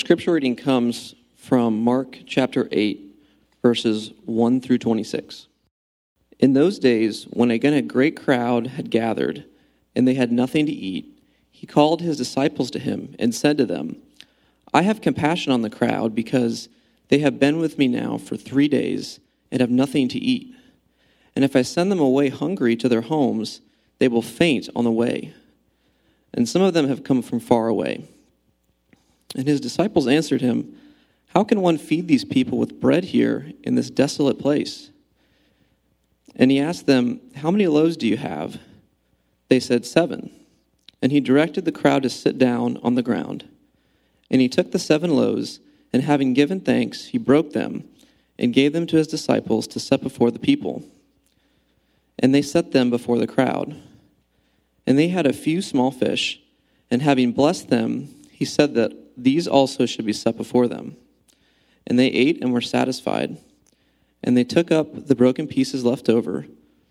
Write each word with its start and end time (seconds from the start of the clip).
scripture 0.00 0.32
reading 0.32 0.56
comes 0.56 1.14
from 1.36 1.84
Mark 1.84 2.20
chapter 2.26 2.66
8, 2.72 3.22
verses 3.60 4.12
1 4.24 4.62
through 4.62 4.78
26. 4.78 5.46
In 6.38 6.54
those 6.54 6.78
days, 6.78 7.24
when 7.24 7.50
again 7.50 7.74
a 7.74 7.82
great 7.82 8.16
crowd 8.16 8.68
had 8.68 8.90
gathered, 8.90 9.44
and 9.94 10.08
they 10.08 10.14
had 10.14 10.32
nothing 10.32 10.64
to 10.64 10.72
eat, 10.72 11.22
he 11.50 11.66
called 11.66 12.00
his 12.00 12.16
disciples 12.16 12.70
to 12.70 12.78
him 12.78 13.14
and 13.18 13.34
said 13.34 13.58
to 13.58 13.66
them, 13.66 13.96
I 14.72 14.82
have 14.82 15.02
compassion 15.02 15.52
on 15.52 15.60
the 15.60 15.68
crowd 15.68 16.14
because 16.14 16.70
they 17.08 17.18
have 17.18 17.38
been 17.38 17.58
with 17.58 17.76
me 17.76 17.86
now 17.86 18.16
for 18.16 18.38
three 18.38 18.68
days 18.68 19.20
and 19.52 19.60
have 19.60 19.70
nothing 19.70 20.08
to 20.08 20.18
eat. 20.18 20.54
And 21.36 21.44
if 21.44 21.54
I 21.54 21.60
send 21.60 21.92
them 21.92 22.00
away 22.00 22.30
hungry 22.30 22.74
to 22.76 22.88
their 22.88 23.02
homes, 23.02 23.60
they 23.98 24.08
will 24.08 24.22
faint 24.22 24.70
on 24.74 24.84
the 24.84 24.90
way. 24.90 25.34
And 26.32 26.48
some 26.48 26.62
of 26.62 26.72
them 26.72 26.88
have 26.88 27.04
come 27.04 27.20
from 27.20 27.38
far 27.38 27.68
away. 27.68 28.08
And 29.34 29.46
his 29.46 29.60
disciples 29.60 30.08
answered 30.08 30.40
him, 30.40 30.76
How 31.28 31.44
can 31.44 31.60
one 31.60 31.78
feed 31.78 32.08
these 32.08 32.24
people 32.24 32.58
with 32.58 32.80
bread 32.80 33.04
here 33.04 33.52
in 33.62 33.74
this 33.74 33.90
desolate 33.90 34.38
place? 34.38 34.90
And 36.36 36.50
he 36.50 36.60
asked 36.60 36.86
them, 36.86 37.20
How 37.36 37.50
many 37.50 37.66
loaves 37.66 37.96
do 37.96 38.06
you 38.06 38.16
have? 38.16 38.58
They 39.48 39.60
said, 39.60 39.86
Seven. 39.86 40.30
And 41.02 41.12
he 41.12 41.20
directed 41.20 41.64
the 41.64 41.72
crowd 41.72 42.02
to 42.02 42.10
sit 42.10 42.38
down 42.38 42.78
on 42.82 42.94
the 42.94 43.02
ground. 43.02 43.48
And 44.30 44.40
he 44.40 44.48
took 44.48 44.70
the 44.70 44.78
seven 44.78 45.16
loaves, 45.16 45.60
and 45.92 46.02
having 46.02 46.34
given 46.34 46.60
thanks, 46.60 47.06
he 47.06 47.18
broke 47.18 47.52
them 47.52 47.84
and 48.38 48.54
gave 48.54 48.72
them 48.72 48.86
to 48.86 48.96
his 48.96 49.06
disciples 49.06 49.66
to 49.68 49.80
set 49.80 50.02
before 50.02 50.30
the 50.30 50.38
people. 50.38 50.84
And 52.18 52.34
they 52.34 52.42
set 52.42 52.72
them 52.72 52.90
before 52.90 53.18
the 53.18 53.26
crowd. 53.26 53.76
And 54.86 54.98
they 54.98 55.08
had 55.08 55.26
a 55.26 55.32
few 55.32 55.62
small 55.62 55.90
fish, 55.90 56.40
and 56.90 57.02
having 57.02 57.32
blessed 57.32 57.70
them, 57.70 58.08
he 58.30 58.44
said 58.44 58.74
that 58.74 58.92
these 59.22 59.46
also 59.46 59.86
should 59.86 60.06
be 60.06 60.12
set 60.12 60.36
before 60.36 60.68
them. 60.68 60.96
And 61.86 61.98
they 61.98 62.08
ate 62.08 62.42
and 62.42 62.52
were 62.52 62.60
satisfied. 62.60 63.38
And 64.22 64.36
they 64.36 64.44
took 64.44 64.70
up 64.70 65.06
the 65.06 65.14
broken 65.14 65.46
pieces 65.46 65.84
left 65.84 66.08
over, 66.08 66.46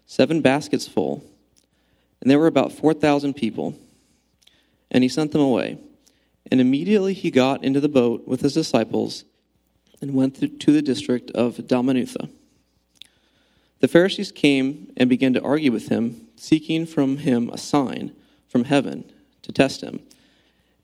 seven 0.06 0.42
baskets 0.42 0.88
full. 0.88 1.24
And 2.22 2.30
there 2.30 2.40
were 2.40 2.48
about 2.48 2.72
4,000 2.72 3.34
people. 3.34 3.78
And 4.92 5.04
he 5.04 5.10
sent 5.10 5.32
them 5.32 5.42
away. 5.42 5.78
And 6.52 6.60
immediately 6.60 7.14
he 7.14 7.32
got 7.32 7.64
into 7.64 7.80
the 7.80 7.90
boat 7.90 8.28
with 8.28 8.42
his 8.42 8.54
disciples 8.54 9.24
and 10.02 10.16
went 10.16 10.36
to 10.60 10.72
the 10.72 10.82
district 10.82 11.30
of 11.32 11.58
Dalmanutha. 11.58 12.30
The 13.80 13.88
Pharisees 13.88 14.32
came 14.32 14.92
and 14.98 15.10
began 15.10 15.34
to 15.34 15.42
argue 15.42 15.72
with 15.72 15.90
him, 15.90 16.28
seeking 16.36 16.86
from 16.86 17.18
him 17.18 17.50
a 17.50 17.58
sign 17.58 18.14
from 18.48 18.66
heaven 18.66 19.10
to 19.44 19.52
test 19.52 19.82
him. 19.82 20.02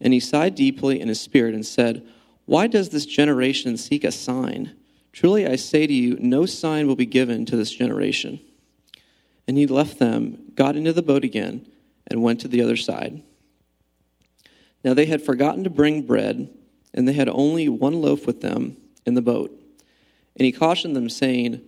And 0.02 0.14
he 0.14 0.20
sighed 0.20 0.56
deeply 0.56 1.00
in 1.00 1.08
his 1.08 1.22
spirit 1.22 1.54
and 1.54 1.66
said, 1.66 2.06
Why 2.46 2.68
does 2.68 2.90
this 2.90 3.06
generation 3.06 3.78
seek 3.78 4.04
a 4.04 4.12
sign? 4.12 4.76
Truly 5.16 5.48
I 5.48 5.56
say 5.56 5.88
to 5.88 5.94
you, 5.94 6.18
no 6.20 6.46
sign 6.46 6.88
will 6.88 6.98
be 6.98 7.06
given 7.06 7.46
to 7.46 7.56
this 7.56 7.72
generation. 7.72 8.42
And 9.48 9.58
he 9.58 9.66
left 9.66 9.98
them, 9.98 10.52
got 10.56 10.76
into 10.76 10.92
the 10.92 11.02
boat 11.02 11.24
again, 11.24 11.66
and 12.08 12.22
went 12.22 12.42
to 12.42 12.50
the 12.50 12.62
other 12.62 12.76
side. 12.76 13.24
Now 14.84 14.94
they 14.94 15.06
had 15.06 15.22
forgotten 15.22 15.64
to 15.64 15.70
bring 15.70 16.02
bread, 16.02 16.50
and 16.94 17.08
they 17.08 17.14
had 17.14 17.30
only 17.30 17.70
one 17.70 18.02
loaf 18.02 18.28
with 18.28 18.42
them 18.42 18.76
in 19.06 19.14
the 19.14 19.22
boat. 19.22 19.52
And 20.36 20.46
he 20.46 20.52
cautioned 20.52 20.96
them, 20.96 21.10
saying, 21.10 21.62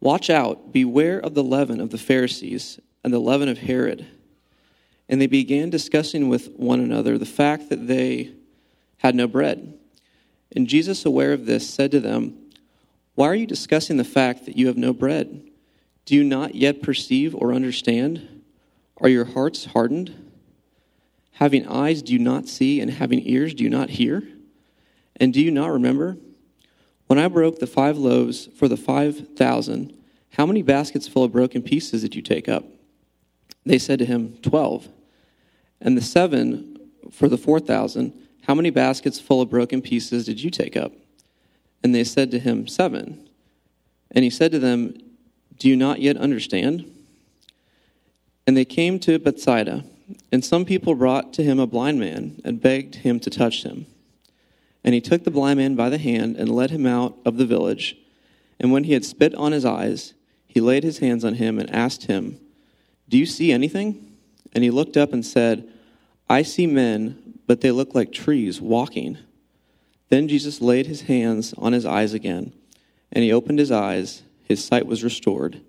Watch 0.00 0.30
out, 0.30 0.72
beware 0.72 1.18
of 1.18 1.34
the 1.34 1.42
leaven 1.42 1.80
of 1.80 1.90
the 1.90 1.98
Pharisees 1.98 2.78
and 3.02 3.12
the 3.12 3.18
leaven 3.18 3.48
of 3.48 3.58
Herod. 3.58 4.06
And 5.12 5.20
they 5.20 5.26
began 5.26 5.68
discussing 5.68 6.30
with 6.30 6.52
one 6.56 6.80
another 6.80 7.18
the 7.18 7.26
fact 7.26 7.68
that 7.68 7.86
they 7.86 8.32
had 8.96 9.14
no 9.14 9.28
bread. 9.28 9.78
And 10.56 10.66
Jesus, 10.66 11.04
aware 11.04 11.34
of 11.34 11.44
this, 11.44 11.68
said 11.68 11.90
to 11.90 12.00
them, 12.00 12.34
Why 13.14 13.26
are 13.26 13.34
you 13.34 13.46
discussing 13.46 13.98
the 13.98 14.04
fact 14.04 14.46
that 14.46 14.56
you 14.56 14.68
have 14.68 14.78
no 14.78 14.94
bread? 14.94 15.50
Do 16.06 16.14
you 16.14 16.24
not 16.24 16.54
yet 16.54 16.80
perceive 16.80 17.34
or 17.34 17.52
understand? 17.52 18.42
Are 19.02 19.08
your 19.10 19.26
hearts 19.26 19.66
hardened? 19.66 20.32
Having 21.32 21.68
eyes, 21.68 22.00
do 22.00 22.14
you 22.14 22.18
not 22.18 22.48
see? 22.48 22.80
And 22.80 22.90
having 22.90 23.20
ears, 23.28 23.52
do 23.52 23.64
you 23.64 23.70
not 23.70 23.90
hear? 23.90 24.22
And 25.16 25.34
do 25.34 25.42
you 25.42 25.50
not 25.50 25.72
remember? 25.72 26.16
When 27.08 27.18
I 27.18 27.28
broke 27.28 27.58
the 27.58 27.66
five 27.66 27.98
loaves 27.98 28.48
for 28.56 28.66
the 28.66 28.78
five 28.78 29.36
thousand, 29.36 29.92
how 30.30 30.46
many 30.46 30.62
baskets 30.62 31.06
full 31.06 31.24
of 31.24 31.32
broken 31.32 31.60
pieces 31.60 32.00
did 32.00 32.14
you 32.14 32.22
take 32.22 32.48
up? 32.48 32.64
They 33.66 33.78
said 33.78 33.98
to 33.98 34.06
him, 34.06 34.38
Twelve. 34.40 34.88
And 35.82 35.96
the 35.96 36.02
seven 36.02 36.80
for 37.10 37.28
the 37.28 37.36
four 37.36 37.60
thousand, 37.60 38.14
how 38.46 38.54
many 38.54 38.70
baskets 38.70 39.20
full 39.20 39.42
of 39.42 39.50
broken 39.50 39.82
pieces 39.82 40.24
did 40.24 40.42
you 40.42 40.50
take 40.50 40.76
up? 40.76 40.92
And 41.82 41.94
they 41.94 42.04
said 42.04 42.30
to 42.30 42.38
him, 42.38 42.66
Seven. 42.66 43.28
And 44.10 44.24
he 44.24 44.30
said 44.30 44.52
to 44.52 44.58
them, 44.58 44.94
Do 45.58 45.68
you 45.68 45.76
not 45.76 46.00
yet 46.00 46.16
understand? 46.16 46.88
And 48.46 48.56
they 48.56 48.64
came 48.64 48.98
to 49.00 49.18
Bethsaida, 49.18 49.84
and 50.30 50.44
some 50.44 50.64
people 50.64 50.94
brought 50.94 51.32
to 51.34 51.42
him 51.42 51.58
a 51.58 51.66
blind 51.66 51.98
man 52.00 52.40
and 52.44 52.60
begged 52.60 52.96
him 52.96 53.20
to 53.20 53.30
touch 53.30 53.64
him. 53.64 53.86
And 54.84 54.94
he 54.94 55.00
took 55.00 55.24
the 55.24 55.30
blind 55.30 55.58
man 55.58 55.76
by 55.76 55.88
the 55.88 55.98
hand 55.98 56.36
and 56.36 56.48
led 56.48 56.70
him 56.70 56.86
out 56.86 57.16
of 57.24 57.36
the 57.36 57.46
village. 57.46 57.96
And 58.58 58.72
when 58.72 58.84
he 58.84 58.92
had 58.92 59.04
spit 59.04 59.34
on 59.34 59.52
his 59.52 59.64
eyes, 59.64 60.14
he 60.46 60.60
laid 60.60 60.82
his 60.82 60.98
hands 60.98 61.24
on 61.24 61.34
him 61.34 61.58
and 61.58 61.70
asked 61.70 62.04
him, 62.04 62.38
Do 63.08 63.16
you 63.16 63.26
see 63.26 63.52
anything? 63.52 64.11
And 64.52 64.62
he 64.62 64.70
looked 64.70 64.96
up 64.96 65.12
and 65.12 65.24
said, 65.24 65.68
I 66.28 66.42
see 66.42 66.66
men, 66.66 67.38
but 67.46 67.60
they 67.60 67.70
look 67.70 67.94
like 67.94 68.12
trees 68.12 68.60
walking. 68.60 69.18
Then 70.08 70.28
Jesus 70.28 70.60
laid 70.60 70.86
his 70.86 71.02
hands 71.02 71.54
on 71.56 71.72
his 71.72 71.86
eyes 71.86 72.14
again, 72.14 72.52
and 73.10 73.24
he 73.24 73.32
opened 73.32 73.58
his 73.58 73.70
eyes. 73.70 74.22
His 74.44 74.64
sight 74.64 74.86
was 74.86 75.04
restored, 75.04 75.60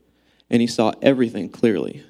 and 0.50 0.62
he 0.62 0.68
saw 0.68 0.92
everything 1.02 1.50
clearly. 1.50 2.04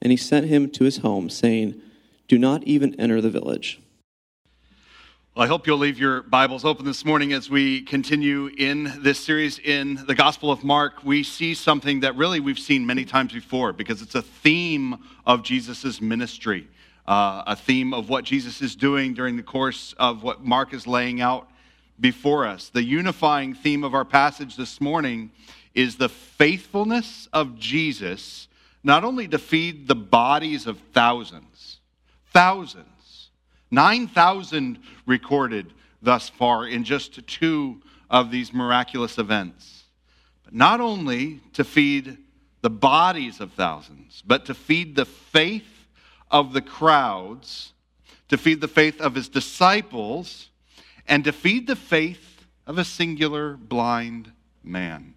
And 0.00 0.10
he 0.10 0.16
sent 0.16 0.46
him 0.46 0.70
to 0.70 0.84
his 0.84 0.98
home, 0.98 1.30
saying, 1.30 1.80
Do 2.28 2.38
not 2.38 2.62
even 2.64 2.98
enter 3.00 3.20
the 3.20 3.30
village. 3.30 3.80
Well, 5.36 5.44
I 5.44 5.48
hope 5.48 5.66
you'll 5.66 5.78
leave 5.78 5.98
your 5.98 6.22
Bibles 6.22 6.64
open 6.64 6.84
this 6.84 7.04
morning 7.04 7.32
as 7.32 7.50
we 7.50 7.82
continue 7.82 8.50
in 8.56 8.92
this 9.02 9.18
series 9.18 9.58
in 9.58 9.96
the 10.06 10.14
Gospel 10.14 10.52
of 10.52 10.62
Mark. 10.62 11.02
We 11.02 11.24
see 11.24 11.54
something 11.54 11.98
that 12.00 12.14
really 12.14 12.38
we've 12.38 12.56
seen 12.56 12.86
many 12.86 13.04
times 13.04 13.32
before 13.32 13.72
because 13.72 14.00
it's 14.00 14.14
a 14.14 14.22
theme 14.22 14.96
of 15.26 15.42
Jesus' 15.42 16.00
ministry, 16.00 16.68
uh, 17.08 17.42
a 17.48 17.56
theme 17.56 17.92
of 17.92 18.08
what 18.08 18.22
Jesus 18.22 18.62
is 18.62 18.76
doing 18.76 19.12
during 19.12 19.36
the 19.36 19.42
course 19.42 19.92
of 19.98 20.22
what 20.22 20.44
Mark 20.44 20.72
is 20.72 20.86
laying 20.86 21.20
out 21.20 21.50
before 21.98 22.46
us. 22.46 22.68
The 22.68 22.84
unifying 22.84 23.54
theme 23.54 23.82
of 23.82 23.92
our 23.92 24.04
passage 24.04 24.54
this 24.54 24.80
morning 24.80 25.32
is 25.74 25.96
the 25.96 26.10
faithfulness 26.10 27.28
of 27.32 27.58
Jesus, 27.58 28.46
not 28.84 29.02
only 29.02 29.26
to 29.26 29.40
feed 29.40 29.88
the 29.88 29.96
bodies 29.96 30.68
of 30.68 30.78
thousands, 30.92 31.80
thousands 32.32 32.86
9,000 33.74 34.78
recorded 35.06 35.72
thus 36.00 36.28
far 36.28 36.66
in 36.66 36.84
just 36.84 37.26
two 37.26 37.82
of 38.08 38.30
these 38.30 38.52
miraculous 38.52 39.18
events. 39.18 39.84
But 40.44 40.54
not 40.54 40.80
only 40.80 41.40
to 41.54 41.64
feed 41.64 42.18
the 42.62 42.70
bodies 42.70 43.40
of 43.40 43.52
thousands, 43.52 44.22
but 44.26 44.46
to 44.46 44.54
feed 44.54 44.96
the 44.96 45.04
faith 45.04 45.86
of 46.30 46.52
the 46.52 46.62
crowds, 46.62 47.72
to 48.28 48.38
feed 48.38 48.60
the 48.60 48.68
faith 48.68 49.00
of 49.00 49.14
his 49.14 49.28
disciples, 49.28 50.48
and 51.06 51.24
to 51.24 51.32
feed 51.32 51.66
the 51.66 51.76
faith 51.76 52.46
of 52.66 52.78
a 52.78 52.84
singular 52.84 53.56
blind 53.56 54.32
man. 54.62 55.14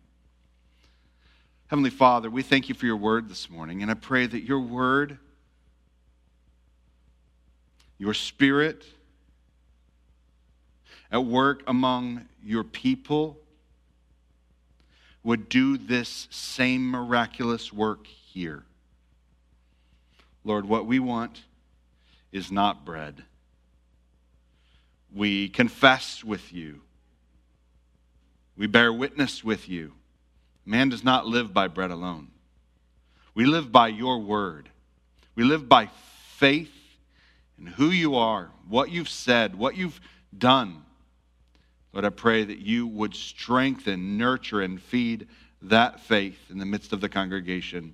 Heavenly 1.67 1.89
Father, 1.89 2.29
we 2.29 2.43
thank 2.43 2.69
you 2.69 2.75
for 2.75 2.85
your 2.85 2.97
word 2.97 3.29
this 3.29 3.49
morning, 3.49 3.81
and 3.81 3.91
I 3.91 3.93
pray 3.93 4.25
that 4.25 4.43
your 4.43 4.59
word 4.59 5.17
your 7.97 8.13
spirit 8.13 8.83
at 11.11 11.23
work 11.23 11.63
among 11.67 12.25
your 12.43 12.63
people 12.63 13.37
would 15.23 15.49
do 15.49 15.77
this 15.77 16.27
same 16.29 16.89
miraculous 16.89 17.73
work 17.73 18.07
here. 18.07 18.63
Lord, 20.43 20.65
what 20.65 20.85
we 20.85 20.99
want 20.99 21.43
is 22.31 22.51
not 22.51 22.85
bread. 22.85 23.23
We 25.13 25.49
confess 25.49 26.23
with 26.23 26.53
you. 26.53 26.81
We 28.55 28.67
bear 28.67 28.91
witness 28.93 29.43
with 29.43 29.67
you. 29.67 29.93
Man 30.65 30.89
does 30.89 31.03
not 31.03 31.25
live 31.25 31.53
by 31.53 31.67
bread 31.67 31.91
alone. 31.91 32.29
We 33.33 33.45
live 33.45 33.71
by 33.71 33.89
your 33.89 34.19
word. 34.19 34.69
We 35.35 35.43
live 35.43 35.69
by 35.69 35.89
faith 36.37 36.76
and 37.57 37.69
who 37.69 37.89
you 37.89 38.15
are, 38.15 38.49
what 38.67 38.91
you've 38.91 39.09
said, 39.09 39.55
what 39.55 39.75
you've 39.75 39.99
done. 40.37 40.83
Lord, 41.93 42.05
I 42.05 42.09
pray 42.09 42.43
that 42.43 42.59
you 42.59 42.87
would 42.87 43.15
strengthen, 43.15 44.17
nurture, 44.17 44.61
and 44.61 44.81
feed 44.81 45.27
that 45.63 45.99
faith 46.01 46.37
in 46.49 46.59
the 46.59 46.65
midst 46.65 46.93
of 46.93 47.01
the 47.01 47.09
congregation 47.09 47.93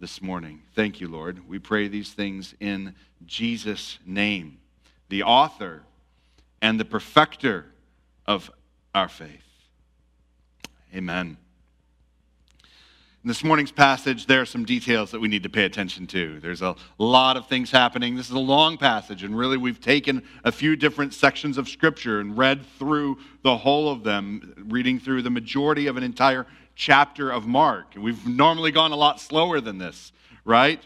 this 0.00 0.20
morning. 0.20 0.62
Thank 0.74 1.00
you, 1.00 1.08
Lord. 1.08 1.46
We 1.48 1.58
pray 1.58 1.88
these 1.88 2.12
things 2.12 2.54
in 2.58 2.94
Jesus' 3.26 3.98
name, 4.04 4.58
the 5.08 5.22
author 5.22 5.82
and 6.62 6.80
the 6.80 6.84
perfecter 6.84 7.66
of 8.26 8.50
our 8.94 9.08
faith. 9.08 9.44
Amen. 10.94 11.36
In 13.22 13.28
this 13.28 13.44
morning's 13.44 13.70
passage, 13.70 14.24
there 14.24 14.40
are 14.40 14.46
some 14.46 14.64
details 14.64 15.10
that 15.10 15.20
we 15.20 15.28
need 15.28 15.42
to 15.42 15.50
pay 15.50 15.64
attention 15.64 16.06
to. 16.06 16.40
There's 16.40 16.62
a 16.62 16.74
lot 16.96 17.36
of 17.36 17.48
things 17.48 17.70
happening. 17.70 18.16
This 18.16 18.30
is 18.30 18.34
a 18.34 18.38
long 18.38 18.78
passage, 18.78 19.22
and 19.24 19.36
really, 19.36 19.58
we've 19.58 19.78
taken 19.78 20.22
a 20.42 20.50
few 20.50 20.74
different 20.74 21.12
sections 21.12 21.58
of 21.58 21.68
Scripture 21.68 22.20
and 22.20 22.38
read 22.38 22.64
through 22.78 23.18
the 23.42 23.58
whole 23.58 23.90
of 23.90 24.04
them, 24.04 24.54
reading 24.70 24.98
through 24.98 25.20
the 25.20 25.28
majority 25.28 25.86
of 25.86 25.98
an 25.98 26.02
entire 26.02 26.46
chapter 26.74 27.30
of 27.30 27.46
Mark. 27.46 27.92
We've 27.94 28.26
normally 28.26 28.70
gone 28.70 28.90
a 28.90 28.96
lot 28.96 29.20
slower 29.20 29.60
than 29.60 29.76
this, 29.76 30.12
right? 30.46 30.82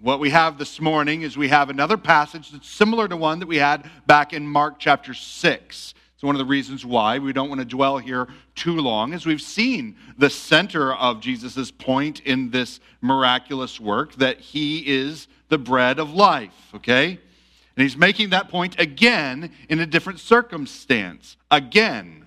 What 0.00 0.18
we 0.18 0.30
have 0.30 0.58
this 0.58 0.80
morning 0.80 1.22
is 1.22 1.36
we 1.36 1.50
have 1.50 1.70
another 1.70 1.96
passage 1.96 2.50
that's 2.50 2.68
similar 2.68 3.06
to 3.06 3.16
one 3.16 3.38
that 3.38 3.46
we 3.46 3.58
had 3.58 3.88
back 4.08 4.32
in 4.32 4.44
Mark 4.44 4.80
chapter 4.80 5.14
6. 5.14 5.94
It's 6.18 6.24
one 6.24 6.34
of 6.34 6.40
the 6.40 6.46
reasons 6.46 6.84
why 6.84 7.20
we 7.20 7.32
don't 7.32 7.48
want 7.48 7.60
to 7.60 7.64
dwell 7.64 7.98
here 7.98 8.26
too 8.56 8.80
long, 8.80 9.14
as 9.14 9.24
we've 9.24 9.40
seen 9.40 9.94
the 10.16 10.28
center 10.28 10.92
of 10.92 11.20
Jesus' 11.20 11.70
point 11.70 12.18
in 12.24 12.50
this 12.50 12.80
miraculous 13.00 13.78
work 13.78 14.16
that 14.16 14.40
he 14.40 14.80
is 14.84 15.28
the 15.48 15.58
bread 15.58 16.00
of 16.00 16.12
life, 16.12 16.74
okay? 16.74 17.10
And 17.10 17.82
he's 17.84 17.96
making 17.96 18.30
that 18.30 18.48
point 18.48 18.80
again 18.80 19.52
in 19.68 19.78
a 19.78 19.86
different 19.86 20.18
circumstance. 20.18 21.36
Again. 21.52 22.26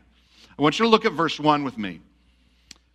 I 0.58 0.62
want 0.62 0.80
you 0.80 0.86
to 0.86 0.90
look 0.90 1.04
at 1.04 1.12
verse 1.12 1.38
1 1.38 1.66
with 1.66 1.78
me. 1.78 2.00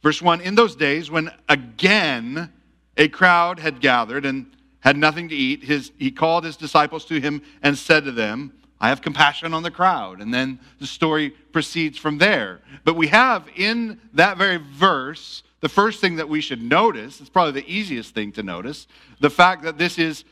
Verse 0.03 0.23
1 0.23 0.41
In 0.41 0.55
those 0.55 0.75
days, 0.75 1.11
when 1.11 1.31
again 1.47 2.51
a 2.97 3.09
crowd 3.09 3.59
had 3.59 3.83
gathered 3.83 4.25
and 4.25 4.47
had 4.81 4.97
nothing 4.97 5.29
to 5.29 5.35
eat, 5.37 5.63
his, 5.63 5.93
he 5.99 6.11
called 6.11 6.45
his 6.45 6.57
disciples 6.57 7.05
to 7.05 7.21
him 7.21 7.43
and 7.63 7.77
said 7.77 8.07
to 8.07 8.13
them, 8.13 8.55
I 8.81 8.89
have 8.89 9.01
compassion 9.01 9.55
on 9.55 9.63
the 9.63 9.71
crowd. 9.71 10.21
And 10.21 10.33
then 10.33 10.59
the 10.79 10.87
story 10.87 11.31
proceeds 11.31 11.99
from 11.99 12.19
there. 12.19 12.61
But 12.85 12.95
we 12.95 13.09
have 13.09 13.49
in 13.57 14.01
that 14.15 14.37
very 14.37 14.59
verse, 14.59 15.43
the 15.61 15.69
first 15.69 16.01
thing 16.01 16.17
that 16.17 16.29
we 16.29 16.41
should 16.41 16.63
notice, 16.63 17.21
it's 17.21 17.31
probably 17.31 17.61
the 17.61 17.73
easiest 17.73 18.15
thing 18.15 18.33
to 18.33 18.43
notice, 18.43 18.87
the 19.21 19.31
fact 19.31 19.63
that 19.63 19.79
this 19.79 19.99
is 19.99 20.25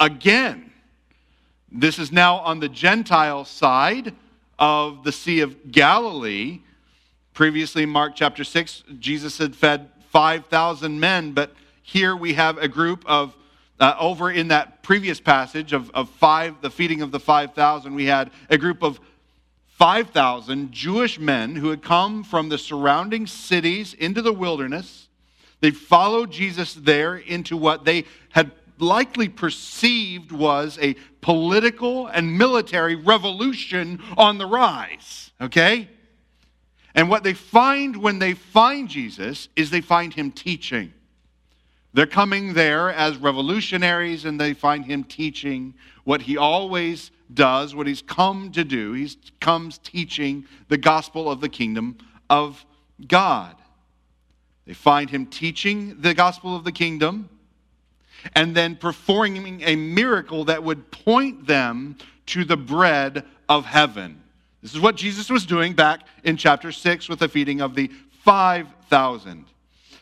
again. 0.00 0.72
This 1.70 1.98
is 1.98 2.10
now 2.10 2.36
on 2.36 2.60
the 2.60 2.68
Gentile 2.68 3.44
side 3.44 4.14
of 4.58 5.04
the 5.04 5.12
Sea 5.12 5.40
of 5.40 5.70
Galilee. 5.70 6.60
Previously, 7.34 7.82
in 7.84 7.90
Mark 7.90 8.14
chapter 8.14 8.44
6, 8.44 8.84
Jesus 8.98 9.38
had 9.38 9.54
fed 9.54 9.90
5,000 10.10 10.98
men, 10.98 11.32
but 11.32 11.52
here 11.82 12.16
we 12.16 12.34
have 12.34 12.58
a 12.58 12.68
group 12.68 13.04
of 13.06 13.36
uh, 13.78 13.94
over 13.98 14.30
in 14.30 14.48
that 14.48 14.82
previous 14.82 15.20
passage 15.20 15.72
of, 15.72 15.90
of 15.90 16.08
five, 16.10 16.60
the 16.62 16.70
feeding 16.70 17.02
of 17.02 17.10
the 17.10 17.20
5,000, 17.20 17.94
we 17.94 18.06
had 18.06 18.30
a 18.48 18.58
group 18.58 18.82
of 18.82 19.00
5,000 19.68 20.72
Jewish 20.72 21.18
men 21.18 21.56
who 21.56 21.68
had 21.68 21.82
come 21.82 22.24
from 22.24 22.48
the 22.48 22.56
surrounding 22.56 23.26
cities 23.26 23.92
into 23.92 24.22
the 24.22 24.32
wilderness. 24.32 25.08
They 25.60 25.70
followed 25.70 26.30
Jesus 26.30 26.74
there 26.74 27.16
into 27.16 27.56
what 27.56 27.84
they 27.84 28.04
had 28.30 28.52
likely 28.78 29.28
perceived 29.28 30.32
was 30.32 30.78
a 30.80 30.94
political 31.20 32.06
and 32.06 32.38
military 32.38 32.94
revolution 32.94 34.00
on 34.16 34.38
the 34.38 34.46
rise. 34.46 35.30
Okay? 35.40 35.88
And 36.94 37.10
what 37.10 37.22
they 37.22 37.34
find 37.34 37.96
when 37.96 38.18
they 38.18 38.32
find 38.32 38.88
Jesus 38.88 39.48
is 39.56 39.70
they 39.70 39.82
find 39.82 40.14
him 40.14 40.30
teaching. 40.30 40.94
They're 41.96 42.06
coming 42.06 42.52
there 42.52 42.90
as 42.92 43.16
revolutionaries 43.16 44.26
and 44.26 44.38
they 44.38 44.52
find 44.52 44.84
him 44.84 45.02
teaching 45.02 45.72
what 46.04 46.20
he 46.20 46.36
always 46.36 47.10
does, 47.32 47.74
what 47.74 47.86
he's 47.86 48.02
come 48.02 48.52
to 48.52 48.64
do. 48.64 48.92
He 48.92 49.10
comes 49.40 49.78
teaching 49.78 50.44
the 50.68 50.76
gospel 50.76 51.30
of 51.30 51.40
the 51.40 51.48
kingdom 51.48 51.96
of 52.28 52.66
God. 53.08 53.56
They 54.66 54.74
find 54.74 55.08
him 55.08 55.24
teaching 55.24 56.02
the 56.02 56.12
gospel 56.12 56.54
of 56.54 56.64
the 56.64 56.70
kingdom 56.72 57.30
and 58.34 58.54
then 58.54 58.76
performing 58.76 59.62
a 59.62 59.74
miracle 59.74 60.44
that 60.44 60.62
would 60.62 60.90
point 60.90 61.46
them 61.46 61.96
to 62.26 62.44
the 62.44 62.58
bread 62.58 63.24
of 63.48 63.64
heaven. 63.64 64.22
This 64.60 64.74
is 64.74 64.80
what 64.80 64.96
Jesus 64.96 65.30
was 65.30 65.46
doing 65.46 65.72
back 65.72 66.00
in 66.24 66.36
chapter 66.36 66.72
6 66.72 67.08
with 67.08 67.20
the 67.20 67.28
feeding 67.28 67.62
of 67.62 67.74
the 67.74 67.90
5,000. 68.22 69.46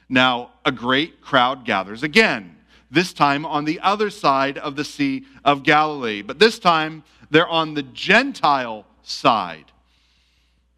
Now, 0.09 0.53
a 0.65 0.73
great 0.73 1.21
crowd 1.21 1.65
gathers 1.65 2.03
again, 2.03 2.57
this 2.91 3.13
time 3.13 3.45
on 3.47 3.65
the 3.65 3.81
other 3.81 4.11
side 4.11 4.59
of 4.59 4.77
the 4.77 4.85
Sea 4.85 5.25
of 5.45 5.63
Galilee. 5.63 6.23
But 6.23 6.39
this 6.39 6.59
time, 6.59 7.05
they're 7.31 7.49
on 7.49 7.75
the 7.75 7.83
Gentile 7.83 8.87
side. 9.03 9.73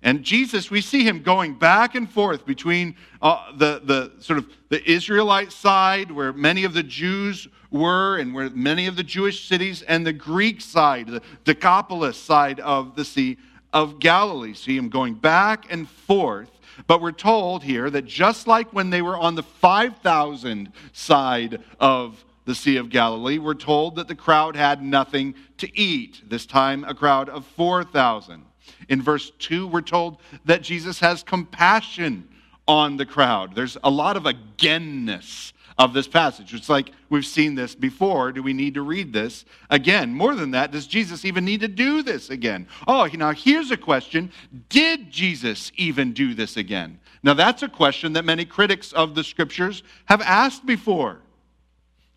And 0.03 0.23
Jesus, 0.23 0.71
we 0.71 0.81
see 0.81 1.03
him 1.03 1.23
going 1.23 1.59
back 1.59 1.95
and 1.95 2.09
forth 2.09 2.47
between 2.47 2.95
uh, 3.21 3.53
the, 3.57 3.81
the 3.83 4.13
sort 4.21 4.39
of 4.39 4.47
the 4.69 4.89
Israelite 4.89 5.51
side, 5.51 6.11
where 6.11 6.33
many 6.33 6.65
of 6.65 6.75
the 6.75 6.83
Jews 6.83 7.49
were, 7.71 8.19
and 8.19 8.33
where 8.33 8.49
many 8.51 8.87
of 8.87 8.97
the 8.97 9.03
Jewish 9.03 9.49
cities, 9.49 9.83
and 9.83 10.07
the 10.07 10.13
Greek 10.13 10.61
side, 10.61 11.09
the 11.09 11.23
Decapolis 11.45 12.17
side 12.17 12.61
of 12.61 12.95
the 12.95 13.05
Sea 13.05 13.37
of 13.73 13.99
Galilee. 13.99 14.55
See 14.55 14.77
him 14.77 14.89
going 14.89 15.15
back 15.15 15.71
and 15.73 15.89
forth 15.89 16.51
but 16.87 17.01
we're 17.01 17.13
told 17.13 17.63
here 17.63 17.91
that 17.91 18.05
just 18.07 18.47
like 18.47 18.73
when 18.73 18.91
they 18.91 19.03
were 19.03 19.17
on 19.17 19.35
the 19.35 19.43
5,000 19.43 20.73
side 20.93 21.63
of 21.81 22.25
the 22.45 22.55
Sea 22.55 22.77
of 22.77 22.91
Galilee, 22.91 23.39
we're 23.39 23.55
told 23.55 23.97
that 23.97 24.09
the 24.09 24.15
crowd 24.15 24.57
had 24.57 24.83
nothing 24.83 25.35
to 25.59 25.79
eat. 25.79 26.23
This 26.29 26.47
time, 26.47 26.85
a 26.85 26.95
crowd 26.95 27.29
of 27.29 27.45
4,000. 27.45 28.45
In 28.89 29.03
verse 29.03 29.31
2, 29.39 29.67
we're 29.67 29.81
told 29.81 30.19
that 30.45 30.63
Jesus 30.63 31.01
has 31.01 31.23
compassion 31.23 32.29
on 32.69 32.97
the 32.97 33.07
crowd. 33.07 33.55
There's 33.55 33.77
a 33.83 33.91
lot 33.91 34.17
of 34.17 34.25
againness 34.25 35.53
of 35.79 35.93
this 35.93 36.09
passage. 36.09 36.55
It's 36.55 36.69
like 36.69 36.91
we've 37.11 37.27
seen 37.27 37.55
this 37.55 37.75
before. 37.75 38.33
Do 38.33 38.43
we 38.43 38.53
need 38.53 38.75
to 38.75 38.83
read 38.83 39.13
this 39.13 39.45
again? 39.69 40.15
More 40.15 40.35
than 40.35 40.53
that, 40.53 40.73
does 40.73 40.87
Jesus 40.87 41.25
even 41.25 41.45
need 41.45 41.61
to 41.61 41.69
do 41.69 42.03
this 42.03 42.31
again? 42.31 42.67
Oh, 42.87 43.07
now 43.13 43.33
here's 43.33 43.71
a 43.71 43.77
question 43.77 44.33
Did 44.69 45.11
Jesus 45.11 45.73
even 45.77 46.13
do 46.13 46.35
this 46.35 46.57
again? 46.57 46.99
Now, 47.23 47.35
that's 47.35 47.63
a 47.63 47.69
question 47.69 48.13
that 48.13 48.25
many 48.25 48.45
critics 48.45 48.93
of 48.93 49.15
the 49.15 49.25
scriptures 49.25 49.83
have 50.05 50.23
asked 50.23 50.65
before. 50.65 51.19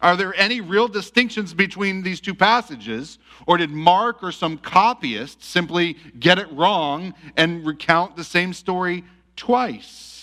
Are 0.02 0.16
there 0.16 0.34
any 0.36 0.62
real 0.62 0.88
distinctions 0.88 1.54
between 1.54 2.04
these 2.04 2.22
two 2.22 2.36
passages? 2.36 3.18
Or 3.48 3.58
did 3.58 3.70
Mark 3.70 4.24
or 4.24 4.32
some 4.32 4.58
copyist 4.58 5.44
simply 5.44 5.98
get 6.20 6.40
it 6.40 6.52
wrong 6.54 7.14
and 7.36 7.66
recount 7.66 8.16
the 8.16 8.24
same 8.24 8.54
story 8.54 9.04
twice? 9.36 10.19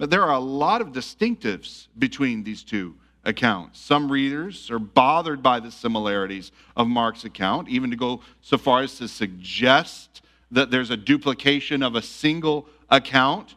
But 0.00 0.08
there 0.08 0.22
are 0.22 0.32
a 0.32 0.40
lot 0.40 0.80
of 0.80 0.92
distinctives 0.92 1.88
between 1.98 2.42
these 2.42 2.64
two 2.64 2.94
accounts. 3.22 3.78
Some 3.78 4.10
readers 4.10 4.70
are 4.70 4.78
bothered 4.78 5.42
by 5.42 5.60
the 5.60 5.70
similarities 5.70 6.52
of 6.74 6.88
Mark's 6.88 7.24
account, 7.24 7.68
even 7.68 7.90
to 7.90 7.96
go 7.96 8.22
so 8.40 8.56
far 8.56 8.80
as 8.80 8.96
to 8.96 9.08
suggest 9.08 10.22
that 10.52 10.70
there's 10.70 10.88
a 10.88 10.96
duplication 10.96 11.82
of 11.82 11.96
a 11.96 12.00
single 12.00 12.66
account. 12.88 13.56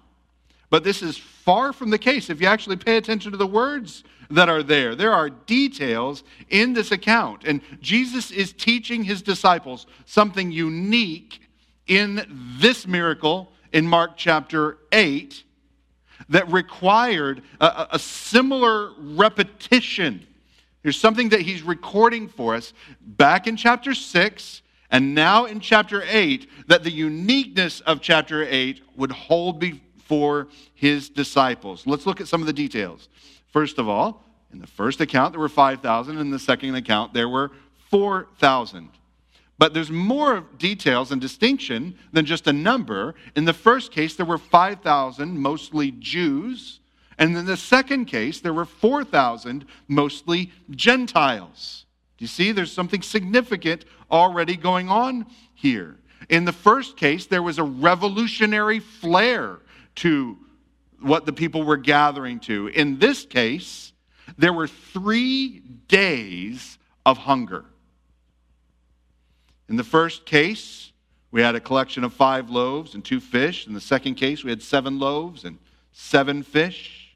But 0.69 0.83
this 0.83 1.01
is 1.01 1.17
far 1.17 1.71
from 1.71 1.91
the 1.91 1.97
case 1.97 2.29
if 2.29 2.41
you 2.41 2.47
actually 2.47 2.75
pay 2.75 2.97
attention 2.97 3.31
to 3.31 3.37
the 3.37 3.47
words 3.47 4.03
that 4.29 4.49
are 4.49 4.63
there. 4.63 4.95
There 4.95 5.13
are 5.13 5.29
details 5.29 6.25
in 6.49 6.73
this 6.73 6.91
account. 6.91 7.45
And 7.45 7.61
Jesus 7.79 8.31
is 8.31 8.51
teaching 8.51 9.05
his 9.05 9.21
disciples 9.21 9.87
something 10.03 10.51
unique 10.51 11.39
in 11.87 12.57
this 12.59 12.85
miracle 12.85 13.53
in 13.71 13.87
Mark 13.87 14.17
chapter 14.17 14.79
8 14.91 15.45
that 16.29 16.51
required 16.51 17.41
a, 17.59 17.87
a 17.91 17.99
similar 17.99 18.91
repetition. 18.97 20.25
Here's 20.81 20.99
something 20.99 21.29
that 21.29 21.41
he's 21.41 21.61
recording 21.61 22.27
for 22.27 22.55
us 22.55 22.73
back 23.01 23.47
in 23.47 23.55
chapter 23.55 23.93
6 23.93 24.61
and 24.89 25.15
now 25.15 25.45
in 25.45 25.59
chapter 25.59 26.03
8 26.05 26.67
that 26.67 26.83
the 26.83 26.91
uniqueness 26.91 27.79
of 27.81 28.01
chapter 28.01 28.43
8 28.43 28.81
would 28.95 29.11
hold 29.11 29.59
before 29.59 30.47
his 30.73 31.09
disciples. 31.09 31.87
Let's 31.87 32.05
look 32.05 32.21
at 32.21 32.27
some 32.27 32.41
of 32.41 32.47
the 32.47 32.53
details. 32.53 33.09
First 33.51 33.79
of 33.79 33.87
all, 33.87 34.23
in 34.51 34.59
the 34.59 34.67
first 34.67 35.01
account, 35.01 35.33
there 35.33 35.39
were 35.39 35.49
5,000. 35.49 36.17
In 36.17 36.29
the 36.29 36.37
second 36.37 36.75
account, 36.75 37.13
there 37.13 37.27
were 37.27 37.51
4,000. 37.89 38.89
But 39.57 39.73
there's 39.73 39.91
more 39.91 40.45
details 40.57 41.11
and 41.11 41.21
distinction 41.21 41.95
than 42.11 42.25
just 42.25 42.47
a 42.47 42.53
number. 42.53 43.15
In 43.35 43.45
the 43.45 43.53
first 43.53 43.91
case, 43.91 44.15
there 44.15 44.25
were 44.25 44.37
5,000, 44.37 45.37
mostly 45.37 45.91
Jews. 45.91 46.79
And 47.17 47.37
in 47.37 47.45
the 47.45 47.57
second 47.57 48.05
case, 48.05 48.39
there 48.39 48.53
were 48.53 48.65
4,000, 48.65 49.65
mostly 49.87 50.51
Gentiles. 50.71 51.85
Do 52.17 52.23
you 52.23 52.27
see? 52.27 52.51
There's 52.51 52.71
something 52.71 53.01
significant 53.01 53.85
already 54.11 54.55
going 54.55 54.89
on 54.89 55.27
here. 55.53 55.97
In 56.29 56.45
the 56.45 56.51
first 56.51 56.97
case, 56.97 57.25
there 57.25 57.43
was 57.43 57.59
a 57.59 57.63
revolutionary 57.63 58.79
flair 58.79 59.59
to 59.95 60.37
what 60.99 61.25
the 61.25 61.33
people 61.33 61.63
were 61.63 61.77
gathering 61.77 62.39
to. 62.41 62.67
In 62.67 62.97
this 62.97 63.25
case, 63.25 63.93
there 64.37 64.53
were 64.53 64.67
three 64.67 65.59
days 65.87 66.77
of 67.05 67.17
hunger. 67.17 67.65
In 69.69 69.75
the 69.75 69.83
first 69.83 70.25
case, 70.25 70.91
we 71.31 71.41
had 71.41 71.55
a 71.55 71.59
collection 71.59 72.03
of 72.03 72.13
five 72.13 72.49
loaves 72.49 72.93
and 72.93 73.03
two 73.03 73.19
fish. 73.19 73.65
In 73.65 73.73
the 73.73 73.81
second 73.81 74.15
case, 74.15 74.43
we 74.43 74.49
had 74.49 74.61
seven 74.61 74.99
loaves 74.99 75.45
and 75.45 75.57
seven 75.91 76.43
fish. 76.43 77.15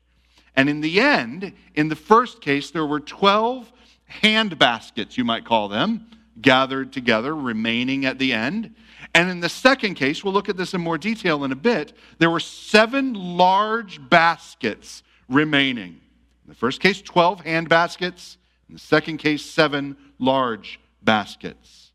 And 0.55 0.69
in 0.69 0.81
the 0.81 0.99
end, 0.99 1.53
in 1.75 1.89
the 1.89 1.95
first 1.95 2.41
case, 2.41 2.71
there 2.71 2.85
were 2.85 2.99
12 2.99 3.71
hand 4.05 4.57
baskets, 4.57 5.17
you 5.17 5.23
might 5.23 5.45
call 5.45 5.67
them, 5.67 6.07
gathered 6.41 6.91
together, 6.91 7.35
remaining 7.35 8.05
at 8.05 8.17
the 8.17 8.33
end. 8.33 8.73
And 9.13 9.29
in 9.29 9.39
the 9.39 9.49
second 9.49 9.95
case, 9.95 10.23
we'll 10.23 10.33
look 10.33 10.49
at 10.49 10.57
this 10.57 10.73
in 10.73 10.81
more 10.81 10.97
detail 10.97 11.43
in 11.43 11.51
a 11.51 11.55
bit, 11.55 11.93
there 12.17 12.29
were 12.29 12.39
seven 12.39 13.13
large 13.13 13.99
baskets 14.09 15.03
remaining. 15.29 15.99
In 16.45 16.49
the 16.49 16.55
first 16.55 16.79
case, 16.79 17.01
12 17.01 17.41
hand 17.41 17.69
baskets. 17.69 18.37
In 18.69 18.75
the 18.75 18.79
second 18.79 19.17
case, 19.17 19.45
seven 19.45 19.97
large 20.17 20.79
baskets. 21.03 21.86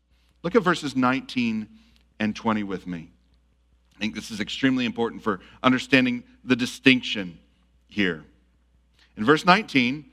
Look 0.43 0.55
at 0.55 0.61
verses 0.61 0.95
19 0.95 1.67
and 2.19 2.35
20 2.35 2.63
with 2.63 2.85
me. 2.85 3.09
I 3.95 3.99
think 3.99 4.15
this 4.15 4.31
is 4.31 4.39
extremely 4.39 4.85
important 4.85 5.23
for 5.23 5.39
understanding 5.61 6.23
the 6.43 6.55
distinction 6.55 7.39
here. 7.87 8.23
In 9.15 9.23
verse 9.23 9.45
19, 9.45 10.05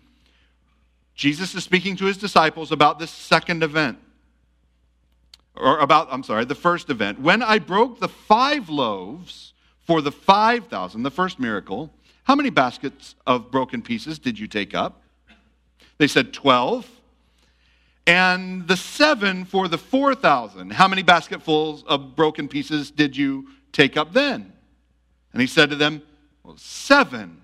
Jesus 1.15 1.55
is 1.55 1.65
speaking 1.65 1.97
to 1.97 2.05
his 2.05 2.17
disciples 2.17 2.71
about 2.73 2.99
this 2.99 3.11
second 3.11 3.63
event. 3.63 3.99
Or 5.57 5.79
about, 5.81 6.09
I'm 6.11 6.23
sorry, 6.23 6.45
the 6.45 6.55
first 6.55 6.89
event. 6.91 7.21
When 7.21 7.43
I 7.43 7.59
broke 7.59 7.99
the 7.99 8.09
five 8.09 8.69
loaves 8.69 9.53
for 9.87 10.01
the 10.01 10.13
5,000, 10.13 11.03
the 11.03 11.11
first 11.11 11.41
miracle, 11.41 11.93
how 12.25 12.35
many 12.37 12.51
baskets 12.51 13.17
of 13.27 13.51
broken 13.51 13.83
pieces 13.83 14.19
did 14.19 14.39
you 14.39 14.47
take 14.47 14.75
up? 14.75 15.03
They 15.99 16.07
said 16.07 16.33
12 16.33 16.89
and 18.07 18.67
the 18.67 18.77
seven 18.77 19.45
for 19.45 19.69
the 19.69 19.79
4,000. 19.79 20.73
How 20.73 20.89
many 20.89 21.03
basketfuls 21.03 21.85
of 21.85 22.17
broken 22.17 22.49
pieces 22.49 22.91
did 22.91 23.17
you 23.17 23.49
take 23.73 23.97
up 23.97 24.13
then? 24.13 24.53
And 25.33 25.41
he 25.41 25.47
said 25.47 25.71
to 25.71 25.77
them, 25.77 26.03
Well, 26.43 26.57
seven. 26.57 27.41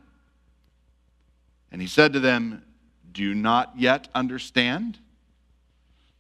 And 1.71 1.81
he 1.81 1.87
said 1.87 2.13
to 2.15 2.21
them, 2.21 2.65
Do 3.13 3.23
you 3.23 3.35
not 3.35 3.75
yet 3.77 4.09
understand? 4.15 4.99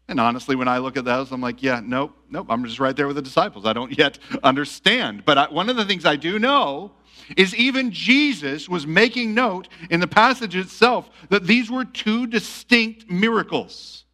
And 0.09 0.21
honestly, 0.21 0.55
when 0.55 0.69
I 0.69 0.79
look 0.79 0.97
at 0.97 1.05
those, 1.05 1.33
I'm 1.33 1.41
like, 1.41 1.63
yeah, 1.63 1.81
nope, 1.83 2.13
nope, 2.31 2.47
I'm 2.49 2.65
just 2.65 2.79
right 2.79 2.95
there 2.95 3.09
with 3.09 3.17
the 3.17 3.23
disciples. 3.23 3.67
I 3.67 3.73
don't 3.73 3.97
yet 3.99 4.19
understand. 4.43 5.25
But 5.25 5.39
I, 5.39 5.51
one 5.51 5.69
of 5.69 5.77
the 5.77 5.85
things 5.85 6.05
I 6.05 6.17
do 6.17 6.39
know 6.39 6.93
is 7.37 7.55
even 7.57 7.91
Jesus 7.91 8.69
was 8.69 8.87
making 8.87 9.35
note 9.35 9.69
in 9.91 9.99
the 9.99 10.07
passage 10.07 10.55
itself 10.55 11.11
that 11.29 11.45
these 11.45 11.71
were 11.71 11.85
two 11.85 12.27
distinct 12.29 13.11
miracles. 13.11 14.05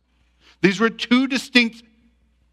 These 0.63 0.81
were 0.81 0.91
two 0.91 1.27
distinct 1.27 1.83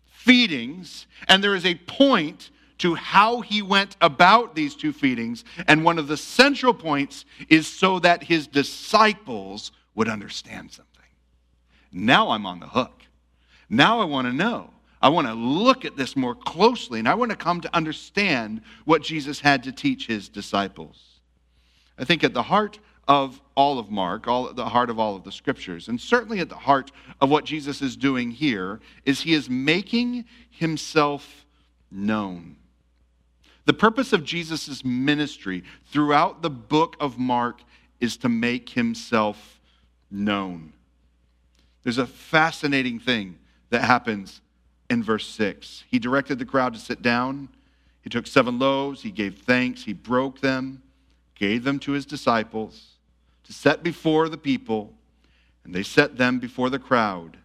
feedings, 0.05 1.07
and 1.27 1.43
there 1.43 1.55
is 1.55 1.65
a 1.65 1.75
point 1.75 2.51
to 2.79 2.95
how 2.95 3.41
he 3.41 3.61
went 3.61 3.95
about 4.01 4.55
these 4.55 4.75
two 4.75 4.91
feedings. 4.91 5.43
And 5.67 5.83
one 5.83 5.99
of 5.99 6.07
the 6.07 6.17
central 6.17 6.73
points 6.73 7.25
is 7.49 7.67
so 7.67 7.99
that 7.99 8.23
his 8.23 8.47
disciples 8.47 9.71
would 9.95 10.07
understand 10.07 10.71
something. 10.71 10.89
Now 11.91 12.31
I'm 12.31 12.45
on 12.45 12.59
the 12.59 12.67
hook. 12.67 13.03
Now 13.69 13.99
I 13.99 14.05
want 14.05 14.27
to 14.27 14.33
know. 14.33 14.71
I 15.01 15.09
want 15.09 15.27
to 15.27 15.33
look 15.33 15.85
at 15.85 15.95
this 15.95 16.15
more 16.15 16.35
closely, 16.35 16.99
and 16.99 17.07
I 17.07 17.13
want 17.13 17.31
to 17.31 17.37
come 17.37 17.61
to 17.61 17.75
understand 17.75 18.61
what 18.85 19.01
Jesus 19.01 19.39
had 19.39 19.63
to 19.63 19.71
teach 19.71 20.07
his 20.07 20.27
disciples. 20.27 21.21
I 21.97 22.05
think 22.05 22.23
at 22.23 22.33
the 22.33 22.43
heart 22.43 22.79
of 23.09 23.41
all 23.55 23.79
of 23.79 23.89
Mark, 23.89 24.27
all 24.27 24.53
the 24.53 24.69
heart 24.69 24.91
of 24.91 24.99
all 24.99 25.15
of 25.15 25.23
the 25.23 25.31
scriptures, 25.31 25.87
and 25.87 25.99
certainly 25.99 26.39
at 26.39 26.47
the 26.47 26.55
heart 26.55 26.91
of 27.19 27.29
what 27.29 27.43
Jesus 27.43 27.81
is 27.81 27.97
doing 27.97 28.29
here, 28.29 28.79
is 29.03 29.21
he 29.21 29.33
is 29.33 29.49
making 29.49 30.25
himself 30.51 31.45
known. 31.91 32.55
The 33.65 33.73
purpose 33.73 34.13
of 34.13 34.23
Jesus' 34.23 34.85
ministry 34.85 35.63
throughout 35.91 36.43
the 36.43 36.51
book 36.51 36.95
of 36.99 37.17
Mark 37.17 37.61
is 37.99 38.15
to 38.17 38.29
make 38.29 38.69
himself 38.69 39.59
known. 40.11 40.73
There's 41.81 41.97
a 41.97 42.07
fascinating 42.07 42.99
thing 42.99 43.39
that 43.71 43.81
happens 43.81 44.41
in 44.87 45.01
verse 45.01 45.25
6. 45.27 45.83
He 45.89 45.97
directed 45.97 46.37
the 46.37 46.45
crowd 46.45 46.73
to 46.75 46.79
sit 46.79 47.01
down. 47.01 47.49
He 48.03 48.09
took 48.09 48.27
seven 48.27 48.59
loaves, 48.59 49.01
he 49.01 49.11
gave 49.11 49.39
thanks, 49.39 49.83
he 49.83 49.93
broke 49.93 50.41
them, 50.41 50.83
gave 51.35 51.63
them 51.63 51.79
to 51.79 51.93
his 51.93 52.05
disciples 52.05 52.98
to 53.49 53.53
set 53.53 53.81
before 53.81 54.29
the 54.29 54.37
people, 54.37 54.93
and 55.63 55.73
they 55.73 55.81
set 55.81 56.17
them 56.17 56.37
before 56.37 56.69
the 56.69 56.77
crowd. 56.77 57.35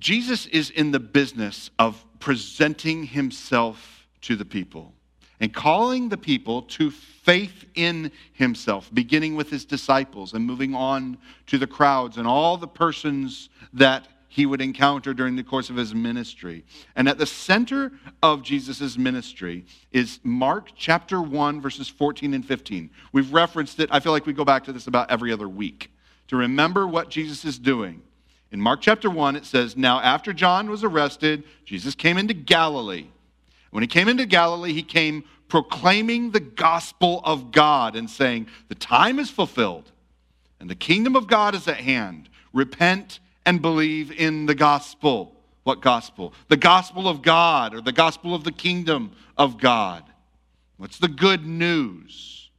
Jesus 0.00 0.46
is 0.46 0.70
in 0.70 0.90
the 0.90 0.98
business 0.98 1.70
of 1.78 2.04
presenting 2.18 3.04
himself 3.04 4.08
to 4.22 4.34
the 4.34 4.44
people 4.44 4.92
and 5.38 5.54
calling 5.54 6.08
the 6.08 6.16
people 6.16 6.62
to 6.62 6.90
faith 6.90 7.64
in 7.76 8.10
himself, 8.32 8.90
beginning 8.92 9.36
with 9.36 9.50
his 9.50 9.64
disciples 9.64 10.34
and 10.34 10.44
moving 10.44 10.74
on 10.74 11.16
to 11.46 11.58
the 11.58 11.68
crowds 11.68 12.16
and 12.16 12.26
all 12.26 12.56
the 12.56 12.66
persons 12.66 13.50
that 13.72 14.08
he 14.34 14.46
would 14.46 14.60
encounter 14.60 15.14
during 15.14 15.36
the 15.36 15.44
course 15.44 15.70
of 15.70 15.76
his 15.76 15.94
ministry. 15.94 16.64
And 16.96 17.08
at 17.08 17.18
the 17.18 17.26
center 17.26 17.92
of 18.20 18.42
Jesus' 18.42 18.98
ministry 18.98 19.64
is 19.92 20.18
Mark 20.24 20.70
chapter 20.74 21.22
1, 21.22 21.60
verses 21.60 21.88
14 21.88 22.34
and 22.34 22.44
15. 22.44 22.90
We've 23.12 23.32
referenced 23.32 23.78
it. 23.78 23.88
I 23.92 24.00
feel 24.00 24.10
like 24.10 24.26
we 24.26 24.32
go 24.32 24.44
back 24.44 24.64
to 24.64 24.72
this 24.72 24.88
about 24.88 25.08
every 25.08 25.30
other 25.30 25.48
week 25.48 25.92
to 26.26 26.36
remember 26.36 26.84
what 26.84 27.10
Jesus 27.10 27.44
is 27.44 27.60
doing. 27.60 28.02
In 28.50 28.60
Mark 28.60 28.80
chapter 28.80 29.08
1, 29.08 29.36
it 29.36 29.44
says, 29.44 29.76
Now 29.76 30.00
after 30.00 30.32
John 30.32 30.68
was 30.68 30.82
arrested, 30.82 31.44
Jesus 31.64 31.94
came 31.94 32.18
into 32.18 32.34
Galilee. 32.34 33.06
When 33.70 33.84
he 33.84 33.86
came 33.86 34.08
into 34.08 34.26
Galilee, 34.26 34.72
he 34.72 34.82
came 34.82 35.22
proclaiming 35.46 36.32
the 36.32 36.40
gospel 36.40 37.20
of 37.22 37.52
God 37.52 37.94
and 37.94 38.10
saying, 38.10 38.48
The 38.66 38.74
time 38.74 39.20
is 39.20 39.30
fulfilled 39.30 39.92
and 40.58 40.68
the 40.68 40.74
kingdom 40.74 41.14
of 41.14 41.28
God 41.28 41.54
is 41.54 41.68
at 41.68 41.76
hand. 41.76 42.28
Repent 42.52 43.20
and 43.46 43.60
believe 43.60 44.10
in 44.10 44.46
the 44.46 44.54
gospel. 44.54 45.34
What 45.64 45.80
gospel? 45.80 46.34
The 46.48 46.56
gospel 46.56 47.08
of 47.08 47.22
God 47.22 47.74
or 47.74 47.80
the 47.80 47.92
gospel 47.92 48.34
of 48.34 48.44
the 48.44 48.52
kingdom 48.52 49.12
of 49.36 49.58
God. 49.58 50.04
What's 50.76 50.98
the 50.98 51.08
good 51.08 51.46
news? 51.46 52.50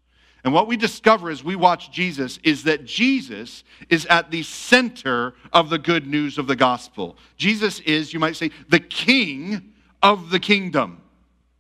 And 0.44 0.54
what 0.54 0.68
we 0.68 0.78
discover 0.78 1.32
as 1.32 1.44
we 1.44 1.56
watch 1.56 1.92
Jesus 1.92 2.40
is 2.44 2.64
that 2.64 2.86
Jesus 2.86 3.64
is 3.90 4.06
at 4.06 4.30
the 4.30 4.44
center 4.44 5.34
of 5.52 5.72
the 5.72 5.80
good 5.80 6.06
news 6.06 6.38
of 6.38 6.46
the 6.46 6.56
gospel. 6.56 7.18
Jesus 7.36 7.80
is, 7.80 8.14
you 8.14 8.20
might 8.20 8.36
say, 8.36 8.52
the 8.70 8.80
king 8.80 9.74
of 10.04 10.30
the 10.30 10.40
kingdom 10.40 11.02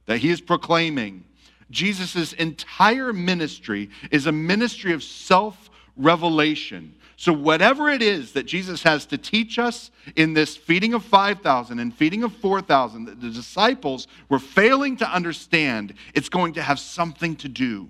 that 0.05 0.19
he 0.19 0.29
is 0.29 0.39
proclaiming. 0.39 1.23
Jesus' 1.71 2.33
entire 2.33 3.11
ministry 3.11 3.89
is 4.11 4.27
a 4.27 4.31
ministry 4.31 4.93
of 4.93 5.03
self 5.03 5.71
revelation 5.97 6.93
so, 7.17 7.31
whatever 7.31 7.89
it 7.89 8.01
is 8.01 8.33
that 8.33 8.45
Jesus 8.45 8.83
has 8.83 9.05
to 9.05 9.17
teach 9.17 9.57
us 9.57 9.89
in 10.17 10.33
this 10.33 10.57
feeding 10.57 10.93
of 10.93 11.03
5,000 11.03 11.79
and 11.79 11.95
feeding 11.95 12.23
of 12.23 12.33
4,000 12.33 13.05
that 13.05 13.21
the 13.21 13.29
disciples 13.29 14.07
were 14.27 14.39
failing 14.39 14.97
to 14.97 15.09
understand, 15.09 15.93
it's 16.13 16.27
going 16.27 16.53
to 16.53 16.61
have 16.61 16.77
something 16.77 17.37
to 17.37 17.47
do 17.47 17.87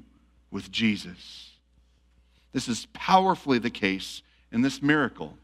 with 0.51 0.71
Jesus. 0.71 1.53
This 2.53 2.67
is 2.69 2.85
powerfully 2.93 3.57
the 3.57 3.71
case 3.71 4.21
in 4.51 4.61
this 4.61 4.81
miracle. 4.81 5.37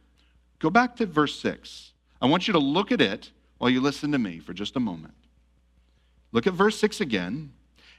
Go 0.60 0.70
back 0.70 0.96
to 0.98 1.08
verse 1.08 1.40
6. 1.40 1.92
I 2.22 2.28
want 2.28 2.48
you 2.48 2.52
to 2.54 2.60
look 2.60 2.92
at 2.92 3.02
it 3.02 3.32
while 3.58 3.72
you 3.72 3.82
listen 3.82 4.12
to 4.12 4.20
me 4.20 4.40
for 4.40 4.54
just 4.54 4.76
a 4.76 4.80
moment. 4.80 5.16
Look 6.32 6.46
at 6.46 6.54
verse 6.54 6.78
6 6.80 7.02
again 7.02 7.52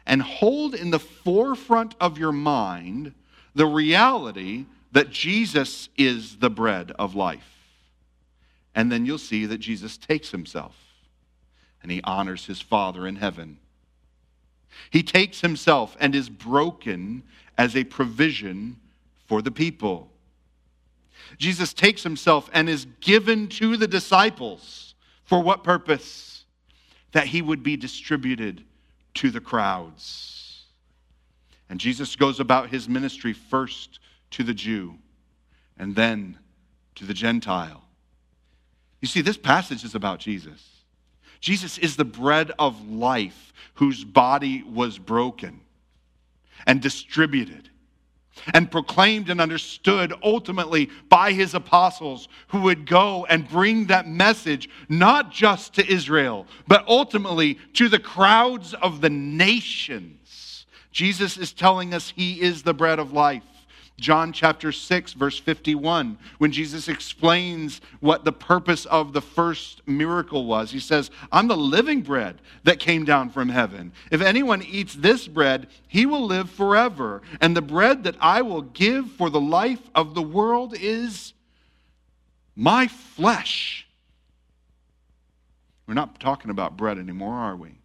and 0.06 0.22
hold 0.22 0.74
in 0.74 0.90
the 0.90 1.00
forefront 1.00 1.96
of 2.00 2.18
your 2.18 2.32
mind 2.32 3.14
the 3.54 3.66
reality 3.66 4.66
that 4.92 5.10
Jesus 5.10 5.88
is 5.96 6.36
the 6.36 6.50
bread 6.50 6.92
of 6.98 7.14
life. 7.14 7.48
And 8.74 8.90
then 8.90 9.04
you'll 9.04 9.18
see 9.18 9.46
that 9.46 9.58
Jesus 9.58 9.96
takes 9.96 10.30
himself 10.30 10.76
and 11.82 11.90
he 11.90 12.00
honors 12.04 12.46
his 12.46 12.60
Father 12.60 13.06
in 13.06 13.16
heaven. 13.16 13.58
He 14.90 15.02
takes 15.02 15.40
himself 15.40 15.96
and 16.00 16.14
is 16.14 16.28
broken 16.28 17.22
as 17.58 17.76
a 17.76 17.84
provision 17.84 18.76
for 19.26 19.42
the 19.42 19.50
people. 19.50 20.10
Jesus 21.38 21.72
takes 21.72 22.02
himself 22.02 22.48
and 22.52 22.68
is 22.68 22.86
given 23.00 23.48
to 23.48 23.76
the 23.76 23.88
disciples. 23.88 24.94
For 25.24 25.42
what 25.42 25.64
purpose? 25.64 26.44
That 27.12 27.26
he 27.26 27.42
would 27.42 27.62
be 27.62 27.76
distributed 27.76 28.64
to 29.14 29.30
the 29.30 29.40
crowds. 29.40 30.64
And 31.68 31.78
Jesus 31.78 32.16
goes 32.16 32.40
about 32.40 32.70
his 32.70 32.88
ministry 32.88 33.32
first 33.32 33.98
to 34.32 34.42
the 34.42 34.54
Jew 34.54 34.98
and 35.78 35.94
then 35.94 36.38
to 36.96 37.04
the 37.04 37.14
Gentile. 37.14 37.82
You 39.00 39.08
see, 39.08 39.20
this 39.20 39.36
passage 39.36 39.84
is 39.84 39.94
about 39.94 40.20
Jesus. 40.20 40.68
Jesus 41.40 41.78
is 41.78 41.96
the 41.96 42.04
bread 42.04 42.52
of 42.58 42.88
life 42.88 43.52
whose 43.74 44.04
body 44.04 44.62
was 44.62 44.98
broken 44.98 45.60
and 46.66 46.80
distributed 46.80 47.68
and 48.54 48.70
proclaimed 48.70 49.28
and 49.28 49.40
understood 49.40 50.12
ultimately 50.22 50.88
by 51.08 51.32
his 51.32 51.54
apostles 51.54 52.28
who 52.48 52.62
would 52.62 52.86
go 52.86 53.26
and 53.28 53.48
bring 53.48 53.86
that 53.86 54.08
message 54.08 54.68
not 54.88 55.30
just 55.30 55.74
to 55.74 55.92
Israel, 55.92 56.46
but 56.66 56.86
ultimately 56.88 57.58
to 57.74 57.88
the 57.88 57.98
crowds 57.98 58.72
of 58.74 59.00
the 59.00 59.10
nations. 59.10 60.66
Jesus 60.92 61.36
is 61.36 61.52
telling 61.52 61.92
us 61.92 62.12
he 62.14 62.40
is 62.40 62.62
the 62.62 62.74
bread 62.74 62.98
of 62.98 63.12
life. 63.12 63.42
John 64.00 64.32
chapter 64.32 64.72
6, 64.72 65.12
verse 65.12 65.38
51, 65.38 66.18
when 66.38 66.50
Jesus 66.50 66.88
explains 66.88 67.80
what 68.00 68.24
the 68.24 68.32
purpose 68.32 68.84
of 68.86 69.12
the 69.12 69.20
first 69.20 69.80
miracle 69.86 70.44
was. 70.46 70.72
He 70.72 70.80
says, 70.80 71.10
I'm 71.30 71.46
the 71.46 71.56
living 71.56 72.02
bread 72.02 72.40
that 72.64 72.80
came 72.80 73.04
down 73.04 73.30
from 73.30 73.48
heaven. 73.48 73.92
If 74.10 74.20
anyone 74.20 74.62
eats 74.62 74.94
this 74.94 75.28
bread, 75.28 75.68
he 75.86 76.06
will 76.06 76.24
live 76.24 76.50
forever. 76.50 77.22
And 77.40 77.56
the 77.56 77.62
bread 77.62 78.02
that 78.04 78.16
I 78.20 78.42
will 78.42 78.62
give 78.62 79.10
for 79.12 79.30
the 79.30 79.40
life 79.40 79.88
of 79.94 80.14
the 80.14 80.22
world 80.22 80.74
is 80.78 81.32
my 82.56 82.88
flesh. 82.88 83.86
We're 85.86 85.94
not 85.94 86.18
talking 86.18 86.50
about 86.50 86.76
bread 86.76 86.98
anymore, 86.98 87.34
are 87.34 87.56
we? 87.56 87.78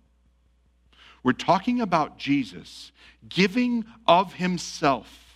We're 1.24 1.34
talking 1.34 1.82
about 1.82 2.18
Jesus 2.18 2.92
giving 3.28 3.86
of 4.08 4.34
himself 4.34 5.27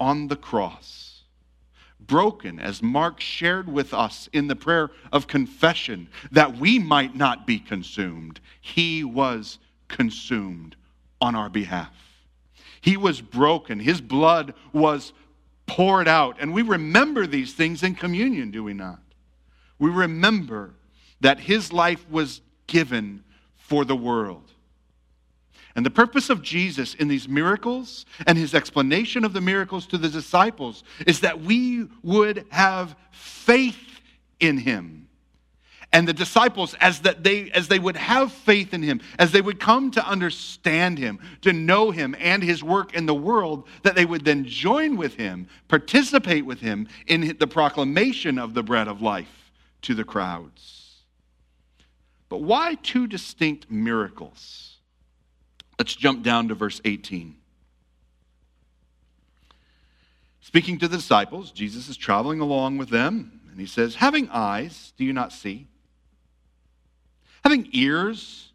on 0.00 0.28
the 0.28 0.36
cross. 0.36 1.22
Broken, 2.00 2.58
as 2.58 2.82
Mark 2.82 3.20
shared 3.20 3.68
with 3.68 3.94
us 3.94 4.28
in 4.32 4.48
the 4.48 4.56
prayer 4.56 4.90
of 5.12 5.26
confession, 5.26 6.08
that 6.32 6.56
we 6.56 6.78
might 6.78 7.14
not 7.14 7.46
be 7.46 7.58
consumed. 7.58 8.40
He 8.60 9.04
was 9.04 9.58
consumed 9.86 10.74
on 11.20 11.34
our 11.34 11.50
behalf. 11.50 11.94
He 12.80 12.96
was 12.96 13.20
broken. 13.20 13.78
His 13.78 14.00
blood 14.00 14.54
was 14.72 15.12
poured 15.66 16.08
out. 16.08 16.38
And 16.40 16.54
we 16.54 16.62
remember 16.62 17.26
these 17.26 17.52
things 17.52 17.82
in 17.82 17.94
communion, 17.94 18.50
do 18.50 18.64
we 18.64 18.72
not? 18.72 19.00
We 19.78 19.90
remember 19.90 20.74
that 21.20 21.40
his 21.40 21.72
life 21.72 22.04
was 22.10 22.40
given 22.66 23.22
for 23.56 23.84
the 23.84 23.96
world. 23.96 24.50
And 25.76 25.86
the 25.86 25.90
purpose 25.90 26.30
of 26.30 26.42
Jesus 26.42 26.94
in 26.94 27.08
these 27.08 27.28
miracles 27.28 28.04
and 28.26 28.36
his 28.36 28.54
explanation 28.54 29.24
of 29.24 29.32
the 29.32 29.40
miracles 29.40 29.86
to 29.88 29.98
the 29.98 30.08
disciples 30.08 30.82
is 31.06 31.20
that 31.20 31.40
we 31.40 31.86
would 32.02 32.44
have 32.50 32.96
faith 33.12 34.00
in 34.40 34.58
him. 34.58 35.08
And 35.92 36.06
the 36.06 36.12
disciples, 36.12 36.74
as, 36.74 37.00
that 37.00 37.24
they, 37.24 37.50
as 37.50 37.66
they 37.66 37.80
would 37.80 37.96
have 37.96 38.30
faith 38.30 38.72
in 38.72 38.82
him, 38.82 39.00
as 39.18 39.32
they 39.32 39.40
would 39.40 39.58
come 39.58 39.90
to 39.92 40.08
understand 40.08 40.98
him, 40.98 41.18
to 41.42 41.52
know 41.52 41.90
him 41.90 42.14
and 42.20 42.44
his 42.44 42.62
work 42.62 42.94
in 42.94 43.06
the 43.06 43.14
world, 43.14 43.66
that 43.82 43.96
they 43.96 44.04
would 44.04 44.24
then 44.24 44.44
join 44.44 44.96
with 44.96 45.14
him, 45.14 45.48
participate 45.66 46.46
with 46.46 46.60
him 46.60 46.86
in 47.08 47.36
the 47.38 47.46
proclamation 47.46 48.38
of 48.38 48.54
the 48.54 48.62
bread 48.62 48.86
of 48.86 49.02
life 49.02 49.50
to 49.82 49.94
the 49.94 50.04
crowds. 50.04 50.98
But 52.28 52.42
why 52.42 52.76
two 52.76 53.08
distinct 53.08 53.68
miracles? 53.68 54.69
Let's 55.80 55.96
jump 55.96 56.22
down 56.22 56.48
to 56.48 56.54
verse 56.54 56.78
18. 56.84 57.36
Speaking 60.42 60.78
to 60.78 60.86
the 60.86 60.98
disciples, 60.98 61.52
Jesus 61.52 61.88
is 61.88 61.96
traveling 61.96 62.38
along 62.38 62.76
with 62.76 62.90
them, 62.90 63.40
and 63.50 63.58
he 63.58 63.64
says, 63.64 63.94
Having 63.94 64.28
eyes, 64.28 64.92
do 64.98 65.06
you 65.06 65.14
not 65.14 65.32
see? 65.32 65.68
Having 67.44 67.70
ears, 67.72 68.52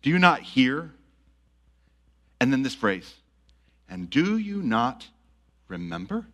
do 0.00 0.08
you 0.08 0.18
not 0.18 0.40
hear? 0.40 0.90
And 2.40 2.50
then 2.50 2.62
this 2.62 2.74
phrase, 2.74 3.16
and 3.86 4.08
do 4.08 4.38
you 4.38 4.62
not 4.62 5.06
remember? 5.68 6.24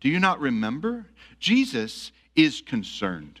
Do 0.00 0.08
you 0.08 0.18
not 0.18 0.40
remember? 0.40 1.04
Jesus 1.38 2.12
is 2.34 2.62
concerned. 2.62 3.40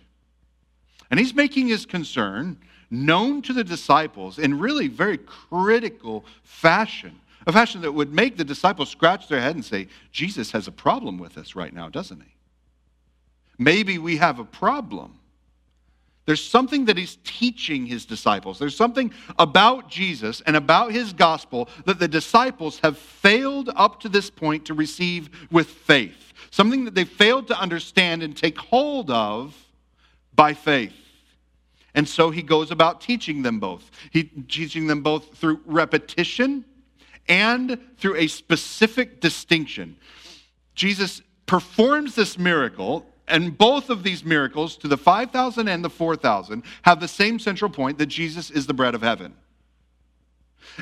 And 1.10 1.18
he's 1.18 1.32
making 1.32 1.68
his 1.68 1.86
concern 1.86 2.58
known 2.92 3.42
to 3.42 3.52
the 3.52 3.64
disciples 3.64 4.38
in 4.38 4.58
really 4.58 4.86
very 4.86 5.18
critical 5.18 6.24
fashion, 6.44 7.18
a 7.46 7.52
fashion 7.52 7.80
that 7.80 7.92
would 7.92 8.12
make 8.12 8.36
the 8.36 8.44
disciples 8.44 8.90
scratch 8.90 9.28
their 9.28 9.40
head 9.40 9.54
and 9.54 9.64
say, 9.64 9.88
Jesus 10.12 10.52
has 10.52 10.68
a 10.68 10.72
problem 10.72 11.18
with 11.18 11.38
us 11.38 11.56
right 11.56 11.72
now, 11.72 11.88
doesn't 11.88 12.20
he? 12.20 12.34
Maybe 13.58 13.98
we 13.98 14.18
have 14.18 14.38
a 14.38 14.44
problem. 14.44 15.18
There's 16.24 16.44
something 16.44 16.84
that 16.84 16.96
he's 16.96 17.18
teaching 17.24 17.86
his 17.86 18.04
disciples. 18.04 18.58
There's 18.58 18.76
something 18.76 19.12
about 19.38 19.88
Jesus 19.90 20.40
and 20.46 20.54
about 20.54 20.92
his 20.92 21.12
gospel 21.12 21.68
that 21.84 21.98
the 21.98 22.06
disciples 22.06 22.78
have 22.84 22.96
failed 22.96 23.70
up 23.74 24.00
to 24.00 24.08
this 24.08 24.30
point 24.30 24.66
to 24.66 24.74
receive 24.74 25.30
with 25.50 25.66
faith. 25.66 26.32
Something 26.50 26.84
that 26.84 26.94
they 26.94 27.04
failed 27.04 27.48
to 27.48 27.58
understand 27.58 28.22
and 28.22 28.36
take 28.36 28.58
hold 28.58 29.10
of 29.10 29.56
by 30.34 30.54
faith. 30.54 31.01
And 31.94 32.08
so 32.08 32.30
he 32.30 32.42
goes 32.42 32.70
about 32.70 33.00
teaching 33.00 33.42
them 33.42 33.60
both. 33.60 33.90
He 34.10 34.24
teaching 34.24 34.86
them 34.86 35.02
both 35.02 35.36
through 35.36 35.60
repetition 35.66 36.64
and 37.28 37.78
through 37.98 38.16
a 38.16 38.26
specific 38.26 39.20
distinction. 39.20 39.96
Jesus 40.74 41.22
performs 41.46 42.14
this 42.14 42.38
miracle, 42.38 43.06
and 43.28 43.56
both 43.56 43.90
of 43.90 44.02
these 44.02 44.24
miracles, 44.24 44.76
to 44.78 44.88
the 44.88 44.96
5,000 44.96 45.68
and 45.68 45.84
the 45.84 45.90
4,000, 45.90 46.62
have 46.82 47.00
the 47.00 47.08
same 47.08 47.38
central 47.38 47.70
point 47.70 47.98
that 47.98 48.06
Jesus 48.06 48.50
is 48.50 48.66
the 48.66 48.74
bread 48.74 48.94
of 48.94 49.02
heaven. 49.02 49.34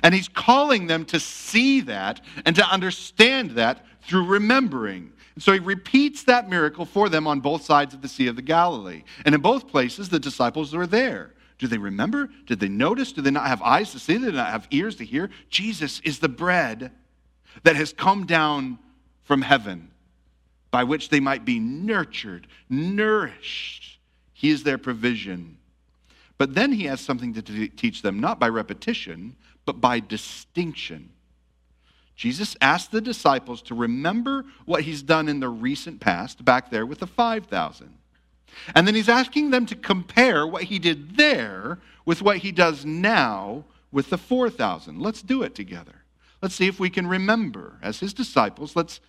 And 0.03 0.15
he's 0.15 0.29
calling 0.29 0.87
them 0.87 1.05
to 1.07 1.19
see 1.19 1.81
that 1.83 2.21
and 2.45 2.55
to 2.57 2.65
understand 2.65 3.53
that 3.53 3.85
through 4.03 4.27
remembering. 4.27 5.13
So 5.41 5.53
he 5.53 5.59
repeats 5.59 6.25
that 6.25 6.51
miracle 6.51 6.85
for 6.85 7.09
them 7.09 7.27
on 7.27 7.41
both 7.41 7.65
sides 7.65 7.95
of 7.95 8.03
the 8.03 8.09
Sea 8.09 8.27
of 8.27 8.37
the 8.37 8.43
Galilee. 8.43 9.05
And 9.25 9.35
in 9.35 9.41
both 9.41 9.69
places, 9.69 10.11
the 10.11 10.21
disciples 10.21 10.75
were 10.75 10.87
there. 10.87 11.33
Do 11.59 11.67
they 11.67 11.79
remember? 11.79 12.29
Did 12.47 12.61
they 12.61 12.69
notice? 12.69 13.13
Do 13.13 13.23
they 13.23 13.31
not 13.31 13.47
have 13.47 13.63
eyes 13.63 13.93
to 13.93 13.99
see? 13.99 14.19
Did 14.19 14.33
they 14.33 14.37
not 14.37 14.51
have 14.51 14.69
ears 14.71 14.97
to 14.97 15.05
hear? 15.05 15.31
Jesus 15.49 16.01
is 16.01 16.19
the 16.19 16.29
bread 16.29 16.93
that 17.63 17.75
has 17.77 17.93
come 17.95 18.27
down 18.27 18.79
from 19.23 19.41
heaven 19.41 19.91
by 20.71 20.85
which 20.85 21.09
they 21.09 21.21
might 21.21 21.45
be 21.45 21.59
nurtured, 21.59 22.47
nourished. 22.69 23.99
He 24.35 24.51
is 24.51 24.63
their 24.63 24.79
provision. 24.79 25.57
But 26.37 26.55
then 26.55 26.73
he 26.73 26.85
has 26.85 27.01
something 27.01 27.33
to 27.35 27.69
teach 27.69 28.03
them, 28.03 28.21
not 28.21 28.39
by 28.39 28.49
repetition, 28.49 29.37
but 29.65 29.81
by 29.81 30.01
distinction. 30.01 31.11
Jesus 32.21 32.55
asked 32.61 32.91
the 32.91 33.01
disciples 33.01 33.63
to 33.63 33.75
remember 33.75 34.45
what 34.67 34.83
he's 34.83 35.03
done 35.03 35.27
in 35.27 35.41
the 35.41 35.49
recent 35.49 36.01
past, 36.01 36.45
back 36.45 36.71
there 36.71 36.85
with 36.85 36.99
the 36.99 37.07
5,000. 37.07 37.95
And 38.75 38.87
then 38.87 38.95
he's 38.95 39.09
asking 39.09 39.49
them 39.49 39.65
to 39.65 39.75
compare 39.75 40.47
what 40.47 40.65
he 40.65 40.79
did 40.79 41.17
there 41.17 41.79
with 42.05 42.21
what 42.21 42.37
he 42.37 42.53
does 42.53 42.85
now 42.85 43.65
with 43.91 44.11
the 44.11 44.19
4,000. 44.19 45.01
Let's 45.01 45.23
do 45.23 45.43
it 45.43 45.55
together. 45.55 46.03
Let's 46.43 46.55
see 46.55 46.67
if 46.67 46.79
we 46.79 46.91
can 46.91 47.07
remember. 47.07 47.79
As 47.81 48.01
his 48.01 48.13
disciples, 48.13 48.77
let's 48.77 49.01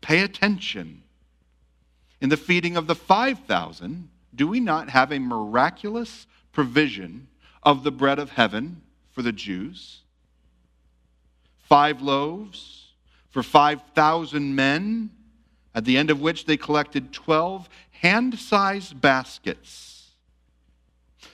pay 0.00 0.22
attention. 0.22 1.02
In 2.22 2.30
the 2.30 2.38
feeding 2.38 2.78
of 2.78 2.86
the 2.86 2.94
5,000, 2.94 4.08
do 4.34 4.48
we 4.48 4.58
not 4.58 4.88
have 4.88 5.12
a 5.12 5.18
miraculous 5.18 6.26
provision 6.50 7.28
of 7.62 7.84
the 7.84 7.92
bread 7.92 8.18
of 8.18 8.30
heaven 8.30 8.80
for 9.10 9.20
the 9.20 9.32
Jews? 9.32 10.00
Five 11.68 12.02
loaves 12.02 12.92
for 13.30 13.42
5,000 13.42 14.54
men, 14.54 15.10
at 15.74 15.84
the 15.84 15.96
end 15.96 16.10
of 16.10 16.20
which 16.20 16.46
they 16.46 16.56
collected 16.56 17.12
12 17.12 17.68
hand 17.90 18.38
sized 18.38 19.00
baskets. 19.00 20.10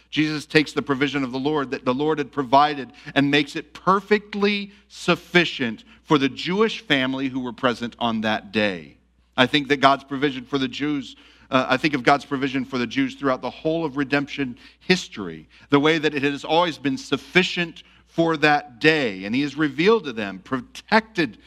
Jesus 0.08 0.44
takes 0.44 0.72
the 0.72 0.82
provision 0.82 1.22
of 1.22 1.30
the 1.30 1.38
Lord 1.38 1.70
that 1.70 1.84
the 1.84 1.94
Lord 1.94 2.18
had 2.18 2.32
provided 2.32 2.90
and 3.14 3.30
makes 3.30 3.54
it 3.54 3.74
perfectly 3.74 4.72
sufficient 4.88 5.84
for 6.02 6.18
the 6.18 6.28
Jewish 6.28 6.80
family 6.80 7.28
who 7.28 7.40
were 7.40 7.52
present 7.52 7.94
on 7.98 8.22
that 8.22 8.50
day. 8.50 8.96
I 9.36 9.46
think 9.46 9.68
that 9.68 9.76
God's 9.76 10.02
provision 10.02 10.44
for 10.44 10.58
the 10.58 10.68
Jews 10.68 11.16
uh, 11.50 11.66
I 11.68 11.76
think 11.76 11.94
of 11.94 12.04
God's 12.04 12.24
provision 12.24 12.64
for 12.64 12.78
the 12.78 12.86
Jews 12.86 13.16
throughout 13.16 13.42
the 13.42 13.50
whole 13.50 13.84
of 13.84 13.96
redemption 13.96 14.56
history, 14.78 15.48
the 15.70 15.80
way 15.80 15.98
that 15.98 16.14
it 16.14 16.22
has 16.22 16.44
always 16.44 16.78
been 16.78 16.96
sufficient 16.96 17.82
for 18.10 18.36
that 18.38 18.80
day. 18.80 19.24
And 19.24 19.34
he 19.34 19.42
has 19.42 19.56
revealed 19.56 20.04
to 20.04 20.12
them, 20.12 20.38
protected 20.40 21.38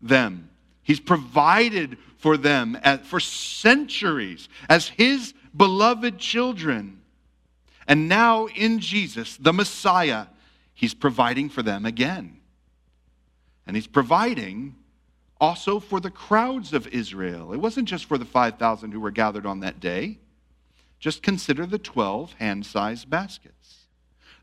them. 0.00 0.50
He's 0.82 1.00
provided 1.00 1.98
for 2.18 2.36
them 2.36 2.78
for 3.04 3.20
centuries 3.20 4.48
as 4.68 4.88
his 4.88 5.34
beloved 5.56 6.18
children. 6.18 7.00
And 7.86 8.08
now 8.08 8.46
in 8.46 8.78
Jesus, 8.78 9.36
the 9.36 9.52
Messiah, 9.52 10.26
he's 10.74 10.94
providing 10.94 11.48
for 11.48 11.62
them 11.62 11.86
again. 11.86 12.38
And 13.66 13.76
he's 13.76 13.86
providing 13.86 14.76
also 15.40 15.80
for 15.80 16.00
the 16.00 16.10
crowds 16.10 16.72
of 16.72 16.86
Israel. 16.88 17.52
It 17.52 17.58
wasn't 17.58 17.88
just 17.88 18.04
for 18.04 18.18
the 18.18 18.24
5,000 18.24 18.92
who 18.92 19.00
were 19.00 19.10
gathered 19.10 19.46
on 19.46 19.60
that 19.60 19.80
day. 19.80 20.18
Just 20.98 21.22
consider 21.22 21.64
the 21.66 21.78
12 21.78 22.34
hand 22.34 22.66
sized 22.66 23.08
baskets. 23.08 23.79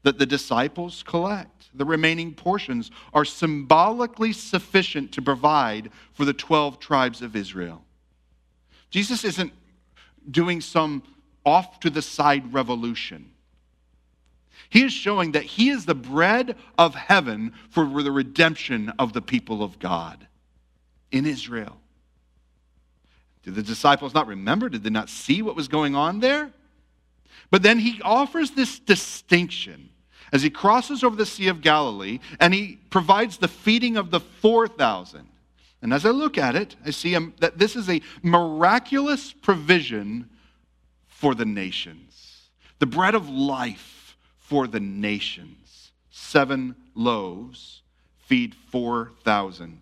That 0.08 0.18
the 0.18 0.26
disciples 0.26 1.04
collect, 1.04 1.66
the 1.74 1.84
remaining 1.84 2.34
portions, 2.34 2.92
are 3.14 3.26
symbolically 3.26 4.32
sufficient 4.32 5.12
to 5.12 5.22
provide 5.22 5.92
for 6.14 6.24
the 6.24 6.32
12 6.32 6.80
tribes 6.80 7.22
of 7.22 7.36
Israel. 7.36 7.84
Jesus 8.90 9.26
isn't 9.26 9.52
doing 10.32 10.62
some 10.62 11.04
off 11.46 11.82
to 11.82 11.90
the 11.90 12.02
side 12.02 12.54
revolution. 12.54 13.32
He 14.70 14.86
is 14.86 14.94
showing 14.94 15.34
that 15.34 15.44
he 15.44 15.72
is 15.72 15.86
the 15.86 15.94
bread 15.94 16.56
of 16.78 16.96
heaven 16.96 17.52
for 17.70 17.86
the 18.02 18.12
redemption 18.12 18.94
of 18.98 19.12
the 19.12 19.22
people 19.22 19.62
of 19.62 19.78
God 19.78 20.26
in 21.12 21.26
Israel. 21.26 21.82
Did 23.44 23.56
the 23.56 23.64
disciples 23.64 24.14
not 24.14 24.28
remember? 24.28 24.70
Did 24.70 24.86
they 24.86 24.90
not 24.90 25.10
see 25.10 25.42
what 25.42 25.58
was 25.58 25.68
going 25.68 25.96
on 25.96 26.22
there? 26.22 26.54
But 27.52 27.62
then 27.62 27.80
he 27.80 28.02
offers 28.02 28.52
this 28.52 28.80
distinction 28.80 29.90
as 30.32 30.42
he 30.42 30.50
crosses 30.50 31.04
over 31.04 31.16
the 31.16 31.26
Sea 31.26 31.48
of 31.48 31.62
Galilee 31.62 32.20
and 32.40 32.54
he 32.54 32.80
provides 32.90 33.38
the 33.38 33.48
feeding 33.48 33.98
of 33.98 34.12
the 34.12 34.20
4,000. 34.20 35.28
And 35.82 35.94
as 35.94 36.06
I 36.06 36.10
look 36.10 36.38
at 36.38 36.56
it, 36.56 36.76
I 36.86 36.90
see 36.90 37.16
um, 37.16 37.34
that 37.40 37.58
this 37.58 37.76
is 37.76 37.90
a 37.90 38.02
miraculous 38.24 39.32
provision 39.32 40.30
for 41.08 41.36
the 41.36 41.46
nations, 41.46 42.50
the 42.80 42.86
bread 42.86 43.16
of 43.16 43.30
life 43.30 44.18
for 44.40 44.68
the 44.68 44.80
nations. 44.80 45.92
Seven 46.10 46.76
loaves 46.96 47.82
feed 48.26 48.56
4,000. 48.72 49.82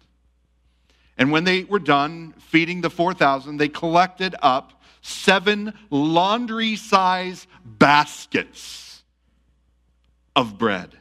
And 1.17 1.31
when 1.31 1.45
they 1.45 1.63
were 1.63 1.79
done 1.79 2.33
feeding 2.39 2.81
the 2.81 2.89
4,000, 2.89 3.57
they 3.57 3.69
collected 3.69 4.35
up 4.41 4.81
seven 5.01 5.73
laundry 5.89 6.75
size 6.75 7.47
baskets 7.63 8.84
of 10.35 10.57
bread. 10.57 10.97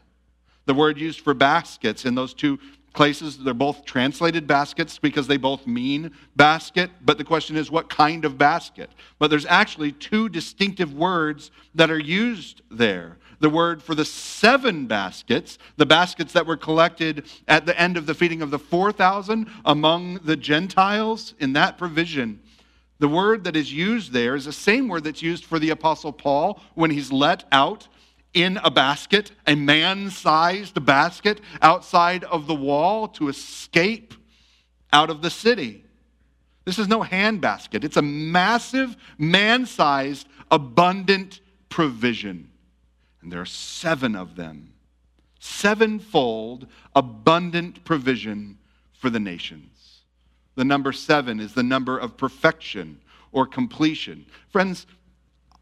The 0.67 0.75
word 0.75 0.99
used 0.99 1.21
for 1.21 1.35
baskets 1.35 2.05
in 2.05 2.15
those 2.15 2.35
two 2.35 2.59
places, 2.95 3.39
they're 3.39 3.53
both 3.53 3.85
translated 3.85 4.47
baskets 4.47 4.99
because 4.99 5.27
they 5.27 5.37
both 5.37 5.67
mean 5.67 6.13
basket, 6.37 6.91
but 7.05 7.19
the 7.19 7.25
question 7.25 7.57
is 7.57 7.71
what 7.71 7.91
kind 7.91 8.25
of 8.25 8.39
basket? 8.39 8.89
But 9.19 9.31
there's 9.31 9.47
actually 9.47 9.93
two 9.93 10.29
distinctive 10.29 10.95
words 10.95 11.51
that 11.75 11.91
are 11.91 11.99
used 11.99 12.63
there 12.71 13.19
the 13.41 13.51
word 13.51 13.83
for 13.83 13.95
the 13.95 14.07
seven 14.07 14.87
baskets, 14.87 15.59
the 15.77 15.85
baskets 15.85 16.33
that 16.33 16.47
were 16.47 16.57
collected 16.57 17.27
at 17.47 17.67
the 17.67 17.79
end 17.79 17.99
of 17.99 18.07
the 18.07 18.15
feeding 18.15 18.41
of 18.41 18.51
the 18.51 18.59
4,000 18.59 19.51
among 19.67 20.15
the 20.25 20.37
Gentiles 20.37 21.35
in 21.39 21.53
that 21.53 21.77
provision. 21.77 22.41
The 23.01 23.09
word 23.09 23.45
that 23.45 23.55
is 23.55 23.71
used 23.71 24.13
there 24.13 24.35
is 24.35 24.47
the 24.47 24.53
same 24.53 24.89
word 24.89 25.05
that's 25.05 25.21
used 25.21 25.45
for 25.45 25.59
the 25.59 25.71
Apostle 25.71 26.13
Paul 26.13 26.59
when 26.75 26.91
he's 26.91 27.13
let 27.13 27.45
out 27.53 27.87
in 28.35 28.59
a 28.59 28.71
basket, 28.71 29.31
a 29.47 29.55
man 29.55 30.11
sized 30.11 30.85
basket 30.85 31.41
outside 31.63 32.25
of 32.25 32.47
the 32.47 32.55
wall 32.55 33.09
to 33.09 33.29
escape 33.29 34.15
out 34.93 35.09
of 35.09 35.23
the 35.23 35.31
city. 35.31 35.85
This 36.65 36.79
is 36.79 36.89
no 36.89 37.03
hand 37.03 37.41
basket, 37.41 37.85
it's 37.85 37.97
a 37.97 38.03
massive, 38.03 38.97
man 39.19 39.67
sized, 39.67 40.29
abundant 40.51 41.41
provision. 41.69 42.51
And 43.23 43.33
there 43.33 43.41
are 43.41 43.47
seven 43.47 44.15
of 44.15 44.37
them. 44.37 44.75
Sevenfold, 45.41 46.67
abundant 46.95 47.85
provision 47.85 48.59
for 48.93 49.11
the 49.11 49.21
nations. 49.21 50.01
The 50.55 50.65
number 50.65 50.93
seven 50.93 51.41
is 51.41 51.55
the 51.55 51.63
number 51.63 51.99
of 51.99 52.17
perfection 52.17 53.01
or 53.33 53.47
completion. 53.47 54.27
Friends, 54.49 54.87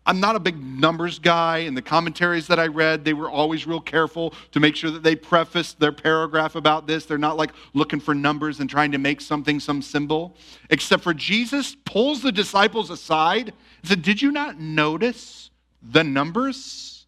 I'm 0.04 0.18
not 0.18 0.34
a 0.34 0.40
big 0.40 0.60
numbers 0.62 1.18
guy. 1.18 1.58
and 1.58 1.76
the 1.76 1.82
commentaries 1.82 2.46
that 2.48 2.58
I 2.58 2.66
read, 2.66 3.04
they 3.04 3.12
were 3.12 3.30
always 3.30 3.66
real 3.66 3.80
careful 3.80 4.34
to 4.50 4.60
make 4.60 4.74
sure 4.74 4.90
that 4.90 5.02
they 5.02 5.14
prefaced 5.14 5.78
their 5.78 5.92
paragraph 5.92 6.56
about 6.56 6.86
this. 6.86 7.06
They're 7.06 7.18
not 7.18 7.36
like 7.36 7.52
looking 7.72 8.00
for 8.00 8.14
numbers 8.14 8.60
and 8.60 8.68
trying 8.68 8.92
to 8.92 8.98
make 8.98 9.20
something 9.20 9.60
some 9.60 9.80
symbol. 9.80 10.36
Except 10.70 11.02
for 11.02 11.14
Jesus 11.14 11.76
pulls 11.84 12.22
the 12.22 12.32
disciples 12.32 12.90
aside 12.90 13.48
and 13.48 13.88
said, 13.88 14.02
Did 14.02 14.20
you 14.20 14.32
not 14.32 14.58
notice 14.58 15.50
the 15.82 16.02
numbers? 16.02 17.06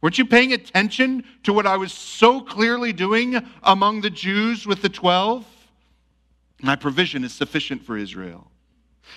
Weren't 0.00 0.18
you 0.18 0.26
paying 0.26 0.52
attention 0.52 1.24
to 1.42 1.52
what 1.52 1.66
I 1.66 1.76
was 1.76 1.92
so 1.92 2.40
clearly 2.40 2.92
doing 2.92 3.44
among 3.64 4.02
the 4.02 4.10
Jews 4.10 4.64
with 4.64 4.82
the 4.82 4.88
12? 4.88 5.44
My 6.62 6.76
provision 6.76 7.24
is 7.24 7.32
sufficient 7.32 7.82
for 7.84 7.96
Israel. 7.96 8.50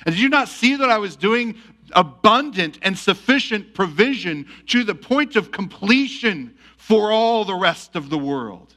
And 0.06 0.16
did 0.16 0.22
you 0.22 0.30
not 0.30 0.48
see 0.48 0.76
that 0.78 0.90
I 0.90 0.98
was 0.98 1.16
doing 1.16 1.56
abundant 1.94 2.80
and 2.82 2.98
sufficient 2.98 3.74
provision 3.74 4.48
to 4.68 4.84
the 4.84 4.96
point 4.96 5.36
of 5.36 5.52
completion 5.52 6.56
for 6.78 7.12
all 7.12 7.46
the 7.46 7.56
rest 7.56 7.96
of 7.96 8.10
the 8.10 8.18
world? 8.18 8.76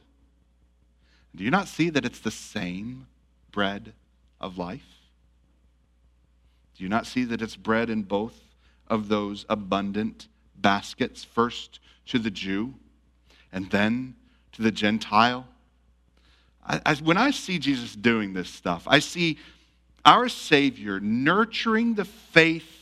Do 1.35 1.43
you 1.43 1.51
not 1.51 1.67
see 1.67 1.89
that 1.89 2.05
it's 2.05 2.19
the 2.19 2.31
same 2.31 3.07
bread 3.51 3.93
of 4.39 4.57
life? 4.57 4.85
Do 6.75 6.83
you 6.83 6.89
not 6.89 7.05
see 7.05 7.23
that 7.25 7.41
it's 7.41 7.55
bread 7.55 7.89
in 7.89 8.03
both 8.03 8.39
of 8.87 9.07
those 9.07 9.45
abundant 9.49 10.27
baskets? 10.55 11.23
First, 11.23 11.79
to 12.07 12.19
the 12.19 12.31
Jew 12.31 12.73
and 13.51 13.69
then 13.69 14.15
to 14.53 14.61
the 14.61 14.71
Gentile. 14.71 15.47
I, 16.65 16.81
I, 16.85 16.95
when 16.95 17.17
I 17.17 17.31
see 17.31 17.59
Jesus 17.59 17.95
doing 17.95 18.33
this 18.33 18.49
stuff, 18.49 18.83
I 18.87 18.99
see 18.99 19.37
our 20.03 20.29
Savior 20.29 20.99
nurturing 20.99 21.95
the 21.95 22.05
faith 22.05 22.74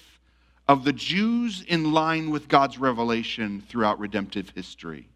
of 0.68 0.84
the 0.84 0.94
Jews 0.94 1.64
in 1.68 1.92
line 1.92 2.30
with 2.30 2.48
God's 2.48 2.78
revelation 2.78 3.64
throughout 3.68 4.00
redemptive 4.00 4.50
history. 4.50 5.08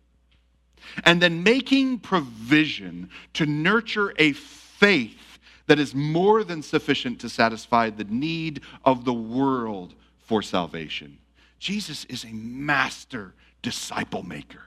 And 1.03 1.21
then 1.21 1.43
making 1.43 1.99
provision 1.99 3.09
to 3.33 3.45
nurture 3.45 4.13
a 4.17 4.33
faith 4.33 5.39
that 5.67 5.79
is 5.79 5.93
more 5.93 6.43
than 6.43 6.61
sufficient 6.61 7.19
to 7.21 7.29
satisfy 7.29 7.89
the 7.89 8.05
need 8.05 8.61
of 8.85 9.05
the 9.05 9.13
world 9.13 9.93
for 10.19 10.41
salvation. 10.41 11.17
Jesus 11.59 12.05
is 12.05 12.23
a 12.23 12.33
master 12.33 13.33
disciple 13.61 14.23
maker. 14.23 14.63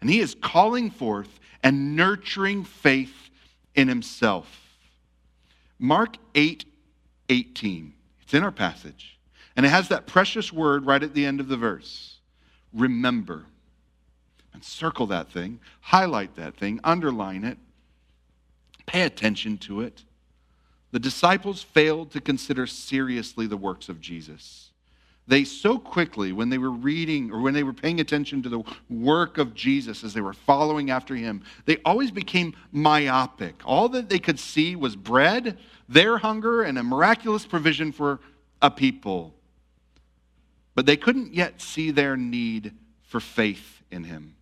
And 0.00 0.08
he 0.08 0.20
is 0.20 0.36
calling 0.40 0.90
forth 0.90 1.40
and 1.62 1.96
nurturing 1.96 2.64
faith 2.64 3.30
in 3.74 3.88
himself. 3.88 4.46
Mark 5.78 6.16
8 6.34 6.64
18. 7.28 7.94
It's 8.22 8.34
in 8.34 8.42
our 8.42 8.50
passage. 8.50 9.19
And 9.56 9.66
it 9.66 9.70
has 9.70 9.88
that 9.88 10.06
precious 10.06 10.52
word 10.52 10.86
right 10.86 11.02
at 11.02 11.14
the 11.14 11.26
end 11.26 11.40
of 11.40 11.48
the 11.48 11.56
verse 11.56 12.18
remember. 12.72 13.46
And 14.52 14.64
circle 14.64 15.06
that 15.08 15.30
thing, 15.30 15.60
highlight 15.80 16.36
that 16.36 16.56
thing, 16.56 16.80
underline 16.84 17.44
it, 17.44 17.58
pay 18.86 19.02
attention 19.02 19.58
to 19.58 19.80
it. 19.80 20.04
The 20.92 20.98
disciples 20.98 21.62
failed 21.62 22.10
to 22.12 22.20
consider 22.20 22.66
seriously 22.66 23.46
the 23.46 23.56
works 23.56 23.88
of 23.88 24.00
Jesus 24.00 24.70
they 25.30 25.44
so 25.44 25.78
quickly, 25.78 26.32
when 26.32 26.48
they 26.48 26.58
were 26.58 26.72
reading 26.72 27.30
or 27.30 27.40
when 27.40 27.54
they 27.54 27.62
were 27.62 27.72
paying 27.72 28.00
attention 28.00 28.42
to 28.42 28.48
the 28.48 28.62
work 28.88 29.38
of 29.38 29.54
Jesus 29.54 30.02
as 30.02 30.12
they 30.12 30.20
were 30.20 30.32
following 30.32 30.90
after 30.90 31.14
him, 31.14 31.44
they 31.66 31.78
always 31.84 32.10
became 32.10 32.54
myopic. 32.72 33.62
All 33.64 33.88
that 33.90 34.08
they 34.08 34.18
could 34.18 34.40
see 34.40 34.74
was 34.74 34.96
bread, 34.96 35.56
their 35.88 36.18
hunger, 36.18 36.62
and 36.62 36.76
a 36.76 36.82
miraculous 36.82 37.46
provision 37.46 37.92
for 37.92 38.18
a 38.60 38.70
people. 38.70 39.32
But 40.74 40.86
they 40.86 40.96
couldn't 40.96 41.34
yet 41.34 41.60
see 41.60 41.90
their 41.90 42.16
need 42.16 42.72
for 43.02 43.20
faith 43.20 43.82
in 43.90 44.04
him. 44.04 44.36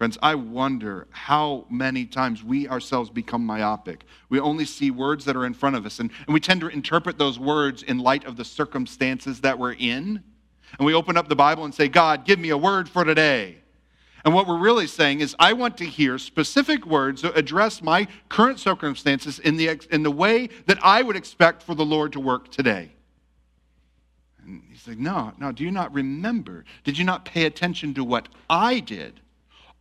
Friends, 0.00 0.16
I 0.22 0.34
wonder 0.34 1.06
how 1.10 1.66
many 1.68 2.06
times 2.06 2.42
we 2.42 2.66
ourselves 2.66 3.10
become 3.10 3.44
myopic. 3.44 4.04
We 4.30 4.40
only 4.40 4.64
see 4.64 4.90
words 4.90 5.26
that 5.26 5.36
are 5.36 5.44
in 5.44 5.52
front 5.52 5.76
of 5.76 5.84
us, 5.84 6.00
and, 6.00 6.10
and 6.26 6.32
we 6.32 6.40
tend 6.40 6.62
to 6.62 6.68
interpret 6.68 7.18
those 7.18 7.38
words 7.38 7.82
in 7.82 7.98
light 7.98 8.24
of 8.24 8.38
the 8.38 8.44
circumstances 8.46 9.42
that 9.42 9.58
we're 9.58 9.74
in. 9.74 10.22
And 10.78 10.86
we 10.86 10.94
open 10.94 11.18
up 11.18 11.28
the 11.28 11.36
Bible 11.36 11.66
and 11.66 11.74
say, 11.74 11.88
God, 11.88 12.24
give 12.24 12.38
me 12.38 12.48
a 12.48 12.56
word 12.56 12.88
for 12.88 13.04
today. 13.04 13.58
And 14.24 14.32
what 14.32 14.46
we're 14.46 14.58
really 14.58 14.86
saying 14.86 15.20
is, 15.20 15.36
I 15.38 15.52
want 15.52 15.76
to 15.78 15.84
hear 15.84 16.16
specific 16.16 16.86
words 16.86 17.20
that 17.20 17.36
address 17.36 17.82
my 17.82 18.08
current 18.30 18.58
circumstances 18.58 19.38
in 19.38 19.56
the, 19.56 19.80
in 19.90 20.02
the 20.02 20.10
way 20.10 20.48
that 20.64 20.78
I 20.82 21.02
would 21.02 21.16
expect 21.16 21.62
for 21.62 21.74
the 21.74 21.84
Lord 21.84 22.12
to 22.12 22.20
work 22.20 22.50
today. 22.50 22.92
And 24.50 24.62
he's 24.70 24.86
like, 24.86 24.98
No, 24.98 25.32
no, 25.38 25.52
do 25.52 25.64
you 25.64 25.70
not 25.70 25.92
remember? 25.92 26.64
Did 26.84 26.98
you 26.98 27.04
not 27.04 27.24
pay 27.24 27.44
attention 27.44 27.94
to 27.94 28.04
what 28.04 28.28
I 28.48 28.80
did? 28.80 29.20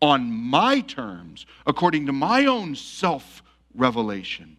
on 0.02 0.32
my 0.32 0.80
terms, 0.82 1.46
according 1.66 2.06
to 2.06 2.14
my 2.14 2.46
own 2.46 2.76
self 2.76 3.44
revelation. 3.76 4.58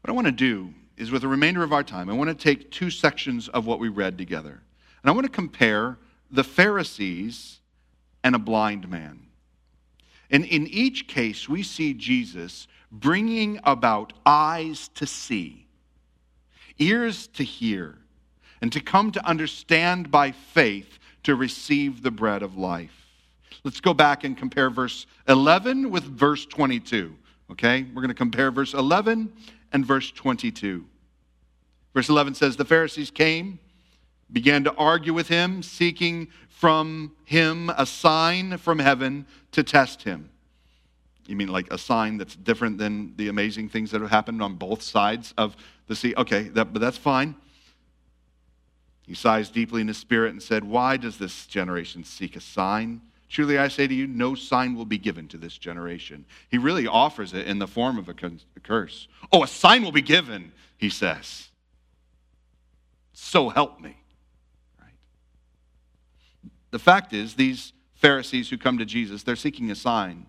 What 0.00 0.10
I 0.10 0.12
want 0.12 0.26
to 0.26 0.32
do 0.32 0.74
is, 0.96 1.10
with 1.10 1.22
the 1.22 1.28
remainder 1.28 1.62
of 1.62 1.72
our 1.72 1.82
time, 1.82 2.10
I 2.10 2.12
want 2.12 2.28
to 2.28 2.34
take 2.34 2.70
two 2.70 2.90
sections 2.90 3.48
of 3.48 3.66
what 3.66 3.80
we 3.80 3.88
read 3.88 4.18
together. 4.18 4.60
And 5.02 5.10
I 5.10 5.12
want 5.12 5.26
to 5.26 5.32
compare 5.32 5.98
the 6.30 6.44
Pharisees 6.44 7.60
and 8.22 8.34
a 8.34 8.38
blind 8.38 8.88
man. 8.88 9.20
And 10.30 10.44
in 10.44 10.66
each 10.66 11.08
case, 11.08 11.48
we 11.48 11.62
see 11.62 11.94
Jesus 11.94 12.68
bringing 12.90 13.60
about 13.64 14.12
eyes 14.26 14.88
to 14.94 15.06
see, 15.06 15.66
ears 16.78 17.26
to 17.28 17.44
hear, 17.44 17.96
and 18.60 18.72
to 18.72 18.80
come 18.80 19.12
to 19.12 19.26
understand 19.26 20.10
by 20.10 20.32
faith 20.32 20.98
to 21.24 21.34
receive 21.34 22.02
the 22.02 22.10
bread 22.10 22.42
of 22.42 22.56
life. 22.56 23.06
Let's 23.64 23.80
go 23.80 23.94
back 23.94 24.24
and 24.24 24.36
compare 24.36 24.70
verse 24.70 25.06
11 25.28 25.90
with 25.90 26.04
verse 26.04 26.46
22. 26.46 27.14
Okay? 27.50 27.82
We're 27.82 28.02
going 28.02 28.08
to 28.08 28.14
compare 28.14 28.50
verse 28.50 28.74
11 28.74 29.32
and 29.72 29.84
verse 29.84 30.10
22. 30.12 30.84
Verse 31.94 32.08
11 32.08 32.34
says, 32.34 32.56
The 32.56 32.64
Pharisees 32.64 33.10
came, 33.10 33.58
began 34.32 34.64
to 34.64 34.74
argue 34.74 35.12
with 35.12 35.28
him, 35.28 35.62
seeking 35.62 36.28
from 36.48 37.12
him 37.24 37.70
a 37.70 37.86
sign 37.86 38.58
from 38.58 38.78
heaven 38.78 39.26
to 39.52 39.62
test 39.62 40.02
him. 40.02 40.30
You 41.28 41.36
mean 41.36 41.48
like 41.48 41.70
a 41.70 41.76
sign 41.76 42.16
that's 42.16 42.34
different 42.34 42.78
than 42.78 43.12
the 43.16 43.28
amazing 43.28 43.68
things 43.68 43.90
that 43.90 44.00
have 44.00 44.10
happened 44.10 44.42
on 44.42 44.54
both 44.54 44.80
sides 44.80 45.34
of 45.36 45.56
the 45.86 45.94
sea? 45.94 46.14
Okay, 46.16 46.44
that, 46.48 46.72
but 46.72 46.80
that's 46.80 46.96
fine. 46.96 47.34
He 49.02 49.14
sighs 49.14 49.50
deeply 49.50 49.82
in 49.82 49.88
his 49.88 49.98
spirit 49.98 50.32
and 50.32 50.42
said, 50.42 50.64
Why 50.64 50.96
does 50.96 51.18
this 51.18 51.46
generation 51.46 52.02
seek 52.02 52.34
a 52.34 52.40
sign? 52.40 53.02
Truly 53.28 53.58
I 53.58 53.68
say 53.68 53.86
to 53.86 53.94
you, 53.94 54.06
no 54.06 54.34
sign 54.34 54.74
will 54.74 54.86
be 54.86 54.96
given 54.96 55.28
to 55.28 55.36
this 55.36 55.58
generation. 55.58 56.24
He 56.48 56.56
really 56.56 56.86
offers 56.86 57.34
it 57.34 57.46
in 57.46 57.58
the 57.58 57.66
form 57.66 57.98
of 57.98 58.08
a 58.08 58.14
curse. 58.14 59.06
Oh, 59.30 59.42
a 59.42 59.46
sign 59.46 59.82
will 59.82 59.92
be 59.92 60.00
given, 60.00 60.50
he 60.78 60.88
says. 60.88 61.48
So 63.12 63.50
help 63.50 63.80
me. 63.80 63.98
Right? 64.80 64.94
The 66.70 66.78
fact 66.78 67.12
is, 67.12 67.34
these 67.34 67.74
Pharisees 67.96 68.48
who 68.48 68.56
come 68.56 68.78
to 68.78 68.86
Jesus, 68.86 69.24
they're 69.24 69.36
seeking 69.36 69.70
a 69.70 69.74
sign 69.74 70.24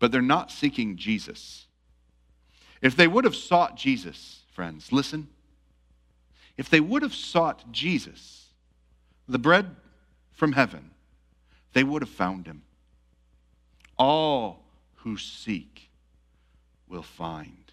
but 0.00 0.10
they're 0.10 0.20
not 0.20 0.50
seeking 0.50 0.96
Jesus. 0.96 1.66
If 2.82 2.96
they 2.96 3.06
would 3.06 3.24
have 3.24 3.36
sought 3.36 3.76
Jesus, 3.76 4.40
friends, 4.52 4.90
listen. 4.90 5.28
If 6.56 6.68
they 6.68 6.80
would 6.80 7.02
have 7.02 7.14
sought 7.14 7.70
Jesus, 7.70 8.46
the 9.28 9.38
bread 9.38 9.76
from 10.32 10.52
heaven, 10.52 10.90
they 11.74 11.84
would 11.84 12.02
have 12.02 12.10
found 12.10 12.46
him. 12.46 12.62
All 13.96 14.64
who 14.96 15.16
seek 15.16 15.90
will 16.88 17.02
find. 17.02 17.72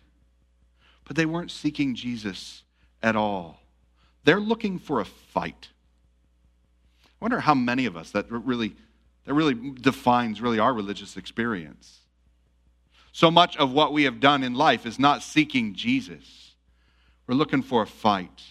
But 1.06 1.16
they 1.16 1.26
weren't 1.26 1.52
seeking 1.52 1.96
Jesus 1.96 2.64
at 3.02 3.16
all. 3.16 3.62
They're 4.26 4.40
looking 4.40 4.78
for 4.78 5.00
a 5.00 5.06
fight. 5.06 5.70
I 7.06 7.16
wonder 7.22 7.40
how 7.40 7.56
many 7.56 7.86
of 7.86 7.96
us 7.96 8.12
that 8.12 8.30
really 8.30 8.76
that 9.26 9.34
really 9.34 9.54
defines 9.54 10.42
really 10.42 10.60
our 10.60 10.74
religious 10.74 11.18
experience. 11.18 12.00
So 13.18 13.32
much 13.32 13.58
of 13.58 13.72
what 13.72 13.94
we 13.94 14.04
have 14.04 14.20
done 14.20 14.44
in 14.44 14.54
life 14.54 14.86
is 14.86 15.00
not 15.00 15.24
seeking 15.24 15.74
Jesus. 15.74 16.54
We're 17.26 17.34
looking 17.34 17.64
for 17.64 17.82
a 17.82 17.88
fight. 17.88 18.44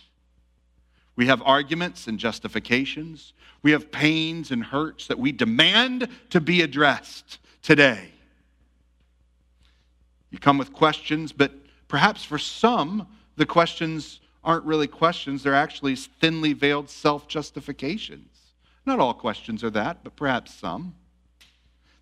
We 1.15 1.27
have 1.27 1.41
arguments 1.45 2.09
and 2.09 2.19
justifications. 2.19 3.33
We 3.63 3.71
have 3.71 3.93
pains 3.93 4.51
and 4.51 4.65
hurts 4.65 5.07
that 5.07 5.21
we 5.21 5.31
demand 5.31 6.09
to 6.31 6.41
be 6.41 6.63
addressed 6.63 7.39
today. 7.63 8.09
You 10.33 10.41
come 10.41 10.59
with 10.59 10.73
questions, 10.73 11.31
but 11.31 11.53
perhaps 11.87 12.25
for 12.25 12.37
some, 12.37 13.07
the 13.37 13.47
questions 13.47 14.19
aren't 14.43 14.65
really 14.65 14.89
questions, 14.89 15.45
they're 15.45 15.55
actually 15.55 15.95
thinly 15.95 16.55
veiled 16.55 16.91
self 16.91 17.29
justifications. 17.29 18.37
Not 18.85 18.99
all 18.99 19.15
questions 19.15 19.63
are 19.63 19.71
that, 19.71 20.03
but 20.03 20.17
perhaps 20.17 20.53
some. 20.53 20.97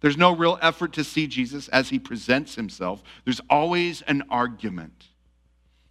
There's 0.04 0.18
no 0.18 0.36
real 0.36 0.58
effort 0.60 0.92
to 0.92 1.02
see 1.02 1.26
Jesus 1.26 1.68
as 1.68 1.88
he 1.88 1.98
presents 1.98 2.56
himself. 2.56 3.02
There's 3.24 3.40
always 3.48 4.02
an 4.02 4.22
argument. 4.28 5.06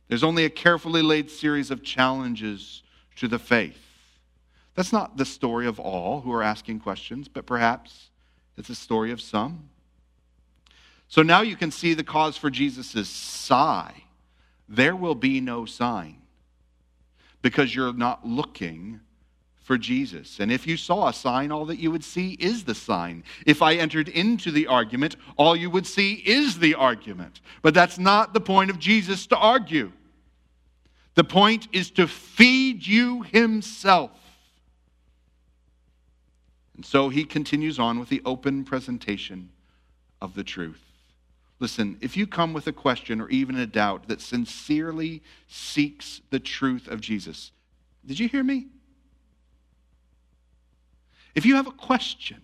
There's 0.07 0.23
only 0.23 0.45
a 0.45 0.51
carefully 0.51 1.01
laid 1.01 1.31
series 1.31 1.71
of 1.71 1.81
challenges 1.81 2.83
to 3.15 3.27
the 3.27 3.39
faith. 3.39 3.79
That's 4.75 4.93
not 4.93 5.17
the 5.17 5.25
story 5.25 5.65
of 5.65 5.79
all 5.79 6.21
who 6.21 6.31
are 6.31 6.43
asking 6.43 6.81
questions, 6.81 7.27
but 7.27 7.47
perhaps 7.47 8.11
it's 8.55 8.69
a 8.69 8.75
story 8.75 9.11
of 9.11 9.19
some. 9.19 9.69
So 11.07 11.23
now 11.23 11.41
you 11.41 11.55
can 11.55 11.71
see 11.71 11.95
the 11.95 12.03
cause 12.03 12.37
for 12.37 12.51
Jesus' 12.51 13.09
sigh. 13.09 14.03
There 14.69 14.95
will 14.95 15.15
be 15.15 15.41
no 15.41 15.65
sign 15.65 16.21
because 17.41 17.73
you're 17.73 17.93
not 17.93 18.27
looking 18.27 18.99
for 19.63 19.77
Jesus. 19.77 20.39
And 20.39 20.51
if 20.51 20.67
you 20.67 20.77
saw 20.77 21.07
a 21.07 21.13
sign, 21.13 21.51
all 21.51 21.65
that 21.65 21.79
you 21.79 21.89
would 21.89 22.03
see 22.03 22.33
is 22.33 22.65
the 22.65 22.75
sign. 22.75 23.23
If 23.45 23.61
I 23.61 23.75
entered 23.75 24.09
into 24.09 24.51
the 24.51 24.67
argument, 24.67 25.15
all 25.37 25.55
you 25.55 25.69
would 25.69 25.87
see 25.87 26.15
is 26.15 26.59
the 26.59 26.75
argument. 26.75 27.39
But 27.61 27.73
that's 27.73 27.97
not 27.97 28.33
the 28.33 28.41
point 28.41 28.69
of 28.69 28.77
Jesus 28.77 29.25
to 29.27 29.37
argue. 29.37 29.91
The 31.15 31.23
point 31.23 31.69
is 31.71 31.91
to 31.91 32.07
feed 32.07 32.85
you 32.85 33.23
himself. 33.23 34.11
And 36.75 36.85
so 36.85 37.09
he 37.09 37.23
continues 37.23 37.79
on 37.79 37.99
with 37.99 38.09
the 38.09 38.21
open 38.25 38.65
presentation 38.65 39.49
of 40.21 40.35
the 40.35 40.43
truth. 40.43 40.81
Listen, 41.59 41.97
if 42.01 42.17
you 42.17 42.27
come 42.27 42.51
with 42.51 42.67
a 42.67 42.73
question 42.73 43.21
or 43.21 43.29
even 43.29 43.55
a 43.55 43.65
doubt 43.65 44.09
that 44.09 44.19
sincerely 44.19 45.21
seeks 45.47 46.19
the 46.31 46.39
truth 46.39 46.89
of 46.89 46.99
Jesus, 46.99 47.51
did 48.05 48.19
you 48.19 48.27
hear 48.27 48.43
me? 48.43 48.67
If 51.35 51.45
you 51.45 51.55
have 51.55 51.67
a 51.67 51.71
question, 51.71 52.41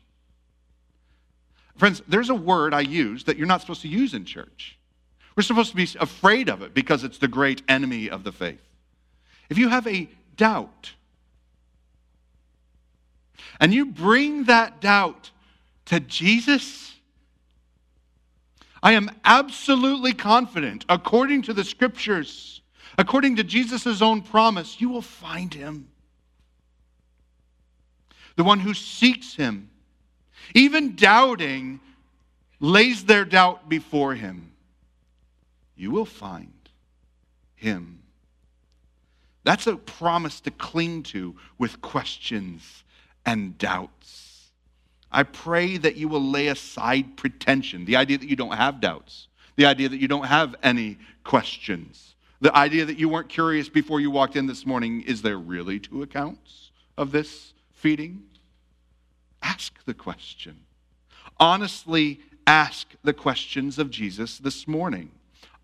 friends, 1.78 2.02
there's 2.08 2.30
a 2.30 2.36
word 2.36 2.74
I 2.74 2.82
use 2.82 3.24
that 3.26 3.38
you're 3.38 3.48
not 3.48 3.62
supposed 3.62 3.82
to 3.84 3.88
use 3.88 4.14
in 4.14 4.26
church. 4.26 4.78
We're 5.36 5.44
supposed 5.44 5.70
to 5.72 5.76
be 5.76 5.88
afraid 6.00 6.50
of 6.50 6.62
it 6.62 6.74
because 6.74 7.04
it's 7.04 7.18
the 7.18 7.28
great 7.28 7.62
enemy 7.70 8.10
of 8.10 8.24
the 8.24 8.32
faith. 8.32 8.62
If 9.50 9.58
you 9.58 9.70
have 9.70 9.88
a 9.88 10.10
doubt, 10.36 10.94
and 13.60 13.74
you 13.74 13.86
bring 13.86 14.46
that 14.46 14.82
doubt 14.82 15.32
to 15.86 16.00
Jesus, 16.00 16.94
I 18.82 18.94
am 18.94 19.12
absolutely 19.26 20.14
confident, 20.14 20.86
according 20.88 21.44
to 21.44 21.54
the 21.54 21.64
scriptures, 21.64 22.62
according 22.98 23.36
to 23.38 23.44
Jesus' 23.44 24.02
own 24.02 24.22
promise, 24.22 24.80
you 24.80 24.90
will 24.90 25.02
find 25.02 25.54
him 25.54 25.88
the 28.40 28.46
one 28.46 28.62
who 28.62 28.74
seeks 28.74 29.36
him, 29.36 29.70
even 30.56 30.96
doubting, 30.96 31.78
lays 32.62 33.04
their 33.04 33.26
doubt 33.26 33.68
before 33.68 34.16
him. 34.16 34.54
You 35.76 35.92
will 35.92 36.06
find 36.06 36.54
him. 37.56 38.00
That's 39.44 39.68
a 39.68 39.76
promise 39.76 40.40
to 40.40 40.52
cling 40.52 41.04
to 41.04 41.36
with 41.58 41.82
questions 41.82 42.86
and 43.26 43.58
doubts. 43.58 44.52
I 45.12 45.24
pray 45.24 45.76
that 45.76 45.98
you 45.98 46.08
will 46.08 46.24
lay 46.24 46.48
aside 46.48 47.18
pretension, 47.18 47.84
the 47.84 47.98
idea 47.98 48.20
that 48.20 48.30
you 48.30 48.38
don't 48.38 48.56
have 48.56 48.80
doubts, 48.80 49.28
the 49.58 49.66
idea 49.66 49.90
that 49.90 50.00
you 50.00 50.08
don't 50.08 50.28
have 50.28 50.56
any 50.64 50.98
questions, 51.26 52.16
the 52.40 52.56
idea 52.56 52.86
that 52.86 52.98
you 52.98 53.10
weren't 53.10 53.28
curious 53.28 53.68
before 53.68 54.00
you 54.00 54.10
walked 54.10 54.38
in 54.38 54.48
this 54.48 54.66
morning. 54.66 55.02
Is 55.02 55.24
there 55.24 55.38
really 55.38 55.78
two 55.78 56.04
accounts 56.04 56.72
of 56.98 57.12
this 57.12 57.54
feeding? 57.74 58.24
Ask 59.42 59.84
the 59.86 59.94
question. 59.94 60.62
Honestly 61.40 62.20
ask 62.46 62.88
the 63.04 63.14
questions 63.14 63.78
of 63.78 63.90
Jesus 63.92 64.38
this 64.40 64.68
morning. 64.68 65.12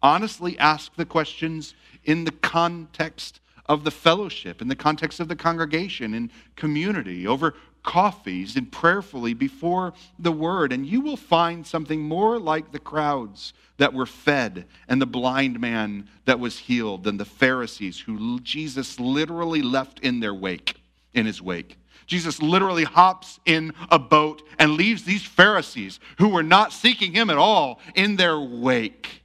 Honestly 0.02 0.58
ask 0.60 0.96
the 0.96 1.06
questions 1.06 1.74
in 2.04 2.26
the 2.26 2.32
context 2.32 3.40
of 3.66 3.84
the 3.84 3.92
fellowship, 3.92 4.62
in 4.62 4.68
the 4.68 4.76
context 4.76 5.20
of 5.20 5.28
the 5.28 5.36
congregation, 5.36 6.14
in 6.14 6.30
community, 6.56 7.26
over 7.26 7.56
coffees, 7.82 8.56
and 8.56 8.72
prayerfully 8.72 9.34
before 9.34 9.94
the 10.20 10.32
word. 10.32 10.72
And 10.72 10.86
you 10.86 11.02
will 11.02 11.18
find 11.18 11.66
something 11.66 12.02
more 12.02 12.40
like 12.40 12.72
the 12.72 12.80
crowds 12.80 13.54
that 13.78 13.94
were 13.94 14.06
fed 14.06 14.66
and 14.88 15.02
the 15.02 15.06
blind 15.08 15.60
man 15.60 16.10
that 16.26 16.40
was 16.40 16.58
healed 16.58 17.04
than 17.04 17.18
the 17.18 17.26
Pharisees 17.26 18.00
who 18.00 18.40
Jesus 18.42 19.00
literally 19.00 19.62
left 19.62 20.00
in 20.00 20.20
their 20.20 20.34
wake, 20.34 20.82
in 21.14 21.26
his 21.26 21.42
wake. 21.42 21.78
Jesus 22.06 22.42
literally 22.42 22.84
hops 22.84 23.40
in 23.46 23.74
a 23.90 23.98
boat 23.98 24.44
and 24.60 24.74
leaves 24.74 25.04
these 25.04 25.24
Pharisees 25.24 26.00
who 26.18 26.30
were 26.30 26.44
not 26.44 26.72
seeking 26.72 27.14
him 27.14 27.30
at 27.30 27.38
all 27.38 27.80
in 27.96 28.16
their 28.16 28.40
wake 28.40 29.24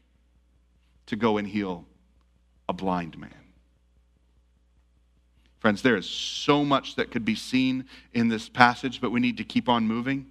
to 1.06 1.16
go 1.16 1.36
and 1.36 1.46
heal 1.46 1.84
a 2.68 2.72
blind 2.72 3.18
man. 3.18 3.30
Friends, 5.58 5.82
there 5.82 5.96
is 5.96 6.08
so 6.08 6.64
much 6.64 6.96
that 6.96 7.10
could 7.10 7.24
be 7.24 7.34
seen 7.34 7.84
in 8.14 8.28
this 8.28 8.48
passage, 8.48 9.00
but 9.00 9.10
we 9.10 9.20
need 9.20 9.36
to 9.36 9.44
keep 9.44 9.68
on 9.68 9.86
moving. 9.86 10.26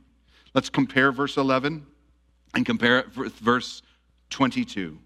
Let's 0.55 0.69
compare 0.69 1.11
verse 1.11 1.37
11 1.37 1.85
and 2.55 2.65
compare 2.65 2.99
it 2.99 3.15
with 3.15 3.33
verse 3.33 3.83
22. 4.31 4.97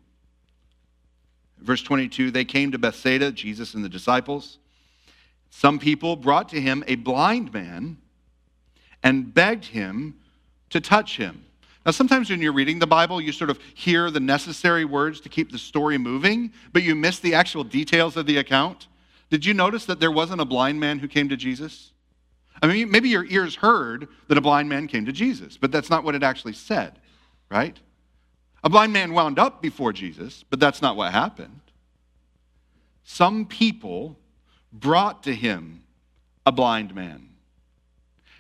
Verse 1.60 1.84
22 1.84 2.32
they 2.32 2.46
came 2.46 2.72
to 2.72 2.78
Bethsaida, 2.78 3.32
Jesus 3.32 3.74
and 3.74 3.84
the 3.84 3.90
disciples. 3.90 4.60
Some 5.56 5.78
people 5.78 6.16
brought 6.16 6.50
to 6.50 6.60
him 6.60 6.84
a 6.88 6.96
blind 6.96 7.54
man 7.54 7.98
and 9.04 9.32
begged 9.32 9.66
him 9.66 10.16
to 10.72 10.82
touch 10.82 11.16
him. 11.16 11.46
Now, 11.86 11.92
sometimes 11.92 12.30
when 12.32 12.42
you're 12.42 12.52
reading 12.52 12.80
the 12.80 12.88
Bible, 12.88 13.22
you 13.22 13.32
sort 13.32 13.52
of 13.52 13.60
hear 13.76 14.10
the 14.10 14.20
necessary 14.20 14.84
words 14.84 15.22
to 15.22 15.30
keep 15.30 15.52
the 15.52 15.60
story 15.60 15.98
moving, 16.00 16.52
but 16.74 16.82
you 16.82 16.96
miss 16.96 17.20
the 17.20 17.36
actual 17.36 17.64
details 17.64 18.18
of 18.18 18.26
the 18.26 18.38
account. 18.38 18.88
Did 19.30 19.46
you 19.46 19.54
notice 19.54 19.86
that 19.86 20.00
there 20.00 20.12
wasn't 20.12 20.42
a 20.42 20.46
blind 20.46 20.80
man 20.80 20.98
who 20.98 21.08
came 21.08 21.30
to 21.30 21.38
Jesus? 21.38 21.92
I 22.62 22.68
mean, 22.68 22.90
maybe 22.90 23.10
your 23.10 23.26
ears 23.26 23.56
heard 23.56 24.08
that 24.30 24.38
a 24.38 24.42
blind 24.42 24.68
man 24.68 24.88
came 24.88 25.06
to 25.06 25.12
Jesus, 25.12 25.56
but 25.56 25.72
that's 25.72 25.90
not 25.90 26.04
what 26.04 26.16
it 26.16 26.24
actually 26.24 26.54
said, 26.54 27.00
right? 27.52 27.80
A 28.64 28.70
blind 28.70 28.92
man 28.92 29.14
wound 29.14 29.38
up 29.38 29.62
before 29.62 29.94
Jesus, 29.94 30.44
but 30.50 30.60
that's 30.60 30.82
not 30.82 30.98
what 30.98 31.12
happened. 31.12 31.62
Some 33.04 33.46
people 33.46 34.18
brought 34.74 35.24
to 35.24 35.34
him 35.34 35.84
a 36.46 36.52
blind 36.52 36.94
man. 36.94 37.30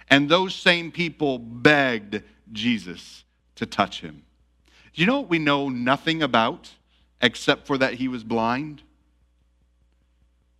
And 0.09 0.27
those 0.27 0.53
same 0.53 0.91
people 0.91 1.39
begged 1.39 2.23
Jesus 2.51 3.23
to 3.55 3.65
touch 3.65 4.01
him. 4.01 4.23
Do 4.93 5.01
you 5.01 5.07
know 5.07 5.21
what 5.21 5.29
we 5.29 5.39
know 5.39 5.69
nothing 5.69 6.21
about 6.21 6.71
except 7.21 7.65
for 7.65 7.77
that 7.77 7.93
he 7.95 8.07
was 8.07 8.23
blind? 8.23 8.81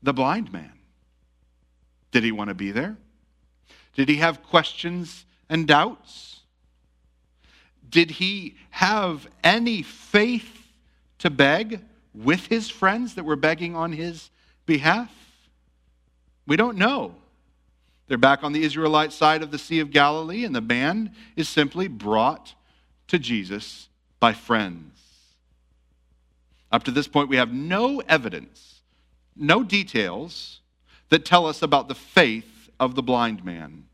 The 0.01 0.13
blind 0.13 0.53
man. 0.53 0.71
Did 2.11 2.23
he 2.23 2.31
want 2.31 2.49
to 2.49 2.53
be 2.53 2.71
there? 2.71 2.95
Did 3.95 4.09
he 4.09 4.17
have 4.17 4.43
questions 4.43 5.25
and 5.49 5.67
doubts? 5.67 6.41
Did 7.89 8.11
he 8.11 8.55
have 8.71 9.27
any 9.43 9.81
faith 9.81 10.67
to 11.19 11.29
beg 11.29 11.81
with 12.13 12.47
his 12.47 12.69
friends 12.69 13.15
that 13.15 13.23
were 13.23 13.35
begging 13.35 13.75
on 13.75 13.91
his 13.91 14.29
behalf? 14.65 15.22
We 16.45 16.57
don't 16.57 16.77
know. 16.77 17.15
They're 18.07 18.17
back 18.17 18.43
on 18.43 18.53
the 18.53 18.63
Israelite 18.63 19.13
side 19.13 19.43
of 19.43 19.51
the 19.51 19.57
Sea 19.57 19.79
of 19.79 19.91
Galilee, 19.91 20.43
and 20.43 20.55
the 20.55 20.61
man 20.61 21.15
is 21.35 21.47
simply 21.47 21.87
brought 21.87 22.53
to 23.07 23.17
Jesus 23.17 23.87
by 24.19 24.33
friends. 24.33 24.99
Up 26.71 26.83
to 26.83 26.91
this 26.91 27.07
point, 27.07 27.29
we 27.29 27.37
have 27.37 27.53
no 27.53 28.01
evidence, 28.01 28.81
no 29.35 29.63
details 29.63 30.59
that 31.09 31.25
tell 31.25 31.45
us 31.45 31.61
about 31.61 31.87
the 31.87 31.95
faith 31.95 32.69
of 32.79 32.95
the 32.95 33.03
blind 33.03 33.45
man. 33.45 33.85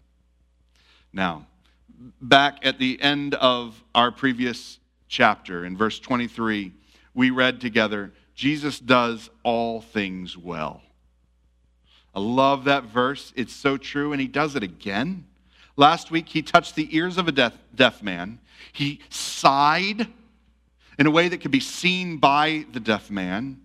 Now, 1.11 1.45
back 2.21 2.59
at 2.63 2.79
the 2.79 3.01
end 3.01 3.35
of 3.35 3.83
our 3.93 4.11
previous 4.11 4.79
chapter, 5.07 5.65
in 5.65 5.75
verse 5.75 5.99
23, 5.99 6.71
we 7.13 7.29
read 7.29 7.59
together, 7.59 8.13
Jesus 8.35 8.79
does 8.79 9.29
all 9.43 9.81
things 9.81 10.37
well. 10.37 10.81
I 12.15 12.19
love 12.19 12.65
that 12.65 12.85
verse. 12.85 13.33
It's 13.35 13.53
so 13.53 13.77
true, 13.77 14.11
and 14.11 14.21
he 14.21 14.27
does 14.27 14.55
it 14.55 14.63
again. 14.63 15.25
Last 15.77 16.11
week, 16.11 16.27
he 16.27 16.41
touched 16.41 16.75
the 16.75 16.93
ears 16.95 17.17
of 17.17 17.27
a 17.27 17.31
deaf, 17.31 17.53
deaf 17.73 18.03
man. 18.03 18.39
He 18.73 18.99
sighed 19.09 20.07
in 20.97 21.05
a 21.05 21.11
way 21.11 21.29
that 21.29 21.39
could 21.39 21.51
be 21.51 21.61
seen 21.61 22.17
by 22.17 22.65
the 22.73 22.79
deaf 22.79 23.09
man. 23.09 23.61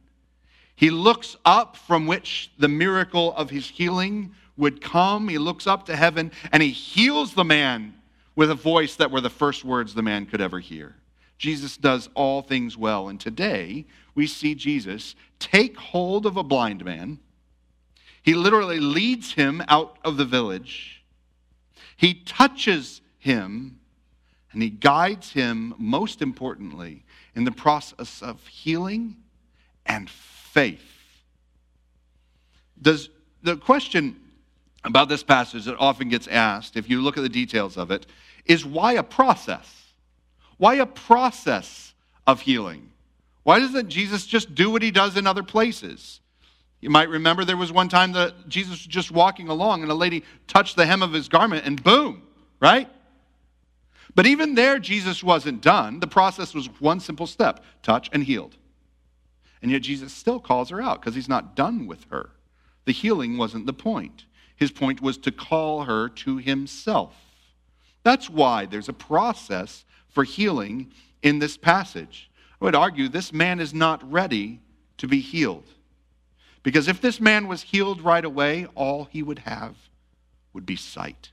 He 0.77 0.91
looks 0.91 1.37
up 1.45 1.77
from 1.77 2.07
which 2.07 2.53
the 2.59 2.69
miracle 2.69 3.35
of 3.35 3.51
his 3.51 3.69
healing 3.69 4.35
would 4.57 4.81
come. 4.81 5.29
He 5.29 5.39
looks 5.39 5.67
up 5.67 5.87
to 5.87 5.97
heaven 5.97 6.33
and 6.53 6.63
he 6.63 6.71
heals 6.71 7.35
the 7.35 7.45
man 7.45 7.95
with 8.37 8.51
a 8.51 8.55
voice 8.55 8.97
that 8.97 9.11
were 9.11 9.21
the 9.21 9.31
first 9.31 9.65
words 9.65 9.95
the 9.95 10.03
man 10.03 10.27
could 10.27 10.41
ever 10.41 10.59
hear. 10.61 10.97
Jesus 11.39 11.77
does 11.77 12.09
all 12.15 12.43
things 12.43 12.77
well. 12.77 13.09
And 13.09 13.21
today 13.21 13.87
we 14.15 14.27
see 14.27 14.55
Jesus 14.55 15.15
take 15.39 15.77
hold 15.77 16.27
of 16.27 16.37
a 16.37 16.45
blind 16.45 16.85
man 16.85 17.19
he 18.25 18.33
literally 18.33 18.81
leads 18.81 19.35
him 19.35 19.63
out 19.69 19.99
of 20.03 20.17
the 20.17 20.25
village. 20.25 21.05
He 21.95 22.15
touches 22.15 23.03
him 23.19 23.79
and 24.51 24.63
he 24.63 24.71
guides 24.71 25.33
him, 25.33 25.75
most 25.77 26.23
importantly, 26.23 27.05
in 27.35 27.45
the 27.45 27.53
process 27.53 28.23
of 28.23 28.47
healing 28.47 29.17
and 29.85 30.09
faith. 30.09 30.81
Does 32.81 33.11
the 33.43 33.59
question 33.59 34.17
about 34.85 35.11
this 35.11 35.23
passage 35.23 35.67
that 35.67 35.77
often 35.79 36.09
gets 36.09 36.27
asked, 36.27 36.79
if 36.79 36.89
you 36.89 37.03
look 37.03 37.19
at 37.19 37.23
the 37.23 37.29
details 37.29 37.77
of 37.77 37.91
it, 37.91 38.07
is 38.47 38.65
why 38.65 38.95
a 38.95 39.03
process? 39.03 39.93
Why 40.57 40.77
a 40.77 40.87
process 40.87 41.93
of 42.27 42.41
healing? 42.41 42.91
Why 43.43 43.59
doesn't 43.59 43.91
Jesus 43.91 44.27
just 44.27 44.55
do 44.55 44.71
what 44.71 44.81
he 44.81 44.91
does 44.91 45.19
in 45.19 45.27
other 45.27 45.43
places? 45.43 46.21
You 46.85 46.91
might 46.91 47.09
remember 47.09 47.47
there 47.47 47.57
was 47.57 47.73
one 47.73 47.89
time 47.89 48.13
that 48.13 48.47
Jesus 48.47 48.73
was 48.73 48.87
just 48.87 49.11
walking 49.11 49.49
along 49.49 49.81
and 49.81 49.91
a 49.91 49.95
lady 49.95 50.23
touched 50.47 50.77
the 50.77 50.85
hem 50.85 51.03
of 51.03 51.15
his 51.15 51.31
garment 51.31 51.65
and 51.65 51.83
boom, 51.83 52.25
right? 52.61 52.91
But 54.15 54.27
even 54.27 54.55
there, 54.55 54.79
Jesus 54.79 55.25
wasn't 55.25 55.63
done. 55.63 56.01
The 56.01 56.07
process 56.07 56.53
was 56.53 56.67
one 56.81 57.01
simple 57.01 57.27
step 57.27 57.65
touch 57.83 58.11
and 58.13 58.23
healed. 58.23 58.59
And 59.63 59.71
yet 59.71 59.81
Jesus 59.81 60.13
still 60.13 60.39
calls 60.39 60.69
her 60.69 60.83
out 60.83 61.01
because 61.01 61.15
he's 61.15 61.27
not 61.27 61.57
done 61.57 61.87
with 61.87 62.05
her. 62.11 62.33
The 62.85 62.93
healing 62.93 63.39
wasn't 63.39 63.65
the 63.65 63.73
point. 63.73 64.27
His 64.55 64.71
point 64.71 65.01
was 65.01 65.17
to 65.17 65.33
call 65.33 65.85
her 65.85 66.11
to 66.11 66.37
himself. 66.37 67.17
That's 68.03 68.29
why 68.29 68.67
there's 68.67 68.91
a 68.91 68.93
process 68.93 69.87
for 70.11 70.23
healing 70.23 70.93
in 71.23 71.39
this 71.39 71.57
passage. 71.57 72.31
I 72.61 72.67
would 72.67 72.75
argue 72.75 73.09
this 73.09 73.33
man 73.33 73.59
is 73.59 73.73
not 73.73 74.13
ready 74.13 74.61
to 74.99 75.09
be 75.09 75.21
healed. 75.21 75.65
Because 76.65 76.89
if 76.89 77.01
this 77.01 77.21
man 77.21 77.47
was 77.47 77.63
healed 77.63 78.01
right 78.01 78.25
away, 78.25 78.67
all 78.75 79.05
he 79.05 79.23
would 79.23 79.41
have 79.41 79.77
would 80.53 80.67
be 80.67 80.77
sight. 80.77 81.31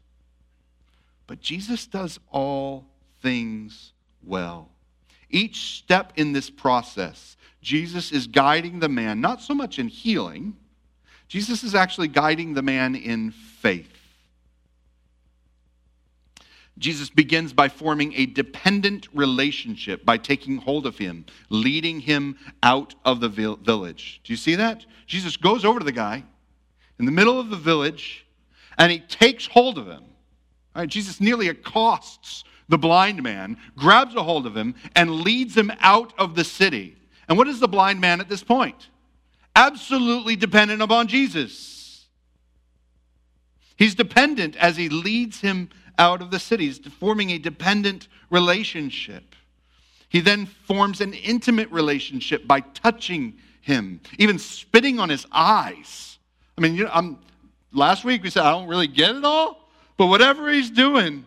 But 1.26 1.42
Jesus 1.42 1.88
does 1.88 2.20
all 2.30 2.86
things 3.22 3.94
well. 4.22 4.70
Each 5.30 5.78
step 5.78 6.12
in 6.18 6.34
this 6.34 6.50
process, 6.50 7.38
Jesus 7.62 8.12
is 8.12 8.28
guiding 8.28 8.80
the 8.80 8.90
man, 8.90 9.22
not 9.22 9.42
so 9.42 9.56
much 9.56 9.80
in 9.80 9.88
healing, 9.88 10.58
Jesus 11.30 11.64
is 11.64 11.74
actually 11.74 12.10
guiding 12.10 12.54
the 12.54 12.62
man 12.62 12.94
in 12.94 13.32
faith. 13.32 14.01
Jesus 16.78 17.10
begins 17.10 17.54
by 17.54 17.68
forming 17.70 18.14
a 18.14 18.26
dependent 18.26 19.08
relationship 19.14 20.04
by 20.06 20.18
taking 20.18 20.58
hold 20.58 20.86
of 20.86 20.98
him, 20.98 21.26
leading 21.50 22.00
him 22.00 22.38
out 22.64 22.96
of 23.06 23.20
the 23.20 23.30
village. 23.30 24.22
Do 24.24 24.34
you 24.34 24.38
see 24.38 24.56
that? 24.56 24.86
Jesus 25.06 25.38
goes 25.38 25.66
over 25.66 25.80
to 25.80 25.86
the 25.86 25.92
guy 25.92 26.24
in 26.98 27.06
the 27.06 27.12
middle 27.12 27.40
of 27.40 27.50
the 27.50 27.58
village 27.58 28.26
and 28.78 28.92
he 28.92 29.00
takes 29.00 29.46
hold 29.46 29.78
of 29.78 29.88
him. 29.88 30.04
Right, 30.76 30.88
Jesus 30.88 31.20
nearly 31.20 31.50
accosts 31.50 32.46
the 32.70 32.78
blind 32.78 33.22
man, 33.22 33.58
grabs 33.76 34.16
a 34.16 34.24
hold 34.24 34.48
of 34.48 34.56
him, 34.56 34.76
and 34.96 35.22
leads 35.22 35.56
him 35.56 35.72
out 35.82 36.14
of 36.18 36.36
the 36.36 36.46
city. 36.46 36.96
And 37.28 37.38
what 37.38 37.50
is 37.50 37.60
the 37.60 37.68
blind 37.68 38.00
man 38.00 38.22
at 38.22 38.30
this 38.30 38.44
point? 38.44 38.90
Absolutely 39.56 40.38
dependent 40.38 40.82
upon 40.82 41.08
Jesus. 41.08 42.08
He's 43.76 43.96
dependent 43.96 44.56
as 44.56 44.78
he 44.78 44.90
leads 44.90 45.42
him 45.42 45.70
out 46.02 46.20
of 46.24 46.32
the 46.32 46.40
cities, 46.40 46.80
forming 47.00 47.30
a 47.30 47.38
dependent 47.38 48.08
relationship. 48.32 49.36
He 50.10 50.20
then 50.20 50.48
forms 50.48 51.00
an 51.00 51.14
intimate 51.14 51.70
relationship 51.70 52.48
by 52.48 52.62
touching 52.62 53.38
him, 53.62 54.02
even 54.18 54.40
spitting 54.40 55.00
on 55.00 55.10
his 55.10 55.28
eyes. 55.32 56.18
I 56.58 56.62
mean, 56.62 56.74
you 56.74 56.86
know, 56.86 56.90
I'm, 56.92 57.20
last 57.72 58.04
week 58.04 58.24
we 58.24 58.32
said, 58.32 58.42
I 58.44 58.50
don't 58.50 58.68
really 58.68 58.88
get 58.88 59.16
it 59.16 59.24
all, 59.24 59.70
but 59.96 60.08
whatever 60.08 60.52
he's 60.52 60.72
doing, 60.72 61.24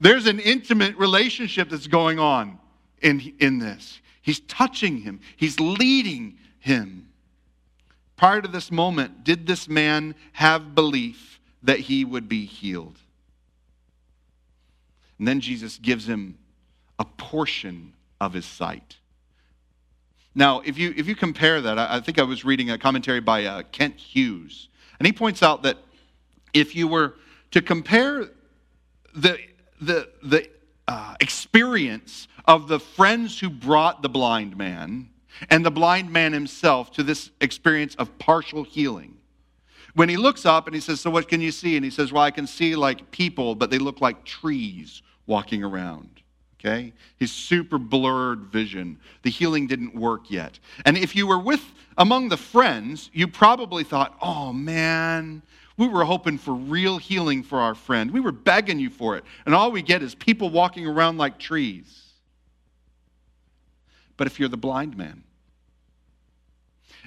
there's 0.00 0.28
an 0.28 0.38
intimate 0.38 0.96
relationship 0.96 1.68
that's 1.68 1.88
going 1.88 2.20
on 2.20 2.60
in, 3.00 3.34
in 3.40 3.58
this. 3.58 4.00
He's 4.22 4.38
touching 4.40 4.98
him, 4.98 5.18
he's 5.36 5.58
leading 5.58 6.38
him. 6.60 7.08
Prior 8.16 8.40
to 8.40 8.46
this 8.46 8.70
moment, 8.70 9.24
did 9.24 9.48
this 9.48 9.68
man 9.68 10.14
have 10.34 10.76
belief 10.76 11.40
that 11.64 11.80
he 11.80 12.04
would 12.04 12.28
be 12.28 12.46
healed? 12.46 12.96
And 15.22 15.28
then 15.28 15.38
Jesus 15.38 15.78
gives 15.78 16.08
him 16.08 16.36
a 16.98 17.04
portion 17.04 17.92
of 18.20 18.32
his 18.32 18.44
sight. 18.44 18.96
Now, 20.34 20.62
if 20.64 20.76
you, 20.76 20.92
if 20.96 21.06
you 21.06 21.14
compare 21.14 21.60
that, 21.60 21.78
I, 21.78 21.98
I 21.98 22.00
think 22.00 22.18
I 22.18 22.24
was 22.24 22.44
reading 22.44 22.70
a 22.70 22.76
commentary 22.76 23.20
by 23.20 23.44
uh, 23.44 23.62
Kent 23.70 24.00
Hughes, 24.00 24.68
and 24.98 25.06
he 25.06 25.12
points 25.12 25.40
out 25.40 25.62
that 25.62 25.78
if 26.52 26.74
you 26.74 26.88
were 26.88 27.14
to 27.52 27.62
compare 27.62 28.30
the, 29.14 29.38
the, 29.80 30.08
the 30.24 30.48
uh, 30.88 31.14
experience 31.20 32.26
of 32.46 32.66
the 32.66 32.80
friends 32.80 33.38
who 33.38 33.48
brought 33.48 34.02
the 34.02 34.08
blind 34.08 34.56
man 34.56 35.08
and 35.50 35.64
the 35.64 35.70
blind 35.70 36.10
man 36.10 36.32
himself 36.32 36.90
to 36.94 37.04
this 37.04 37.30
experience 37.40 37.94
of 37.94 38.18
partial 38.18 38.64
healing, 38.64 39.18
when 39.94 40.08
he 40.08 40.16
looks 40.16 40.44
up 40.44 40.66
and 40.66 40.74
he 40.74 40.80
says, 40.80 41.00
So 41.00 41.10
what 41.10 41.28
can 41.28 41.40
you 41.40 41.52
see? 41.52 41.76
And 41.76 41.84
he 41.84 41.92
says, 41.92 42.12
Well, 42.12 42.24
I 42.24 42.32
can 42.32 42.48
see 42.48 42.74
like 42.74 43.12
people, 43.12 43.54
but 43.54 43.70
they 43.70 43.78
look 43.78 44.00
like 44.00 44.24
trees 44.24 45.00
walking 45.32 45.64
around. 45.64 46.20
Okay? 46.60 46.92
His 47.16 47.32
super 47.32 47.78
blurred 47.78 48.42
vision. 48.52 48.98
The 49.22 49.30
healing 49.30 49.66
didn't 49.66 49.94
work 49.94 50.30
yet. 50.30 50.58
And 50.84 50.98
if 50.98 51.16
you 51.16 51.26
were 51.26 51.38
with 51.38 51.64
among 51.96 52.28
the 52.28 52.36
friends, 52.36 53.10
you 53.14 53.26
probably 53.26 53.82
thought, 53.82 54.14
oh 54.20 54.52
man, 54.52 55.42
we 55.78 55.88
were 55.88 56.04
hoping 56.04 56.36
for 56.36 56.52
real 56.52 56.98
healing 56.98 57.42
for 57.42 57.58
our 57.58 57.74
friend. 57.74 58.10
We 58.10 58.20
were 58.20 58.30
begging 58.30 58.78
you 58.78 58.90
for 58.90 59.16
it. 59.16 59.24
And 59.46 59.54
all 59.54 59.72
we 59.72 59.80
get 59.80 60.02
is 60.02 60.14
people 60.14 60.50
walking 60.50 60.86
around 60.86 61.16
like 61.16 61.38
trees. 61.38 62.02
But 64.18 64.26
if 64.26 64.38
you're 64.38 64.50
the 64.50 64.58
blind 64.58 64.96
man, 64.96 65.24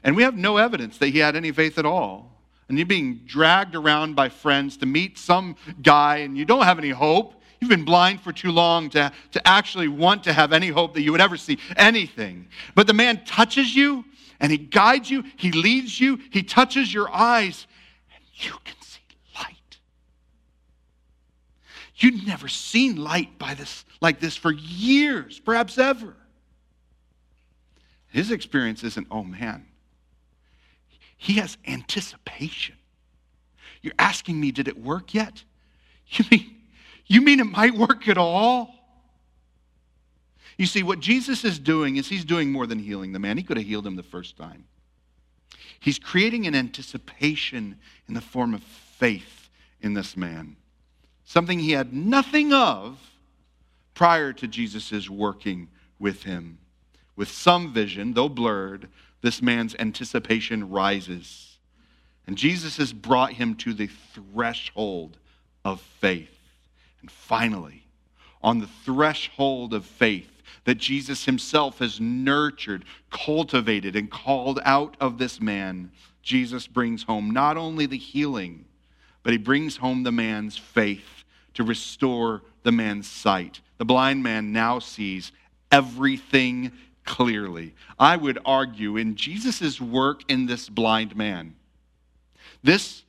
and 0.04 0.16
we 0.16 0.24
have 0.24 0.36
no 0.36 0.58
evidence 0.58 0.98
that 0.98 1.10
he 1.10 1.20
had 1.20 1.36
any 1.36 1.52
faith 1.52 1.78
at 1.78 1.86
all, 1.86 2.36
and 2.68 2.78
you're 2.78 2.88
being 2.88 3.22
dragged 3.26 3.76
around 3.76 4.16
by 4.16 4.30
friends 4.30 4.78
to 4.78 4.86
meet 4.88 5.20
some 5.20 5.56
guy 5.82 6.18
and 6.18 6.36
you 6.36 6.46
don't 6.46 6.64
have 6.64 6.80
any 6.80 6.90
hope. 6.90 7.36
You've 7.66 7.72
been 7.72 7.84
blind 7.84 8.22
for 8.22 8.32
too 8.32 8.52
long 8.52 8.92
to, 8.92 9.12
to 9.32 9.48
actually 9.48 9.88
want 9.88 10.26
to 10.26 10.34
have 10.34 10.54
any 10.54 10.68
hope 10.68 10.94
that 10.94 11.02
you 11.02 11.12
would 11.12 11.20
ever 11.20 11.36
see 11.36 11.58
anything. 11.76 12.48
But 12.76 12.86
the 12.86 12.94
man 12.94 13.26
touches 13.26 13.76
you 13.76 14.06
and 14.40 14.52
he 14.52 14.60
guides 14.60 15.10
you, 15.10 15.24
he 15.36 15.52
leads 15.52 16.00
you, 16.00 16.20
he 16.30 16.44
touches 16.44 16.94
your 16.94 17.12
eyes, 17.12 17.66
and 18.14 18.24
you 18.36 18.52
can 18.64 18.80
see 18.82 19.02
light. 19.36 19.80
You'd 21.96 22.28
never 22.28 22.48
seen 22.48 22.98
light 22.98 23.40
by 23.40 23.56
this 23.56 23.84
like 24.00 24.20
this 24.20 24.38
for 24.38 24.52
years, 24.52 25.40
perhaps 25.40 25.80
ever. 25.80 26.16
His 28.10 28.30
experience 28.30 28.84
isn't, 28.84 29.08
oh 29.10 29.24
man, 29.24 29.66
he 31.18 31.34
has 31.34 31.58
anticipation. 31.66 32.76
You're 33.82 33.96
asking 33.98 34.40
me, 34.40 34.52
did 34.52 34.68
it 34.68 34.80
work 34.80 35.16
yet? 35.16 35.44
You 36.10 36.26
mean, 36.30 36.55
you 37.08 37.22
mean 37.22 37.40
it 37.40 37.46
might 37.46 37.76
work 37.76 38.08
at 38.08 38.18
all? 38.18 38.74
You 40.58 40.66
see, 40.66 40.84
what 40.84 41.00
Jesus 41.00 41.44
is 41.44 41.60
doing 41.60 41.98
is 41.98 42.08
he's 42.08 42.26
doing 42.26 42.52
more 42.52 42.66
than 42.66 42.80
healing 42.80 43.12
the 43.12 43.20
man. 43.20 43.38
He 43.38 43.44
could 43.44 43.58
have 43.58 43.66
healed 43.66 43.86
him 43.86 43.96
the 43.96 44.04
first 44.04 44.38
time. 44.38 44.66
He's 45.80 46.00
creating 46.00 46.48
an 46.48 46.56
anticipation 46.56 47.78
in 48.08 48.14
the 48.14 48.22
form 48.22 48.54
of 48.54 48.64
faith 48.64 49.50
in 49.82 49.94
this 49.94 50.16
man, 50.16 50.56
something 51.26 51.60
he 51.60 51.72
had 51.72 51.94
nothing 51.94 52.54
of 52.54 52.98
prior 53.94 54.34
to 54.34 54.48
Jesus' 54.48 55.10
working 55.10 55.70
with 56.00 56.24
him. 56.24 56.58
With 57.16 57.30
some 57.30 57.74
vision, 57.74 58.14
though 58.14 58.30
blurred, 58.30 58.90
this 59.22 59.42
man's 59.42 59.76
anticipation 59.80 60.70
rises. 60.70 61.58
And 62.28 62.38
Jesus 62.38 62.78
has 62.78 62.92
brought 62.92 63.34
him 63.34 63.56
to 63.56 63.74
the 63.74 63.88
threshold 63.88 65.18
of 65.64 65.82
faith. 65.82 66.35
And 67.06 67.12
finally, 67.12 67.84
on 68.42 68.58
the 68.58 68.70
threshold 68.84 69.76
of 69.76 69.86
faith 69.86 70.42
that 70.64 70.80
Jesus 70.80 71.26
himself 71.26 71.78
has 71.78 72.02
nurtured, 72.02 72.84
cultivated, 73.12 73.96
and 73.96 74.10
called 74.10 74.60
out 74.66 74.98
of 75.00 75.20
this 75.20 75.40
man, 75.40 75.92
Jesus 76.24 76.66
brings 76.66 77.04
home 77.04 77.30
not 77.30 77.58
only 77.58 77.86
the 77.86 77.96
healing, 77.96 78.66
but 79.22 79.34
he 79.34 79.38
brings 79.38 79.78
home 79.78 80.02
the 80.02 80.12
man's 80.12 80.58
faith 80.58 81.24
to 81.54 81.64
restore 81.64 82.42
the 82.64 82.72
man's 82.72 83.08
sight. 83.08 83.62
The 83.78 83.86
blind 83.86 84.24
man 84.24 84.52
now 84.52 84.80
sees 84.80 85.32
everything 85.72 86.72
clearly. 87.04 87.76
I 88.00 88.18
would 88.18 88.40
argue 88.46 88.98
in 88.98 89.16
Jesus' 89.16 89.80
work 89.80 90.22
in 90.28 90.48
this 90.48 90.70
blind 90.70 91.16
man, 91.16 91.54
this 92.64 93.04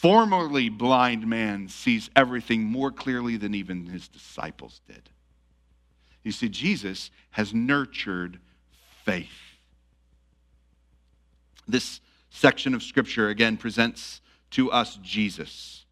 formerly 0.00 0.68
blind 0.68 1.26
man 1.26 1.68
sees 1.68 2.08
everything 2.14 2.62
more 2.62 2.92
clearly 2.92 3.36
than 3.36 3.52
even 3.52 3.86
his 3.86 4.06
disciples 4.06 4.80
did. 4.86 5.10
You 6.22 6.30
see, 6.30 6.48
Jesus 6.48 7.10
has 7.30 7.52
nurtured 7.52 8.38
faith. 9.04 9.26
This 11.66 12.00
section 12.30 12.74
of 12.74 12.82
Scripture, 12.84 13.28
again, 13.28 13.56
presents 13.56 14.20
to 14.52 14.70
us 14.70 14.98
Jesus. 15.02 15.84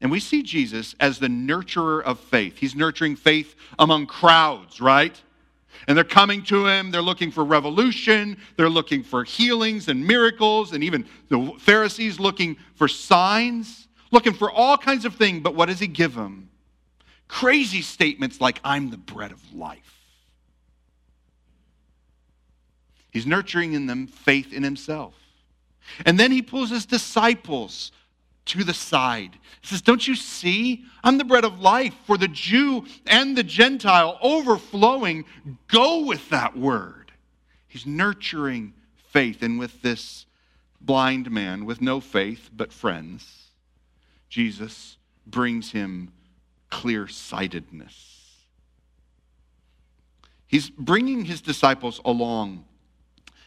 And 0.00 0.10
we 0.10 0.20
see 0.20 0.42
Jesus 0.42 0.94
as 0.98 1.18
the 1.18 1.28
nurturer 1.28 2.02
of 2.02 2.18
faith. 2.18 2.56
He's 2.56 2.74
nurturing 2.74 3.14
faith 3.14 3.54
among 3.78 4.06
crowds, 4.06 4.80
right? 4.80 5.20
And 5.86 5.96
they're 5.96 6.04
coming 6.04 6.42
to 6.44 6.66
him, 6.66 6.90
they're 6.90 7.02
looking 7.02 7.30
for 7.30 7.44
revolution, 7.44 8.38
they're 8.56 8.70
looking 8.70 9.02
for 9.02 9.24
healings 9.24 9.88
and 9.88 10.06
miracles, 10.06 10.72
and 10.72 10.82
even 10.82 11.06
the 11.28 11.52
Pharisees 11.58 12.18
looking 12.18 12.56
for 12.74 12.88
signs, 12.88 13.88
looking 14.10 14.32
for 14.32 14.50
all 14.50 14.78
kinds 14.78 15.04
of 15.04 15.14
things. 15.16 15.42
But 15.42 15.54
what 15.54 15.66
does 15.66 15.78
he 15.78 15.86
give 15.86 16.14
them? 16.14 16.48
Crazy 17.28 17.82
statements 17.82 18.40
like, 18.40 18.60
I'm 18.64 18.90
the 18.90 18.96
bread 18.96 19.32
of 19.32 19.54
life. 19.54 20.00
He's 23.10 23.26
nurturing 23.26 23.74
in 23.74 23.86
them 23.86 24.06
faith 24.06 24.52
in 24.52 24.62
himself. 24.62 25.14
And 26.04 26.18
then 26.18 26.32
he 26.32 26.42
pulls 26.42 26.70
his 26.70 26.86
disciples 26.86 27.92
to 28.46 28.64
the 28.64 28.74
side. 28.74 29.38
He 29.60 29.68
says, 29.68 29.82
Don't 29.82 30.06
you 30.06 30.14
see? 30.14 30.84
I'm 31.02 31.18
the 31.18 31.24
bread 31.24 31.44
of 31.44 31.60
life 31.60 31.94
for 32.06 32.18
the 32.18 32.28
Jew 32.28 32.84
and 33.06 33.36
the 33.36 33.42
Gentile, 33.42 34.18
overflowing. 34.22 35.24
Go 35.68 36.04
with 36.04 36.28
that 36.30 36.56
word. 36.56 37.12
He's 37.68 37.86
nurturing 37.86 38.74
faith. 39.10 39.42
And 39.42 39.58
with 39.58 39.82
this 39.82 40.26
blind 40.80 41.30
man 41.30 41.64
with 41.64 41.80
no 41.80 42.00
faith 42.00 42.50
but 42.54 42.72
friends, 42.72 43.48
Jesus 44.28 44.98
brings 45.26 45.72
him 45.72 46.12
clear 46.68 47.08
sightedness. 47.08 48.10
He's 50.46 50.68
bringing 50.70 51.24
his 51.24 51.40
disciples 51.40 52.00
along 52.04 52.64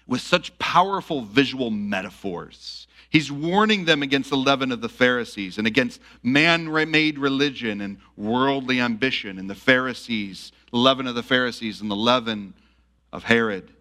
with 0.08 0.22
such 0.22 0.58
powerful 0.58 1.22
visual 1.22 1.70
metaphors 1.70 2.87
He's 3.10 3.32
warning 3.32 3.86
them 3.86 4.04
against 4.04 4.30
the 4.30 4.38
leaven 4.38 4.72
of 4.72 4.82
the 4.82 4.90
Pharisees 4.90 5.58
and 5.58 5.66
against 5.66 6.02
man 6.24 6.72
made 6.92 7.18
religion 7.18 7.82
and 7.82 7.98
worldly 8.18 8.82
ambition 8.82 9.40
and 9.40 9.50
the 9.50 9.56
Pharisees, 9.56 10.52
the 10.72 10.78
leaven 10.78 11.08
of 11.08 11.16
the 11.16 11.24
Pharisees 11.24 11.80
and 11.80 11.90
the 11.90 11.96
leaven 11.96 12.54
of 13.14 13.24
Herod. 13.24 13.72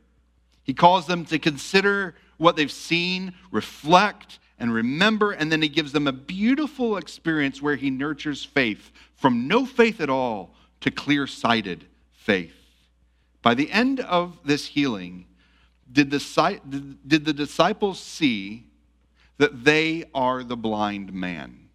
He 0.63 0.75
calls 0.75 1.07
them 1.07 1.25
to 1.27 1.39
consider 1.39 2.15
what 2.37 2.57
they've 2.57 2.71
seen, 2.71 3.35
reflect, 3.51 4.39
and 4.59 4.73
remember, 4.73 5.33
and 5.33 5.51
then 5.51 5.63
he 5.63 5.69
gives 5.69 5.93
them 5.93 6.07
a 6.07 6.13
beautiful 6.13 6.97
experience 6.97 7.61
where 7.61 7.77
he 7.77 7.91
nurtures 7.91 8.45
faith 8.45 8.91
from 9.15 9.49
no 9.49 9.67
faith 9.67 10.01
at 10.01 10.11
all 10.11 10.55
to 10.81 10.91
clear 10.91 11.27
sighted 11.27 11.85
faith. 12.13 12.55
By 13.43 13.55
the 13.55 13.71
end 13.71 14.01
of 14.01 14.39
this 14.45 14.67
healing, 14.67 15.27
did 15.91 16.11
the, 16.11 16.97
did 17.07 17.25
the 17.25 17.33
disciples 17.33 18.01
see 18.01 18.66
that 19.39 19.65
they 19.65 20.05
are 20.15 20.43
the 20.43 20.57
blind 20.57 21.13
man? 21.13 21.69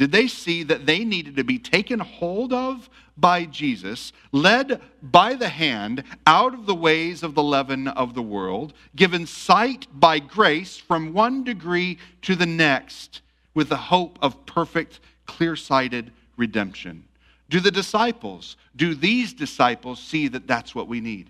Did 0.00 0.12
they 0.12 0.28
see 0.28 0.62
that 0.62 0.86
they 0.86 1.04
needed 1.04 1.36
to 1.36 1.44
be 1.44 1.58
taken 1.58 2.00
hold 2.00 2.54
of 2.54 2.88
by 3.18 3.44
Jesus, 3.44 4.14
led 4.32 4.80
by 5.02 5.34
the 5.34 5.50
hand 5.50 6.04
out 6.26 6.54
of 6.54 6.64
the 6.64 6.74
ways 6.74 7.22
of 7.22 7.34
the 7.34 7.42
leaven 7.42 7.86
of 7.86 8.14
the 8.14 8.22
world, 8.22 8.72
given 8.96 9.26
sight 9.26 9.86
by 9.92 10.18
grace 10.18 10.78
from 10.78 11.12
one 11.12 11.44
degree 11.44 11.98
to 12.22 12.34
the 12.34 12.46
next, 12.46 13.20
with 13.52 13.68
the 13.68 13.76
hope 13.76 14.18
of 14.22 14.46
perfect, 14.46 15.00
clear 15.26 15.54
sighted 15.54 16.12
redemption? 16.38 17.04
Do 17.50 17.60
the 17.60 17.70
disciples, 17.70 18.56
do 18.76 18.94
these 18.94 19.34
disciples 19.34 20.00
see 20.00 20.28
that 20.28 20.46
that's 20.46 20.74
what 20.74 20.88
we 20.88 21.02
need? 21.02 21.28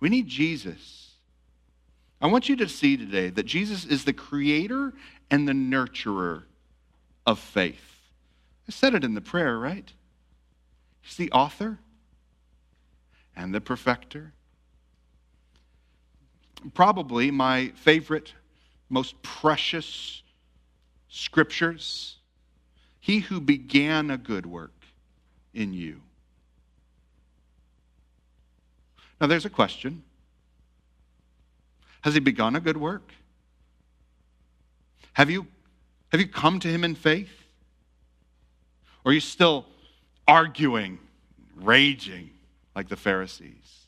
We 0.00 0.08
need 0.08 0.28
Jesus 0.28 1.09
I 2.20 2.26
want 2.26 2.48
you 2.48 2.56
to 2.56 2.68
see 2.68 2.96
today 2.96 3.30
that 3.30 3.46
Jesus 3.46 3.84
is 3.84 4.04
the 4.04 4.12
creator 4.12 4.92
and 5.30 5.48
the 5.48 5.52
nurturer 5.52 6.42
of 7.26 7.38
faith. 7.38 7.96
I 8.68 8.72
said 8.72 8.94
it 8.94 9.04
in 9.04 9.14
the 9.14 9.20
prayer, 9.20 9.58
right? 9.58 9.90
He's 11.00 11.16
the 11.16 11.32
author 11.32 11.78
and 13.34 13.54
the 13.54 13.60
perfecter. 13.60 14.32
Probably 16.74 17.30
my 17.30 17.68
favorite, 17.74 18.34
most 18.90 19.20
precious 19.22 20.22
scriptures. 21.08 22.16
He 23.00 23.20
who 23.20 23.40
began 23.40 24.10
a 24.10 24.18
good 24.18 24.44
work 24.44 24.84
in 25.54 25.72
you. 25.72 26.02
Now, 29.20 29.26
there's 29.26 29.46
a 29.46 29.50
question 29.50 30.02
has 32.02 32.14
he 32.14 32.20
begun 32.20 32.56
a 32.56 32.60
good 32.60 32.76
work? 32.76 33.12
Have 35.12 35.30
you, 35.30 35.46
have 36.10 36.20
you 36.20 36.28
come 36.28 36.60
to 36.60 36.68
him 36.68 36.84
in 36.84 36.94
faith? 36.94 37.30
Or 39.04 39.10
are 39.10 39.14
you 39.14 39.20
still 39.20 39.66
arguing, 40.26 40.98
raging 41.56 42.30
like 42.74 42.88
the 42.88 42.96
Pharisees? 42.96 43.86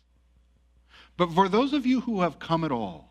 But 1.16 1.32
for 1.32 1.48
those 1.48 1.72
of 1.72 1.86
you 1.86 2.00
who 2.00 2.22
have 2.22 2.38
come 2.38 2.64
at 2.64 2.72
all, 2.72 3.10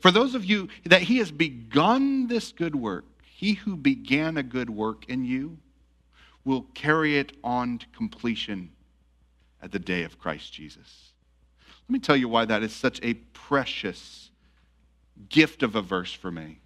for 0.00 0.10
those 0.10 0.34
of 0.34 0.44
you 0.44 0.68
that 0.84 1.02
he 1.02 1.18
has 1.18 1.30
begun 1.30 2.26
this 2.26 2.52
good 2.52 2.76
work, 2.76 3.04
he 3.24 3.54
who 3.54 3.76
began 3.76 4.36
a 4.36 4.42
good 4.42 4.68
work 4.68 5.08
in 5.08 5.24
you 5.24 5.58
will 6.44 6.66
carry 6.74 7.16
it 7.16 7.36
on 7.42 7.78
to 7.78 7.86
completion 7.88 8.70
at 9.62 9.72
the 9.72 9.78
day 9.78 10.02
of 10.02 10.18
Christ 10.18 10.52
Jesus. 10.52 11.11
Let 11.88 11.92
me 11.92 11.98
tell 11.98 12.16
you 12.16 12.28
why 12.28 12.44
that 12.44 12.62
is 12.62 12.72
such 12.72 13.00
a 13.02 13.14
precious 13.14 14.30
gift 15.28 15.62
of 15.62 15.74
a 15.76 15.82
verse 15.82 16.12
for 16.12 16.30
me. 16.30 16.60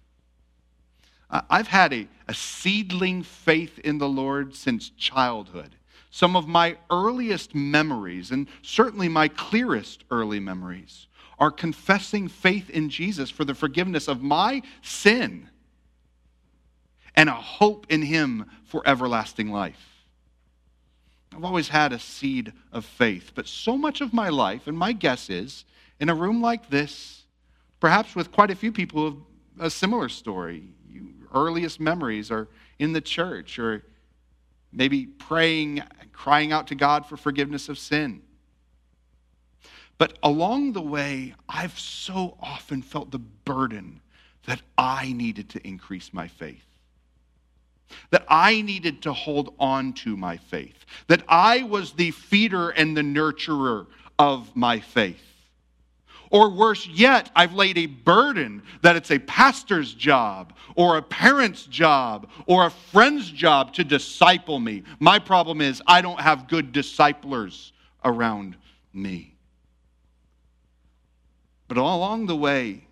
I've 1.29 1.67
had 1.67 1.91
a, 1.93 2.07
a 2.27 2.33
seedling 2.33 3.23
faith 3.23 3.79
in 3.79 3.97
the 3.97 4.07
Lord 4.07 4.55
since 4.55 4.89
childhood. 4.91 5.75
Some 6.09 6.37
of 6.37 6.47
my 6.47 6.77
earliest 6.89 7.53
memories, 7.53 8.31
and 8.31 8.47
certainly 8.61 9.09
my 9.09 9.27
clearest 9.27 10.05
early 10.09 10.39
memories, 10.39 11.07
are 11.37 11.51
confessing 11.51 12.29
faith 12.29 12.69
in 12.69 12.89
Jesus 12.89 13.29
for 13.29 13.43
the 13.43 13.53
forgiveness 13.53 14.07
of 14.07 14.23
my 14.23 14.61
sin 14.81 15.49
and 17.15 17.29
a 17.29 17.33
hope 17.33 17.85
in 17.89 18.03
Him 18.03 18.45
for 18.63 18.81
everlasting 18.85 19.51
life. 19.51 19.96
I've 21.35 21.43
always 21.43 21.69
had 21.69 21.93
a 21.93 21.99
seed 21.99 22.53
of 22.71 22.85
faith, 22.85 23.31
but 23.35 23.47
so 23.47 23.77
much 23.77 24.01
of 24.01 24.13
my 24.13 24.29
life, 24.29 24.67
and 24.67 24.77
my 24.77 24.93
guess 24.93 25.29
is, 25.29 25.65
in 25.99 26.09
a 26.09 26.15
room 26.15 26.41
like 26.41 26.69
this, 26.69 27.23
perhaps 27.79 28.15
with 28.15 28.31
quite 28.31 28.51
a 28.51 28.55
few 28.55 28.71
people 28.71 29.07
of 29.07 29.17
a 29.59 29.69
similar 29.69 30.09
story, 30.09 30.63
you, 30.89 31.09
earliest 31.33 31.79
memories 31.79 32.31
are 32.31 32.47
in 32.79 32.93
the 32.93 33.01
church 33.01 33.59
or 33.59 33.83
maybe 34.71 35.05
praying 35.05 35.83
crying 36.17 36.51
out 36.51 36.67
to 36.67 36.75
God 36.75 37.05
for 37.05 37.15
forgiveness 37.15 37.69
of 37.69 37.77
sin. 37.77 38.21
But 39.97 40.17
along 40.23 40.73
the 40.73 40.81
way, 40.81 41.35
I've 41.47 41.77
so 41.77 42.37
often 42.41 42.81
felt 42.81 43.11
the 43.11 43.19
burden 43.19 44.01
that 44.45 44.61
I 44.77 45.13
needed 45.13 45.49
to 45.49 45.67
increase 45.67 46.13
my 46.13 46.27
faith. 46.27 46.65
That 48.11 48.25
I 48.27 48.61
needed 48.61 49.01
to 49.03 49.13
hold 49.13 49.53
on 49.59 49.93
to 49.93 50.15
my 50.17 50.37
faith. 50.37 50.85
That 51.07 51.23
I 51.27 51.63
was 51.63 51.93
the 51.93 52.11
feeder 52.11 52.69
and 52.69 52.95
the 52.95 53.01
nurturer 53.01 53.87
of 54.19 54.55
my 54.55 54.79
faith. 54.79 55.21
Or 56.29 56.49
worse 56.49 56.85
yet, 56.87 57.31
I've 57.35 57.53
laid 57.53 57.77
a 57.77 57.85
burden 57.85 58.63
that 58.81 58.95
it's 58.95 59.11
a 59.11 59.19
pastor's 59.19 59.93
job 59.93 60.53
or 60.75 60.97
a 60.97 61.01
parent's 61.01 61.65
job 61.65 62.29
or 62.45 62.65
a 62.65 62.71
friend's 62.71 63.29
job 63.29 63.73
to 63.73 63.83
disciple 63.83 64.59
me. 64.59 64.83
My 64.99 65.19
problem 65.19 65.61
is 65.61 65.81
I 65.87 66.01
don't 66.01 66.19
have 66.19 66.49
good 66.49 66.71
disciplers 66.73 67.71
around 68.03 68.57
me. 68.93 69.35
But 71.67 71.77
along 71.77 72.27
the 72.27 72.35
way, 72.35 72.87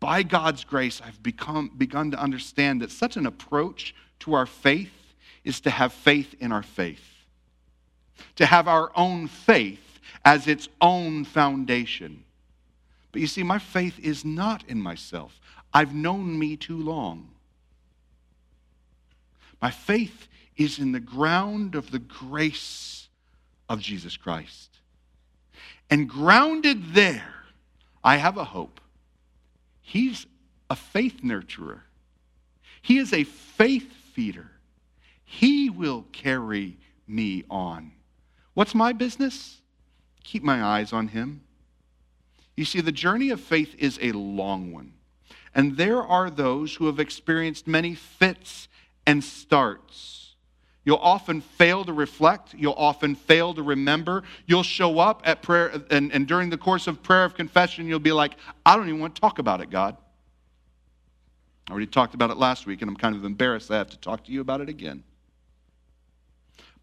by 0.00 0.22
God's 0.22 0.64
grace, 0.64 1.00
I've 1.04 1.22
become, 1.22 1.70
begun 1.76 2.10
to 2.12 2.20
understand 2.20 2.82
that 2.82 2.90
such 2.90 3.16
an 3.16 3.26
approach 3.26 3.94
to 4.20 4.34
our 4.34 4.46
faith 4.46 4.92
is 5.44 5.60
to 5.60 5.70
have 5.70 5.92
faith 5.92 6.34
in 6.40 6.52
our 6.52 6.62
faith, 6.62 7.04
to 8.36 8.46
have 8.46 8.68
our 8.68 8.90
own 8.96 9.28
faith 9.28 10.00
as 10.24 10.48
its 10.48 10.68
own 10.80 11.24
foundation. 11.24 12.24
But 13.12 13.20
you 13.20 13.26
see, 13.26 13.42
my 13.42 13.58
faith 13.58 13.98
is 14.00 14.24
not 14.24 14.64
in 14.68 14.80
myself. 14.80 15.40
I've 15.72 15.94
known 15.94 16.38
me 16.38 16.56
too 16.56 16.76
long. 16.76 17.28
My 19.60 19.70
faith 19.70 20.26
is 20.56 20.78
in 20.78 20.92
the 20.92 21.00
ground 21.00 21.74
of 21.74 21.90
the 21.90 21.98
grace 21.98 23.08
of 23.68 23.80
Jesus 23.80 24.16
Christ. 24.16 24.70
And 25.88 26.08
grounded 26.08 26.94
there, 26.94 27.34
I 28.02 28.16
have 28.16 28.36
a 28.36 28.44
hope. 28.44 28.80
He's 29.80 30.26
a 30.68 30.76
faith 30.76 31.20
nurturer, 31.22 31.80
He 32.82 32.98
is 32.98 33.12
a 33.12 33.24
faith 33.24 34.05
feeder. 34.16 34.50
He 35.24 35.68
will 35.68 36.06
carry 36.10 36.78
me 37.06 37.44
on. 37.50 37.92
What's 38.54 38.74
my 38.74 38.94
business? 38.94 39.60
Keep 40.24 40.42
my 40.42 40.64
eyes 40.64 40.94
on 40.94 41.08
Him. 41.08 41.42
You 42.56 42.64
see, 42.64 42.80
the 42.80 42.92
journey 42.92 43.28
of 43.28 43.42
faith 43.42 43.74
is 43.78 43.98
a 44.00 44.12
long 44.12 44.72
one. 44.72 44.94
And 45.54 45.76
there 45.76 46.02
are 46.02 46.30
those 46.30 46.74
who 46.74 46.86
have 46.86 46.98
experienced 46.98 47.66
many 47.66 47.94
fits 47.94 48.68
and 49.06 49.22
starts. 49.22 50.34
You'll 50.86 50.96
often 50.96 51.42
fail 51.42 51.84
to 51.84 51.92
reflect. 51.92 52.54
You'll 52.54 52.72
often 52.72 53.16
fail 53.16 53.52
to 53.52 53.62
remember. 53.62 54.22
You'll 54.46 54.62
show 54.62 54.98
up 54.98 55.20
at 55.24 55.42
prayer, 55.42 55.82
and, 55.90 56.10
and 56.10 56.26
during 56.26 56.48
the 56.48 56.56
course 56.56 56.86
of 56.86 57.02
prayer 57.02 57.24
of 57.24 57.34
confession, 57.34 57.86
you'll 57.86 57.98
be 57.98 58.12
like, 58.12 58.36
I 58.64 58.76
don't 58.76 58.88
even 58.88 59.00
want 59.00 59.14
to 59.14 59.20
talk 59.20 59.38
about 59.38 59.60
it, 59.60 59.68
God. 59.68 59.98
I 61.68 61.72
already 61.72 61.86
talked 61.86 62.14
about 62.14 62.30
it 62.30 62.36
last 62.36 62.66
week, 62.66 62.82
and 62.82 62.88
I'm 62.88 62.96
kind 62.96 63.16
of 63.16 63.24
embarrassed 63.24 63.70
I 63.70 63.78
have 63.78 63.90
to 63.90 63.98
talk 63.98 64.24
to 64.24 64.32
you 64.32 64.40
about 64.40 64.60
it 64.60 64.68
again. 64.68 65.02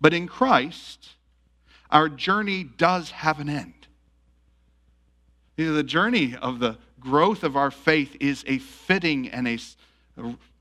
But 0.02 0.14
in 0.14 0.28
Christ, 0.28 1.10
our 1.90 2.10
journey 2.10 2.64
does 2.64 3.12
have 3.12 3.40
an 3.40 3.50
end. 3.50 3.88
You 5.56 5.68
know, 5.68 5.74
the 5.74 5.84
journey 5.84 6.36
of 6.36 6.60
the 6.60 6.78
growth 7.00 7.44
of 7.44 7.56
our 7.56 7.72
faith 7.72 8.18
is 8.20 8.44
a 8.48 8.58
fitting 8.58 9.30
and 9.30 9.48
a, 9.48 9.58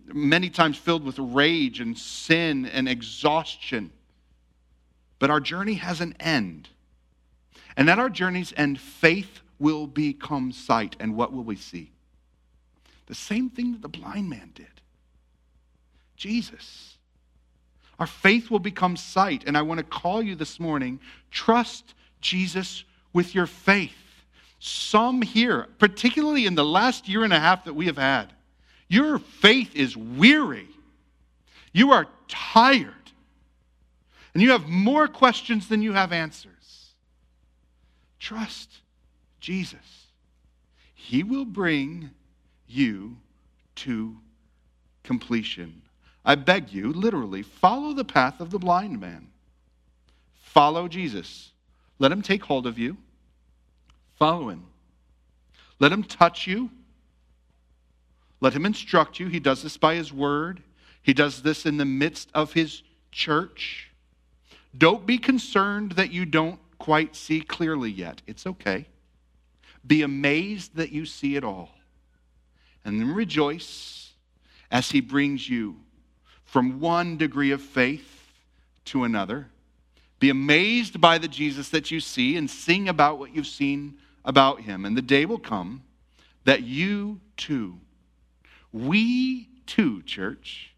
many 0.05 0.51
times 0.51 0.77
filled 0.77 1.03
with 1.03 1.19
rage 1.19 1.81
and 1.81 1.99
sin 1.99 2.67
and 2.67 2.89
exhaustion. 2.89 3.91
But 5.19 5.31
our 5.31 5.41
journey 5.41 5.75
has 5.75 6.01
an 6.01 6.15
end. 6.21 6.69
And 7.77 7.89
at 7.89 7.99
our 7.99 8.11
journey's 8.11 8.53
end, 8.57 8.81
faith 8.81 9.41
will 9.59 9.87
become 9.87 10.53
sight. 10.53 10.97
And 11.01 11.17
what 11.17 11.33
will 11.33 11.45
we 11.45 11.57
see? 11.57 11.91
The 13.07 13.15
same 13.15 13.51
thing 13.51 13.73
that 13.73 13.83
the 13.83 13.89
blind 13.89 14.31
man 14.31 14.51
did 14.55 14.67
Jesus. 16.17 16.97
Our 17.99 18.07
faith 18.07 18.51
will 18.51 18.61
become 18.61 18.97
sight. 18.97 19.45
And 19.47 19.57
I 19.57 19.63
want 19.63 19.79
to 19.79 19.85
call 19.85 20.23
you 20.23 20.35
this 20.35 20.61
morning 20.61 21.01
trust 21.31 21.95
Jesus 22.21 22.85
with 23.13 23.35
your 23.35 23.47
faith. 23.47 23.97
Some 24.61 25.23
here, 25.23 25.67
particularly 25.79 26.47
in 26.47 26.55
the 26.55 26.65
last 26.65 27.09
year 27.09 27.25
and 27.25 27.33
a 27.33 27.41
half 27.41 27.65
that 27.65 27.75
we 27.75 27.87
have 27.87 27.99
had, 27.99 28.33
your 28.89 29.19
faith 29.19 29.75
is 29.75 29.97
weary. 29.97 30.69
You 31.73 31.91
are 31.93 32.07
tired. 32.29 32.95
And 34.35 34.43
you 34.43 34.53
have 34.53 34.69
more 34.69 35.09
questions 35.09 35.69
than 35.69 35.83
you 35.83 35.93
have 35.93 36.13
answers. 36.13 36.93
Trust 38.21 38.71
Jesus. 39.41 40.07
He 40.95 41.25
will 41.25 41.45
bring 41.45 42.11
you 42.73 43.17
to 43.77 44.17
completion. 45.03 45.83
I 46.25 46.35
beg 46.37 46.73
you, 46.73 46.93
literally, 46.93 47.43
follow 47.43 47.93
the 47.93 48.05
path 48.05 48.41
of 48.41 48.51
the 48.51 48.59
blind 48.59 49.01
man. 49.01 49.29
Follow 50.41 50.89
Jesus. 50.89 51.51
Let 51.99 52.13
him 52.13 52.23
take 52.23 52.45
hold 52.45 52.67
of 52.67 52.79
you. 52.79 52.97
Follow 54.19 54.49
him. 54.49 54.65
Let 55.79 55.93
him 55.93 56.05
touch 56.05 56.47
you. 56.47 56.71
Let 58.41 58.55
him 58.55 58.67
instruct 58.67 59.19
you. 59.19 59.29
He 59.29 59.41
does 59.41 59.63
this 59.63 59.77
by 59.77 59.95
his 59.95 60.13
word, 60.13 60.63
he 61.03 61.13
does 61.13 61.43
this 61.43 61.67
in 61.67 61.77
the 61.77 61.85
midst 61.85 62.29
of 62.35 62.53
his 62.53 62.83
church. 63.11 63.91
Don't 64.77 65.05
be 65.05 65.19
concerned 65.19 65.93
that 65.93 66.13
you 66.13 66.25
don't 66.25 66.61
quite 66.79 67.15
see 67.15 67.41
clearly 67.41 67.91
yet. 67.91 68.23
It's 68.27 68.47
okay. 68.47 68.87
Be 69.87 70.03
amazed 70.03 70.77
that 70.77 70.93
you 70.93 71.05
see 71.05 71.37
it 71.37 71.45
all. 71.45 71.71
And 72.85 73.01
then 73.01 73.15
rejoice 73.15 74.13
as 74.71 74.91
he 74.91 75.01
brings 75.01 75.49
you 75.49 75.77
from 76.45 76.81
one 76.81 77.17
degree 77.17 77.51
of 77.51 77.63
faith 77.63 78.33
to 78.87 79.05
another. 79.05 79.49
Be 80.19 80.31
amazed 80.31 81.01
by 81.01 81.19
the 81.19 81.29
Jesus 81.29 81.69
that 81.71 81.91
you 81.91 82.01
see 82.01 82.37
and 82.37 82.51
sing 82.51 82.89
about 82.89 83.19
what 83.19 83.35
you've 83.35 83.47
seen 83.47 83.99
about 84.25 84.61
him. 84.61 84.85
And 84.85 84.97
the 84.97 85.03
day 85.03 85.27
will 85.27 85.39
come 85.39 85.83
that 86.45 86.63
you 86.63 87.21
too 87.37 87.79
we 88.73 89.49
too, 89.67 90.03
church, 90.03 90.75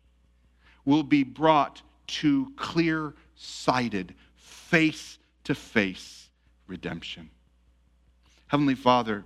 will 0.84 1.02
be 1.02 1.22
brought 1.22 1.82
to 2.06 2.52
clear 2.56 3.14
sighted, 3.36 4.14
face 4.36 5.18
to 5.44 5.54
face 5.54 6.28
redemption. 6.66 7.30
Heavenly 8.48 8.74
Father, 8.74 9.24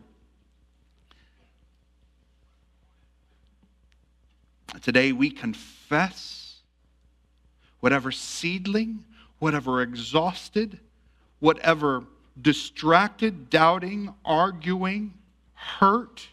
today 4.81 5.13
we 5.13 5.31
confess 5.31 6.57
whatever 7.81 8.11
seedling, 8.13 9.05
whatever 9.39 9.83
exhausted, 9.83 10.79
whatever 11.41 12.05
distracted, 12.41 13.51
doubting, 13.51 14.13
arguing, 14.25 15.15
hurt 15.55 16.29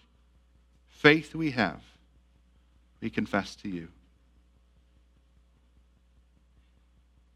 faith 0.88 1.36
we 1.36 1.52
have 1.52 1.82
we 3.06 3.12
confess 3.12 3.56
to 3.56 3.70
you. 3.70 3.88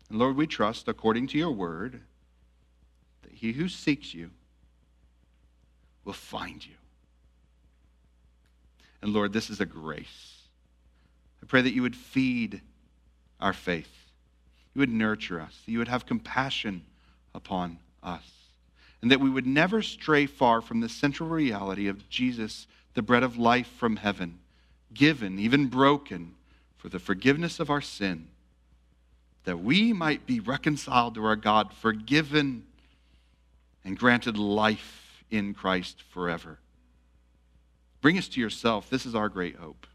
And 0.09 0.17
Lord, 0.17 0.35
we 0.35 0.47
trust, 0.47 0.87
according 0.87 1.27
to 1.27 1.37
your 1.37 1.51
word, 1.51 2.01
that 3.21 3.31
he 3.31 3.51
who 3.51 3.69
seeks 3.69 4.11
you 4.11 4.31
will 6.03 6.13
find 6.13 6.65
you. 6.65 6.73
And 9.03 9.13
Lord, 9.13 9.31
this 9.31 9.51
is 9.51 9.59
a 9.59 9.65
grace. 9.67 10.38
I 11.41 11.45
pray 11.45 11.61
that 11.61 11.73
you 11.73 11.81
would 11.81 11.95
feed 11.95 12.61
our 13.39 13.53
faith, 13.53 14.11
you 14.73 14.79
would 14.79 14.89
nurture 14.89 15.39
us, 15.39 15.61
you 15.65 15.79
would 15.79 15.87
have 15.87 16.05
compassion 16.05 16.83
upon 17.33 17.79
us, 18.03 18.29
and 19.01 19.11
that 19.11 19.19
we 19.19 19.29
would 19.29 19.47
never 19.47 19.81
stray 19.81 20.25
far 20.25 20.61
from 20.61 20.81
the 20.81 20.89
central 20.89 21.29
reality 21.29 21.87
of 21.87 22.09
Jesus, 22.09 22.67
the 22.93 23.01
bread 23.01 23.23
of 23.23 23.37
life 23.37 23.67
from 23.77 23.97
heaven 23.97 24.39
given, 24.93 25.39
even 25.39 25.67
broken, 25.67 26.35
for 26.77 26.89
the 26.89 26.99
forgiveness 26.99 27.59
of 27.59 27.69
our 27.69 27.81
sin, 27.81 28.27
that 29.43 29.57
we 29.57 29.93
might 29.93 30.25
be 30.25 30.39
reconciled 30.39 31.15
to 31.15 31.25
our 31.25 31.35
God, 31.35 31.73
forgiven, 31.73 32.63
and 33.83 33.97
granted 33.97 34.37
life 34.37 35.23
in 35.29 35.53
Christ 35.53 36.01
forever. 36.09 36.59
Bring 38.01 38.17
us 38.17 38.27
to 38.29 38.39
yourself. 38.41 38.89
This 38.89 39.05
is 39.05 39.15
our 39.15 39.29
great 39.29 39.57
hope. 39.57 39.85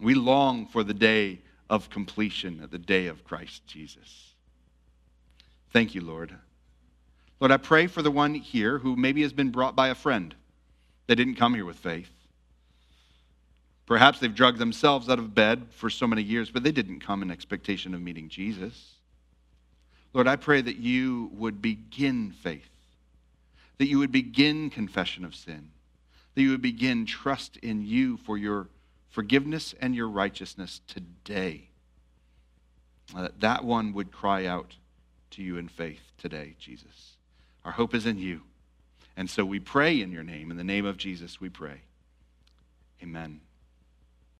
We 0.00 0.14
long 0.14 0.66
for 0.66 0.84
the 0.84 0.94
day 0.94 1.40
of 1.68 1.90
completion, 1.90 2.66
the 2.70 2.78
day 2.78 3.06
of 3.06 3.24
Christ 3.24 3.66
Jesus. 3.66 4.32
Thank 5.72 5.94
you, 5.94 6.00
Lord. 6.00 6.34
Lord, 7.40 7.52
I 7.52 7.56
pray 7.56 7.86
for 7.86 8.02
the 8.02 8.10
one 8.10 8.34
here 8.34 8.78
who 8.78 8.96
maybe 8.96 9.22
has 9.22 9.32
been 9.32 9.50
brought 9.50 9.76
by 9.76 9.88
a 9.88 9.94
friend 9.94 10.34
that 11.06 11.16
didn't 11.16 11.36
come 11.36 11.54
here 11.54 11.64
with 11.64 11.76
faith. 11.76 12.10
Perhaps 13.86 14.20
they've 14.20 14.34
drugged 14.34 14.58
themselves 14.58 15.08
out 15.08 15.18
of 15.18 15.34
bed 15.34 15.66
for 15.70 15.88
so 15.88 16.06
many 16.06 16.22
years, 16.22 16.50
but 16.50 16.62
they 16.62 16.72
didn't 16.72 17.00
come 17.00 17.22
in 17.22 17.30
expectation 17.30 17.94
of 17.94 18.02
meeting 18.02 18.28
Jesus. 18.28 18.94
Lord, 20.12 20.28
I 20.28 20.36
pray 20.36 20.60
that 20.60 20.76
you 20.76 21.30
would 21.34 21.62
begin 21.62 22.32
faith, 22.32 22.68
that 23.78 23.86
you 23.86 23.98
would 23.98 24.12
begin 24.12 24.68
confession 24.70 25.24
of 25.24 25.34
sin, 25.34 25.70
that 26.34 26.42
you 26.42 26.50
would 26.50 26.62
begin 26.62 27.06
trust 27.06 27.56
in 27.58 27.82
you 27.84 28.16
for 28.18 28.36
your 28.36 28.68
forgiveness 29.08 29.74
and 29.80 29.94
your 29.94 30.08
righteousness 30.08 30.80
today. 30.86 31.68
Uh, 33.16 33.28
that 33.38 33.64
one 33.64 33.92
would 33.92 34.12
cry 34.12 34.46
out 34.46 34.76
to 35.30 35.42
you 35.42 35.56
in 35.56 35.68
faith 35.68 36.12
today, 36.18 36.54
Jesus. 36.58 37.16
Our 37.64 37.72
hope 37.72 37.94
is 37.94 38.06
in 38.06 38.18
you. 38.18 38.42
And 39.16 39.28
so 39.28 39.44
we 39.44 39.58
pray 39.58 40.00
in 40.00 40.12
your 40.12 40.22
name. 40.22 40.50
In 40.50 40.56
the 40.56 40.64
name 40.64 40.86
of 40.86 40.96
Jesus, 40.96 41.40
we 41.40 41.48
pray. 41.48 41.82
Amen. 43.02 43.40